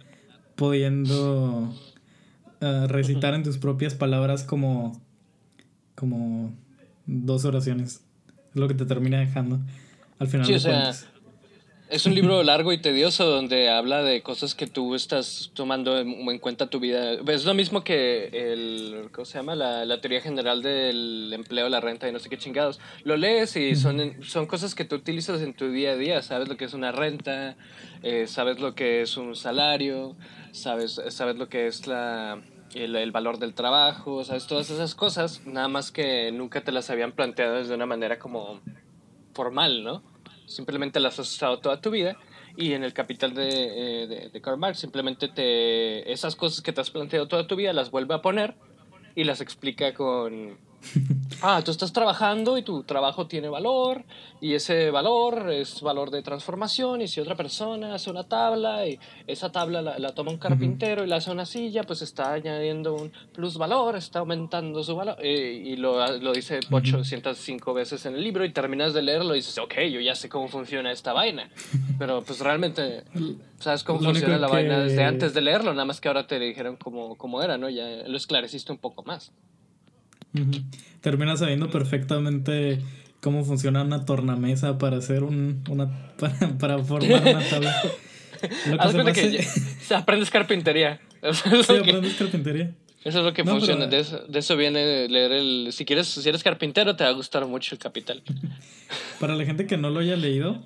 pudiendo 0.54 1.74
uh, 2.60 2.86
recitar 2.86 3.34
en 3.34 3.42
tus 3.42 3.58
propias 3.58 3.94
palabras 3.94 4.44
como, 4.44 5.02
como 5.96 6.54
dos 7.06 7.44
oraciones. 7.44 8.04
Es 8.54 8.60
lo 8.60 8.68
que 8.68 8.74
te 8.74 8.86
termina 8.86 9.18
dejando 9.18 9.58
al 10.20 10.28
final 10.28 10.46
sí, 10.46 10.52
de 10.52 10.58
o 10.58 10.60
sea, 10.60 10.92
Es 11.90 12.06
un 12.06 12.14
libro 12.14 12.44
largo 12.44 12.72
y 12.72 12.78
tedioso 12.78 13.26
donde 13.26 13.68
habla 13.68 14.04
de 14.04 14.22
cosas 14.22 14.54
que 14.54 14.68
tú 14.68 14.94
estás 14.94 15.50
tomando 15.54 15.98
en, 15.98 16.08
en, 16.08 16.38
cuenta 16.38 16.70
tu 16.70 16.78
vida. 16.78 17.14
Es 17.26 17.44
lo 17.44 17.52
mismo 17.52 17.82
que 17.82 18.26
el, 18.32 19.08
¿cómo 19.10 19.24
se 19.24 19.38
llama? 19.38 19.56
La, 19.56 19.84
la, 19.84 20.00
teoría 20.00 20.20
general 20.20 20.62
del 20.62 21.32
empleo, 21.32 21.68
la 21.68 21.80
renta 21.80 22.08
y 22.08 22.12
no 22.12 22.20
sé 22.20 22.28
qué 22.28 22.38
chingados. 22.38 22.78
Lo 23.02 23.16
lees 23.16 23.56
y 23.56 23.74
son, 23.74 24.22
son 24.22 24.46
cosas 24.46 24.76
que 24.76 24.84
tú 24.84 24.94
utilizas 24.94 25.42
en 25.42 25.52
tu 25.52 25.72
día 25.72 25.90
a 25.90 25.96
día. 25.96 26.22
Sabes 26.22 26.48
lo 26.48 26.56
que 26.56 26.66
es 26.66 26.74
una 26.74 26.92
renta, 26.92 27.56
eh, 28.04 28.28
sabes 28.28 28.60
lo 28.60 28.76
que 28.76 29.02
es 29.02 29.16
un 29.16 29.34
salario, 29.34 30.14
sabes, 30.52 31.00
sabes 31.08 31.38
lo 31.38 31.48
que 31.48 31.66
es 31.66 31.88
la, 31.88 32.40
el, 32.72 32.94
el, 32.94 33.10
valor 33.10 33.40
del 33.40 33.52
trabajo, 33.52 34.22
sabes 34.22 34.46
todas 34.46 34.70
esas 34.70 34.94
cosas, 34.94 35.44
nada 35.44 35.66
más 35.66 35.90
que 35.90 36.30
nunca 36.30 36.60
te 36.60 36.70
las 36.70 36.88
habían 36.88 37.10
planteado 37.10 37.64
de 37.64 37.74
una 37.74 37.86
manera 37.86 38.20
como 38.20 38.60
formal, 39.34 39.82
¿no? 39.82 40.09
Simplemente 40.50 41.00
las 41.00 41.18
has 41.18 41.32
usado 41.32 41.60
toda 41.60 41.80
tu 41.80 41.90
vida 41.90 42.16
y 42.56 42.72
en 42.72 42.82
el 42.82 42.92
capital 42.92 43.34
de, 43.34 44.02
eh, 44.02 44.06
de, 44.06 44.28
de, 44.28 44.40
Karl 44.40 44.58
Marx 44.58 44.80
simplemente 44.80 45.28
te 45.28 46.12
esas 46.12 46.36
cosas 46.36 46.60
que 46.60 46.72
te 46.72 46.80
has 46.80 46.90
planteado 46.90 47.28
toda 47.28 47.46
tu 47.46 47.56
vida 47.56 47.72
las 47.72 47.90
vuelve 47.90 48.14
a 48.14 48.22
poner 48.22 48.56
y 49.14 49.24
las 49.24 49.40
explica 49.40 49.94
con 49.94 50.58
ah 51.42 51.62
tú 51.64 51.70
estás 51.70 51.92
trabajando 51.92 52.56
y 52.58 52.62
tu 52.62 52.82
trabajo 52.84 53.26
tiene 53.26 53.48
valor 53.48 54.04
y 54.40 54.54
ese 54.54 54.90
valor 54.90 55.50
es 55.50 55.80
valor 55.82 56.10
de 56.10 56.22
transformación 56.22 57.02
y 57.02 57.08
si 57.08 57.20
otra 57.20 57.36
persona 57.36 57.94
hace 57.94 58.10
una 58.10 58.24
tabla 58.24 58.86
y 58.86 58.98
esa 59.26 59.52
tabla 59.52 59.82
la, 59.82 59.98
la 59.98 60.14
toma 60.14 60.30
un 60.30 60.38
carpintero 60.38 61.02
uh 61.02 61.04
-huh. 61.04 61.06
y 61.06 61.10
la 61.10 61.16
hace 61.16 61.30
una 61.30 61.44
silla 61.44 61.82
pues 61.82 62.02
está 62.02 62.32
añadiendo 62.32 62.94
un 62.94 63.12
plus 63.32 63.58
valor 63.58 63.96
está 63.96 64.20
aumentando 64.20 64.82
su 64.82 64.96
valor 64.96 65.16
eh, 65.20 65.62
y 65.64 65.76
lo, 65.76 66.18
lo 66.18 66.32
dice 66.32 66.56
uh 66.56 66.60
-huh. 66.60 66.76
805 66.76 67.74
veces 67.74 68.06
en 68.06 68.14
el 68.14 68.24
libro 68.24 68.44
y 68.44 68.52
terminas 68.52 68.94
de 68.94 69.02
leerlo 69.02 69.34
y 69.34 69.38
dices 69.38 69.58
ok 69.58 69.74
yo 69.92 70.00
ya 70.00 70.14
sé 70.14 70.28
cómo 70.28 70.48
funciona 70.48 70.90
esta 70.92 71.12
vaina 71.12 71.50
pero 71.98 72.22
pues 72.22 72.40
realmente 72.40 73.04
sabes 73.58 73.84
cómo 73.84 74.00
lo 74.00 74.10
funciona 74.10 74.38
la 74.38 74.46
que... 74.46 74.52
vaina 74.52 74.80
desde 74.80 75.04
antes 75.04 75.34
de 75.34 75.40
leerlo 75.42 75.72
nada 75.72 75.84
más 75.84 76.00
que 76.00 76.08
ahora 76.08 76.26
te 76.26 76.38
dijeron 76.38 76.76
cómo, 76.76 77.16
cómo 77.16 77.42
era 77.42 77.58
no 77.58 77.68
ya 77.68 77.86
lo 78.06 78.16
esclareciste 78.16 78.72
un 78.72 78.78
poco 78.78 79.02
más 79.02 79.32
Uh 80.34 80.38
-huh. 80.38 80.64
Terminas 81.00 81.38
sabiendo 81.38 81.70
perfectamente 81.70 82.80
cómo 83.20 83.44
funciona 83.44 83.82
una 83.82 84.04
tornamesa 84.04 84.78
para 84.78 84.98
hacer 84.98 85.22
un, 85.22 85.62
una 85.68 86.14
para, 86.18 86.58
para 86.58 86.78
formar 86.78 87.22
una 87.22 87.48
tabla. 87.48 87.74
Lo 88.70 89.04
que, 89.04 89.14
se, 89.14 89.30
que 89.30 89.46
ya, 89.88 89.98
aprendes 89.98 90.30
carpintería. 90.30 91.00
Eso 91.22 91.62
sí, 91.62 91.76
aprendes 91.76 92.14
que, 92.14 92.24
carpintería. 92.24 92.74
Eso 93.04 93.18
es 93.18 93.24
lo 93.24 93.32
que 93.32 93.44
no, 93.44 93.52
funciona. 93.52 93.86
Pero, 93.86 93.90
de, 93.90 94.00
eso, 94.00 94.18
de, 94.26 94.38
eso, 94.38 94.56
viene 94.56 95.08
leer 95.08 95.32
el. 95.32 95.68
Si 95.72 95.84
quieres, 95.84 96.06
si 96.06 96.28
eres 96.28 96.42
carpintero, 96.42 96.96
te 96.96 97.04
va 97.04 97.10
a 97.10 97.12
gustar 97.14 97.46
mucho 97.46 97.74
el 97.74 97.78
capital. 97.78 98.22
Para 99.18 99.34
la 99.34 99.44
gente 99.44 99.66
que 99.66 99.78
no 99.78 99.88
lo 99.90 100.00
haya 100.00 100.16
leído, 100.16 100.62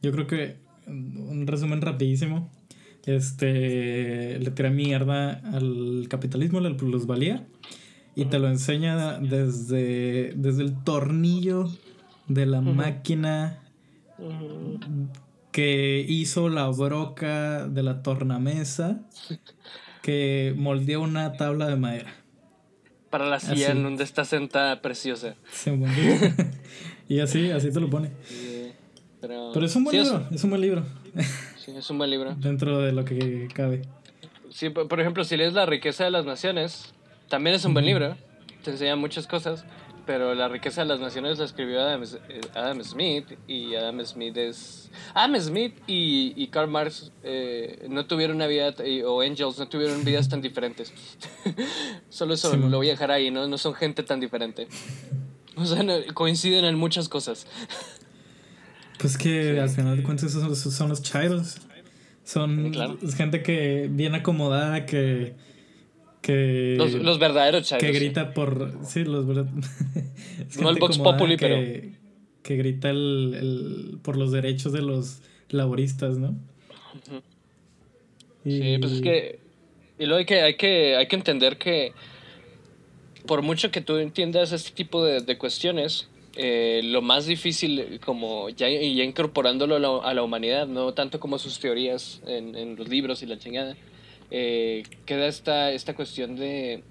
yo 0.00 0.12
creo 0.12 0.26
que 0.28 0.56
un 0.86 1.44
resumen 1.46 1.80
rapidísimo. 1.80 2.50
Este 3.04 4.38
le 4.40 4.50
tira 4.50 4.70
mierda 4.70 5.40
al 5.52 6.06
capitalismo, 6.08 6.58
la 6.58 6.76
plusvalía 6.76 7.46
y 8.16 8.24
te 8.24 8.38
lo 8.38 8.48
enseña 8.48 9.18
desde, 9.18 10.32
desde 10.34 10.62
el 10.62 10.82
tornillo 10.82 11.68
de 12.26 12.46
la 12.46 12.60
uh 12.60 12.62
-huh. 12.62 12.74
máquina 12.74 13.62
uh 14.18 14.24
-huh. 14.24 15.08
que 15.52 16.04
hizo 16.08 16.48
la 16.48 16.66
broca 16.68 17.68
de 17.68 17.82
la 17.82 18.02
tornamesa 18.02 19.02
que 20.02 20.54
moldeó 20.56 21.02
una 21.02 21.34
tabla 21.34 21.68
de 21.68 21.76
madera. 21.76 22.14
Para 23.10 23.26
la 23.26 23.38
silla 23.38 23.68
así. 23.68 23.76
en 23.76 23.82
donde 23.82 24.04
está 24.04 24.24
sentada 24.24 24.80
preciosa. 24.80 25.36
Sí, 25.52 25.70
bueno. 25.70 25.94
y 27.08 27.20
así, 27.20 27.50
así 27.50 27.70
te 27.70 27.80
lo 27.80 27.90
pone. 27.90 28.12
Sí, 28.24 28.72
pero, 29.20 29.50
pero, 29.52 29.66
es 29.66 29.76
un 29.76 29.84
buen 29.84 29.96
sí, 29.96 30.02
libro, 30.02 30.26
es... 30.30 30.36
es 30.36 30.44
un 30.44 30.50
buen 30.50 30.62
libro. 30.62 30.84
Sí, 31.58 31.72
es 31.76 31.90
un 31.90 31.98
buen 31.98 32.10
libro. 32.10 32.34
Dentro 32.36 32.78
de 32.78 32.92
lo 32.92 33.04
que 33.04 33.48
cabe. 33.52 33.82
Sí, 34.50 34.70
por 34.70 35.00
ejemplo, 35.00 35.24
si 35.24 35.36
lees 35.36 35.52
La 35.52 35.66
riqueza 35.66 36.04
de 36.04 36.10
las 36.10 36.24
naciones, 36.24 36.94
también 37.28 37.56
es 37.56 37.64
un 37.64 37.74
buen 37.74 37.84
libro, 37.84 38.16
te 38.62 38.70
enseña 38.70 38.96
muchas 38.96 39.26
cosas, 39.26 39.64
pero 40.06 40.34
La 40.34 40.48
riqueza 40.48 40.82
de 40.82 40.86
las 40.86 41.00
naciones 41.00 41.38
la 41.38 41.44
escribió 41.44 41.80
Adam, 41.80 42.04
Adam 42.54 42.82
Smith 42.84 43.26
y 43.48 43.74
Adam 43.74 44.04
Smith 44.04 44.36
es... 44.36 44.88
Adam 45.14 45.38
Smith 45.40 45.74
y, 45.88 46.32
y 46.36 46.46
Karl 46.46 46.70
Marx 46.70 47.10
eh, 47.24 47.86
no 47.90 48.06
tuvieron 48.06 48.36
una 48.36 48.46
vida, 48.46 48.72
o 49.04 49.20
Angels 49.20 49.58
no 49.58 49.68
tuvieron 49.68 50.04
vidas 50.04 50.28
tan 50.28 50.40
diferentes. 50.40 50.92
Solo 52.08 52.34
eso 52.34 52.52
sí, 52.52 52.56
lo 52.56 52.76
voy 52.76 52.86
a 52.88 52.92
dejar 52.92 53.10
ahí, 53.10 53.32
¿no? 53.32 53.48
No 53.48 53.58
son 53.58 53.74
gente 53.74 54.04
tan 54.04 54.20
diferente. 54.20 54.68
O 55.56 55.66
sea, 55.66 55.82
no, 55.82 55.94
coinciden 56.14 56.64
en 56.64 56.78
muchas 56.78 57.08
cosas. 57.08 57.46
Pues 58.98 59.18
que 59.18 59.52
sí. 59.52 59.58
al 59.58 59.68
final 59.68 59.94
de 59.98 60.02
cuentas 60.02 60.30
esos 60.30 60.58
son, 60.58 60.72
son 60.72 60.88
los 60.88 61.02
chairos. 61.02 61.58
Son 62.24 62.70
claro. 62.70 62.96
gente 63.14 63.42
que 63.42 63.88
bien 63.90 64.14
acomodada, 64.14 64.86
que 64.86 65.34
que 66.26 66.74
los, 66.76 66.92
los 66.92 67.18
verdaderos 67.18 67.68
chairos, 67.68 67.86
que 67.86 67.96
grita 67.96 68.34
por 68.34 68.72
sí 68.84 69.04
los 69.04 69.26
verdad 69.26 69.46
no 70.60 70.70
el 70.70 70.78
Vox 70.78 70.98
Populi 70.98 71.36
que, 71.36 71.46
pero 71.46 71.92
que 72.42 72.56
grita 72.56 72.90
el, 72.90 73.34
el, 73.38 73.98
por 74.02 74.16
los 74.16 74.32
derechos 74.32 74.72
de 74.72 74.82
los 74.82 75.22
laboristas 75.50 76.18
no 76.18 76.30
uh 76.30 77.12
-huh. 77.14 77.22
y... 78.44 78.60
sí 78.60 78.78
pues 78.80 78.92
es 78.92 79.00
que 79.02 79.38
y 79.98 80.06
luego 80.06 80.18
hay 80.18 80.26
que 80.26 80.42
hay 80.42 80.54
que 80.56 80.96
hay 80.96 81.06
que 81.06 81.16
entender 81.16 81.58
que 81.58 81.92
por 83.26 83.42
mucho 83.42 83.70
que 83.70 83.80
tú 83.80 83.96
entiendas 83.98 84.52
este 84.52 84.70
tipo 84.70 85.04
de, 85.04 85.38
cuestiones, 85.38 86.08
eh, 86.36 86.80
lo 86.84 87.02
más 87.02 87.26
difícil, 87.26 88.00
como 88.04 88.48
ya, 88.48 88.68
ya 88.68 89.04
incorporándolo 89.04 90.02
a 90.04 90.14
la, 90.14 90.22
humanidad, 90.22 90.66
no 90.66 90.94
tanto 90.94 91.20
como 91.20 91.38
sus 91.38 91.58
teorías 91.58 92.22
en, 92.26 92.54
en 92.54 92.76
los 92.76 92.88
libros 92.88 93.22
y 93.22 93.26
la 93.26 93.38
chingada, 93.38 93.76
eh, 94.30 94.82
queda 95.04 95.26
esta, 95.26 95.70
esta 95.72 95.94
cuestión 95.94 96.36
de 96.36 96.82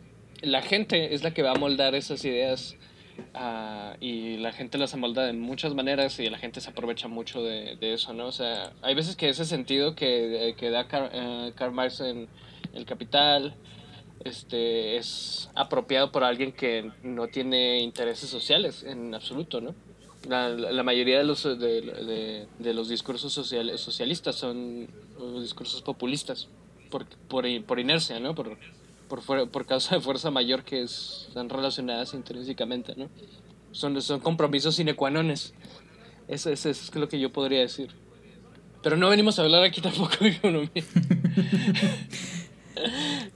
la 0.42 0.62
gente 0.62 1.14
es 1.14 1.24
la 1.24 1.34
que 1.34 1.42
va 1.42 1.52
a 1.52 1.56
moldar 1.56 1.96
esas 1.96 2.24
ideas 2.26 2.76
ah, 3.34 3.96
y 4.00 4.38
la 4.38 4.52
gente 4.52 4.78
las 4.78 4.94
amolda 4.94 5.26
de 5.26 5.34
muchas 5.34 5.74
maneras 5.74 6.20
y 6.20 6.30
la 6.30 6.38
gente 6.38 6.62
se 6.62 6.70
aprovecha 6.70 7.08
mucho 7.08 7.44
de, 7.44 7.78
eso, 7.82 8.14
¿no? 8.14 8.28
O 8.28 8.32
sea, 8.32 8.74
hay 8.82 8.96
veces 8.96 9.16
que 9.16 9.30
ese 9.30 9.46
sentido 9.46 9.96
que, 9.96 10.56
que 10.58 10.70
da 10.70 10.88
Karl, 10.88 11.54
Karl 11.56 11.74
Marx 11.74 12.02
en 12.02 12.28
El 12.74 12.86
Capital, 12.86 13.56
este, 14.26 14.98
es 14.98 15.50
apropiado 15.54 16.12
por 16.12 16.24
alguien 16.24 16.52
que 16.52 16.92
no 17.04 17.28
tiene 17.28 17.80
intereses 17.80 18.30
sociales 18.30 18.84
en 18.84 19.14
absoluto, 19.14 19.62
¿no? 19.62 19.76
La, 20.28 20.50
la 20.50 20.82
mayoría 20.82 21.20
de 21.20 21.24
los, 21.24 21.44
de, 21.44 22.48
de, 22.58 22.74
los 22.74 22.90
discursos 22.90 23.32
sociales, 23.32 23.80
socialistas 23.80 24.36
son 24.36 24.88
discursos 25.40 25.84
populistas, 25.84 26.50
por, 26.96 27.06
por, 27.28 27.66
por 27.66 27.80
inercia, 27.80 28.22
¿no? 28.22 28.34
Por, 28.34 28.58
por, 29.10 29.50
por 29.50 29.66
causa 29.66 29.96
de 29.96 30.02
fuerza 30.02 30.32
mayor 30.32 30.64
que 30.64 30.82
están 30.82 31.50
relacionadas 31.50 32.14
intrínsecamente, 32.14 32.94
¿no? 32.96 33.10
Son, 33.74 34.02
son 34.02 34.22
compromisos 34.22 34.76
sine 34.76 34.96
qua 34.96 35.12
nones. 35.12 35.54
Eso, 36.30 36.50
eso, 36.50 36.70
eso, 36.70 36.84
es 36.86 36.96
lo 36.96 37.10
que 37.10 37.20
yo 37.20 37.34
podría 37.34 37.60
decir. 37.60 37.90
Pero 38.82 38.96
no 38.96 39.10
venimos 39.10 39.38
a 39.38 39.42
hablar 39.42 39.64
aquí 39.64 39.82
tampoco 39.82 40.16
de 40.22 40.30
economía. 40.30 40.70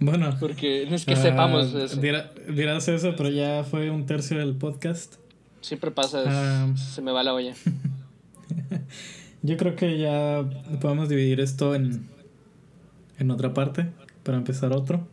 Bueno. 0.02 0.36
Porque 0.40 0.86
no 0.90 0.96
es 0.96 1.06
que 1.06 1.16
sepamos 1.16 1.74
ah, 1.74 1.84
eso. 1.84 2.02
dirás 2.50 2.88
eso, 2.88 3.16
pero 3.18 3.30
ya 3.30 3.64
fue 3.64 3.90
un 3.90 4.06
tercio 4.06 4.38
del 4.38 4.56
podcast. 4.56 5.16
Siempre 5.62 5.92
pasa, 5.92 6.24
ah, 6.26 6.74
se 6.76 7.02
me 7.02 7.12
va 7.12 7.24
la 7.24 7.34
olla. 7.34 7.54
Yo 9.42 9.56
creo 9.58 9.76
que 9.76 9.98
ya 9.98 10.44
podemos 10.82 11.08
dividir 11.08 11.40
esto 11.40 11.74
en, 11.74 12.06
en 13.20 13.32
otra 13.32 13.54
parte 13.54 13.88
para 14.24 14.38
empezar 14.38 14.74
otro. 14.74 15.08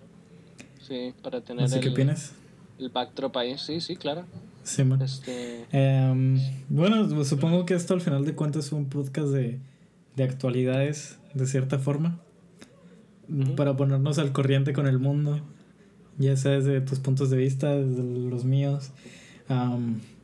Sí, 0.81 1.13
para 1.23 1.41
tener 1.41 1.73
el, 1.73 1.81
qué 1.81 1.89
opinas. 1.91 2.33
el 2.79 2.91
backdrop 2.91 3.37
ahí. 3.37 3.59
Sí, 3.59 3.81
sí, 3.81 3.97
claro. 3.97 4.25
Sí, 4.63 4.83
este... 5.01 5.65
Em, 5.71 6.41
bueno, 6.69 7.25
supongo 7.25 7.67
que 7.67 7.75
esto 7.75 7.95
al 7.95 8.01
final 8.01 8.25
de 8.25 8.35
cuentas 8.35 8.67
es 8.67 8.73
un 8.73 8.87
podcast 8.87 9.29
de, 9.29 9.61
de 10.17 10.25
actualidades, 10.25 11.19
de 11.35 11.47
cierta 11.47 11.79
forma 11.79 12.19
para 13.57 13.77
ponernos 13.77 14.19
al 14.19 14.33
corriente 14.33 14.73
con 14.73 14.87
el 14.87 14.99
mundo, 14.99 15.41
ya 16.19 16.37
sea 16.37 16.53
desde 16.53 16.81
tus 16.81 17.01
puntos 17.01 17.31
de 17.31 17.37
vista, 17.37 17.75
desde 17.75 18.03
los 18.03 18.45
míos. 18.45 18.93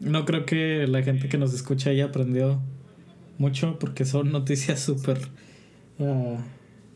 no 0.01 0.25
creo 0.25 0.47
que 0.47 0.87
la 0.87 1.03
gente 1.03 1.29
que 1.29 1.39
nos 1.39 1.53
escucha 1.55 1.91
haya 1.91 2.07
aprendido 2.07 2.61
mucho 3.39 3.79
porque 3.79 4.05
son 4.05 4.31
noticias 4.31 4.81
súper 4.85 5.19
ah, 6.01 6.37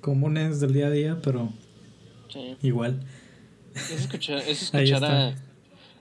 comunes 0.06 0.60
del 0.60 0.72
día 0.72 0.86
a 0.86 0.90
día, 0.90 1.18
pero 1.20 1.52
igual. 2.62 3.04
Es 3.74 3.90
escuchar, 3.90 4.38
es 4.38 4.62
escuchar, 4.72 5.04
a, 5.04 5.34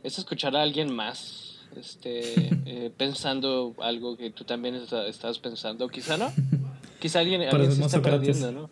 es 0.04 0.20
escuchar 0.20 0.56
a 0.56 0.62
alguien 0.62 0.94
más 0.94 1.66
este, 1.76 2.50
eh, 2.66 2.92
pensando 2.98 3.74
algo 3.80 4.16
que 4.16 4.30
tú 4.30 4.44
también 4.44 4.76
estás 4.76 5.40
pensando, 5.40 5.90
quizá 5.90 6.18
no. 6.18 6.32
Quizá 7.00 7.20
alguien, 7.20 7.42
alguien 7.42 7.72
se 7.72 7.84
está 7.84 8.02
perdiendo, 8.02 8.52
¿no? 8.52 8.70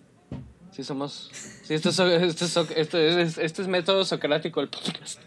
Sí, 0.71 0.83
somos. 0.83 1.29
Sí, 1.63 1.73
esto 1.73 1.89
es, 1.89 1.99
esto 1.99 2.97
es, 2.97 3.37
esto 3.37 3.61
es, 3.61 3.67
método 3.67 4.05
socrático 4.05 4.61
el 4.61 4.69
podcast. 4.69 5.19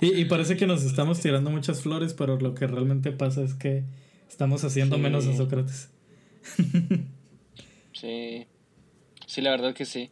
y, 0.00 0.20
y, 0.20 0.24
parece 0.24 0.56
que 0.56 0.66
nos 0.66 0.82
estamos 0.82 1.20
tirando 1.20 1.50
muchas 1.50 1.82
flores, 1.82 2.14
pero 2.14 2.38
lo 2.38 2.54
que 2.54 2.66
realmente 2.66 3.12
pasa 3.12 3.42
es 3.42 3.54
que 3.54 3.84
estamos 4.28 4.64
haciendo 4.64 4.98
menos 4.98 5.26
a 5.26 5.36
Sócrates. 5.36 5.88
Sí. 8.00 8.46
Sí, 9.26 9.40
la 9.40 9.50
verdad 9.50 9.74
que 9.74 9.84
sí. 9.84 10.10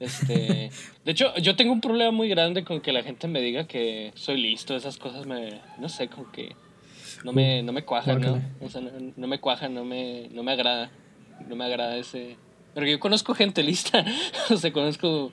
Este, 0.00 0.70
de 1.04 1.12
hecho, 1.12 1.34
yo 1.36 1.56
tengo 1.56 1.72
un 1.72 1.80
problema 1.80 2.10
muy 2.10 2.28
grande 2.28 2.64
con 2.64 2.80
que 2.80 2.92
la 2.92 3.02
gente 3.02 3.28
me 3.28 3.40
diga 3.40 3.66
que 3.66 4.12
soy 4.14 4.40
listo, 4.40 4.76
esas 4.76 4.96
cosas 4.96 5.26
me, 5.26 5.60
no 5.78 5.88
sé, 5.88 6.08
con 6.08 6.30
que 6.32 6.54
no 7.24 7.32
me, 7.32 7.62
no 7.62 7.72
me 7.72 7.84
cuajan, 7.84 8.20
¿no? 8.20 8.42
O 8.60 8.68
sea, 8.68 8.80
no, 8.80 8.90
no, 9.16 9.26
me 9.26 9.40
cuajan, 9.40 9.74
no 9.74 9.84
me, 9.84 10.28
no 10.30 10.42
me 10.42 10.52
agrada 10.52 10.90
no 11.46 11.56
me 11.56 11.64
agrada 11.64 11.96
ese. 11.96 12.36
Pero 12.74 12.86
yo 12.86 12.98
conozco 13.00 13.34
gente 13.34 13.62
lista, 13.64 14.04
o 14.50 14.56
sea, 14.56 14.72
conozco 14.72 15.32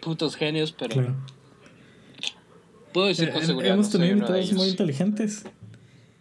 putos 0.00 0.36
genios, 0.36 0.72
pero. 0.72 1.16
Puedo 2.92 3.06
decir 3.06 3.30
con 3.30 3.42
eh, 3.42 3.46
seguridad. 3.46 3.74
Hemos 3.74 3.90
tenido 3.90 4.12
invitados 4.12 4.52
muy 4.52 4.68
inteligentes. 4.68 5.44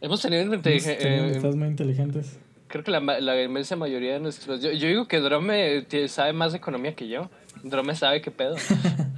Hemos 0.02 0.22
tenido 0.22 0.42
eh, 0.42 1.26
invitados 1.26 1.56
muy 1.56 1.68
inteligentes. 1.68 2.38
Creo 2.70 2.84
que 2.84 2.92
la, 2.92 3.00
la, 3.00 3.44
inmensa 3.44 3.76
mayoría 3.76 4.14
de 4.14 4.20
nuestros. 4.20 4.62
Yo, 4.62 4.72
yo 4.72 4.88
digo 4.88 5.08
que 5.08 5.20
Drome 5.20 5.86
sabe 6.08 6.34
más 6.34 6.52
de 6.52 6.60
economía 6.60 6.96
que 6.96 7.08
yo. 7.08 7.32
Drome 7.64 7.96
sabe 7.96 8.22
qué 8.22 8.30
pedo. 8.30 8.56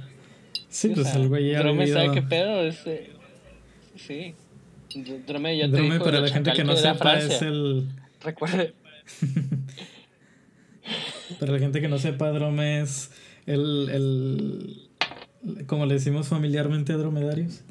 sí, 0.70 0.88
pues 0.88 1.14
el 1.14 1.28
güey 1.28 1.52
ya. 1.52 1.58
Drome 1.58 1.86
sabe 1.86 2.12
qué 2.12 2.22
pedo. 2.22 2.62
Este, 2.62 3.12
sí. 3.94 4.34
Drome 5.26 5.56
ya 5.58 5.68
Drome, 5.68 5.88
te 5.88 5.92
dijo 5.92 6.04
para 6.04 6.20
la 6.20 6.28
gente 6.28 6.52
que 6.52 6.64
no 6.64 6.76
sepa, 6.76 7.18
es 7.18 7.42
el. 7.42 7.88
Recuerde. 8.22 8.74
Para 11.38 11.52
la 11.52 11.58
gente 11.58 11.80
que 11.80 11.88
no 11.88 11.98
sepa, 11.98 12.30
Drome 12.30 12.82
es 12.82 13.10
el, 13.46 13.88
el 13.90 15.66
como 15.66 15.86
le 15.86 15.94
decimos 15.94 16.28
familiarmente 16.28 16.92
a 16.92 16.96
dromedarios. 16.96 17.62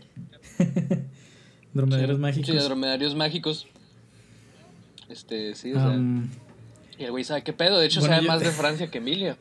dromedarios 1.74 2.20
mágicos. 2.20 2.50
Sí, 2.50 2.56
dromedarios 2.56 3.16
mágicos. 3.16 3.68
Este, 5.12 5.56
sí, 5.56 5.74
o 5.74 5.76
sea. 5.76 6.00
y 6.98 7.04
el 7.04 7.12
güey 7.12 7.24
sabe 7.24 7.44
qué 7.44 7.54
pedo. 7.54 7.80
De 7.80 7.88
hecho, 7.88 8.02
sabe 8.02 8.22
más 8.22 8.40
de 8.40 8.52
Francia 8.52 8.90
que 8.90 9.00
Emilio. 9.00 9.38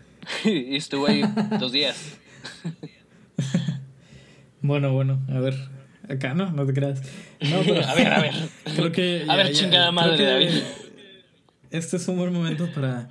y 0.44 0.76
estuvo 0.76 1.06
ahí 1.06 1.22
dos 1.58 1.72
días. 1.72 2.18
bueno, 4.62 4.92
bueno, 4.92 5.20
a 5.28 5.38
ver. 5.40 5.56
Acá 6.08 6.34
no, 6.34 6.50
no 6.50 6.66
te 6.66 6.72
creas. 6.72 7.02
No, 7.40 7.60
pero, 7.64 7.86
a 7.86 7.94
ver, 7.94 8.12
a 8.12 8.20
ver. 8.20 8.34
Creo 8.74 8.92
que. 8.92 9.26
A 9.28 9.36
ver, 9.36 9.52
chingada 9.52 9.92
madre, 9.92 10.24
David. 10.24 10.62
Este 11.70 11.98
es 11.98 12.08
un 12.08 12.16
buen 12.16 12.32
momento 12.32 12.68
para 12.72 13.08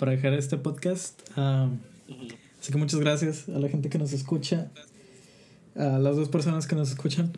para 0.00 0.12
dejar 0.12 0.32
este 0.32 0.56
podcast. 0.56 1.20
así 1.36 2.72
que 2.72 2.78
muchas 2.78 2.98
gracias 3.00 3.50
a 3.50 3.58
la 3.58 3.68
gente 3.68 3.90
que 3.90 3.98
nos 3.98 4.14
escucha, 4.14 4.70
a 5.76 5.98
las 5.98 6.16
dos 6.16 6.30
personas 6.30 6.66
que 6.66 6.74
nos 6.74 6.88
escuchan. 6.88 7.32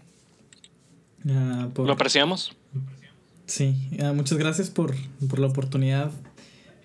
Lo 1.25 1.93
apreciamos. 1.93 2.53
Sí, 3.53 3.77
muchas 4.15 4.39
gracias 4.39 4.71
por, 4.71 4.95
por 5.29 5.39
la 5.39 5.47
oportunidad, 5.49 6.11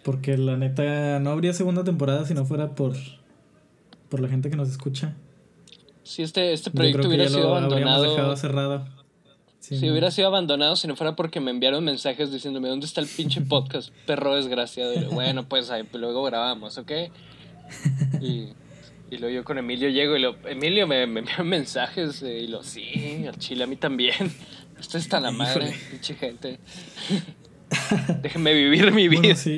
porque 0.03 0.37
la 0.37 0.57
neta 0.57 1.17
no 1.21 1.29
habría 1.29 1.53
segunda 1.53 1.85
temporada 1.85 2.25
si 2.25 2.33
no 2.33 2.43
fuera 2.43 2.75
por, 2.75 2.93
por 4.09 4.19
la 4.19 4.27
gente 4.27 4.49
que 4.49 4.57
nos 4.57 4.67
escucha. 4.67 5.15
Si 6.03 6.23
este, 6.23 6.51
este 6.51 6.69
proyecto 6.69 7.07
hubiera 7.07 7.29
sido 7.29 7.55
abandonado. 7.55 8.03
dejado 8.03 8.35
cerrado. 8.35 8.85
si 9.61 9.89
hubiera 9.89 10.11
sido 10.11 10.27
abandonado 10.27 10.75
si 10.75 10.89
no 10.89 10.97
fuera 10.97 11.15
porque 11.15 11.39
me 11.39 11.51
enviaron 11.51 11.85
mensajes 11.85 12.33
diciéndome 12.33 12.67
dónde 12.67 12.85
está 12.85 12.99
el 12.99 13.07
pinche 13.07 13.39
podcast, 13.39 13.91
perro 14.05 14.35
desgraciado. 14.35 14.93
bueno, 15.11 15.47
pues 15.47 15.69
ahí 15.71 15.87
luego 15.93 16.21
grabamos, 16.23 16.77
¿ok? 16.77 16.91
Y, 18.19 18.49
y 19.09 19.17
luego 19.17 19.35
yo 19.35 19.43
con 19.43 19.57
Emilio 19.57 19.89
llego 19.89 20.17
y 20.17 20.21
lo, 20.21 20.35
Emilio 20.47 20.87
me, 20.87 21.07
me 21.07 21.21
envió 21.21 21.43
mensajes 21.43 22.21
y 22.21 22.47
lo, 22.47 22.63
sí, 22.63 23.25
al 23.27 23.37
chile 23.37 23.63
a 23.63 23.67
mí 23.67 23.75
también. 23.75 24.31
Esto 24.79 24.97
está 24.97 25.19
la 25.19 25.31
madre, 25.31 25.73
pinche 25.89 26.13
gente. 26.13 26.59
Déjenme 28.21 28.53
vivir 28.53 28.91
mi 28.91 29.07
vida. 29.07 29.35
sí. 29.35 29.57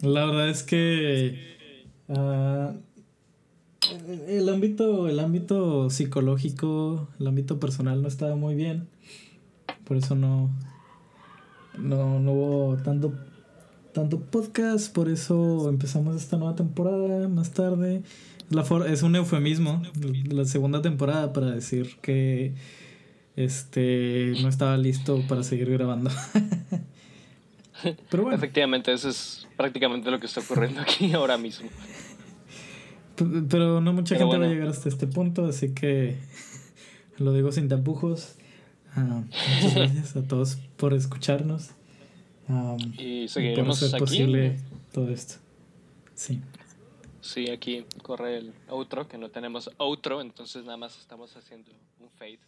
La 0.00 0.26
verdad 0.26 0.48
es 0.48 0.62
que 0.62 1.86
uh, 2.08 2.72
el 4.28 4.48
ámbito, 4.48 5.08
el 5.08 5.20
ámbito 5.20 5.90
psicológico, 5.90 7.08
el 7.20 7.26
ámbito 7.26 7.60
personal 7.60 8.02
no 8.02 8.08
estaba 8.08 8.34
muy 8.36 8.54
bien. 8.54 8.88
Por 9.84 9.96
eso 9.96 10.14
no, 10.14 10.50
no, 11.78 12.18
no 12.20 12.32
hubo 12.32 12.76
tanto, 12.78 13.12
tanto 13.92 14.20
podcast. 14.20 14.92
Por 14.92 15.08
eso 15.08 15.68
empezamos 15.68 16.16
esta 16.16 16.36
nueva 16.36 16.54
temporada 16.54 17.28
más 17.28 17.52
tarde. 17.52 18.02
La 18.50 18.62
es 18.86 19.02
un 19.02 19.16
eufemismo, 19.16 19.82
la 20.28 20.44
segunda 20.44 20.82
temporada, 20.82 21.32
para 21.32 21.50
decir 21.50 21.96
que 22.02 22.54
este 23.36 24.34
no 24.42 24.48
estaba 24.48 24.76
listo 24.76 25.22
para 25.26 25.42
seguir 25.42 25.70
grabando. 25.70 26.10
Pero 28.10 28.22
bueno. 28.22 28.36
Efectivamente, 28.36 28.92
eso 28.92 29.08
es 29.08 29.46
prácticamente 29.56 30.10
lo 30.10 30.20
que 30.20 30.26
está 30.26 30.40
ocurriendo 30.40 30.80
aquí 30.80 31.12
ahora 31.14 31.36
mismo. 31.36 31.68
Pero 33.16 33.80
no 33.80 33.92
mucha 33.92 34.16
gente 34.16 34.36
va 34.36 34.44
a 34.44 34.48
llegar 34.48 34.68
hasta 34.68 34.88
este 34.88 35.06
punto, 35.06 35.46
así 35.46 35.72
que 35.72 36.16
lo 37.18 37.32
digo 37.32 37.52
sin 37.52 37.68
tapujos. 37.68 38.36
Ah, 38.96 39.22
muchas 39.54 39.74
gracias 39.74 40.16
a 40.16 40.22
todos 40.22 40.56
por 40.76 40.94
escucharnos. 40.94 41.70
y 42.98 43.26
seguiremos 43.28 43.80
por 43.80 43.88
hacer 43.88 43.98
posible 43.98 44.56
todo 44.92 45.10
esto. 45.10 45.34
Sí. 46.14 46.40
Sí, 47.24 47.50
aquí 47.50 47.86
corre 48.02 48.36
el 48.36 48.54
outro, 48.68 49.08
que 49.08 49.16
no 49.16 49.30
tenemos 49.30 49.70
outro, 49.78 50.20
entonces 50.20 50.62
nada 50.62 50.76
más 50.76 50.98
estamos 50.98 51.34
haciendo 51.34 51.72
un 51.98 52.10
fade. 52.10 52.38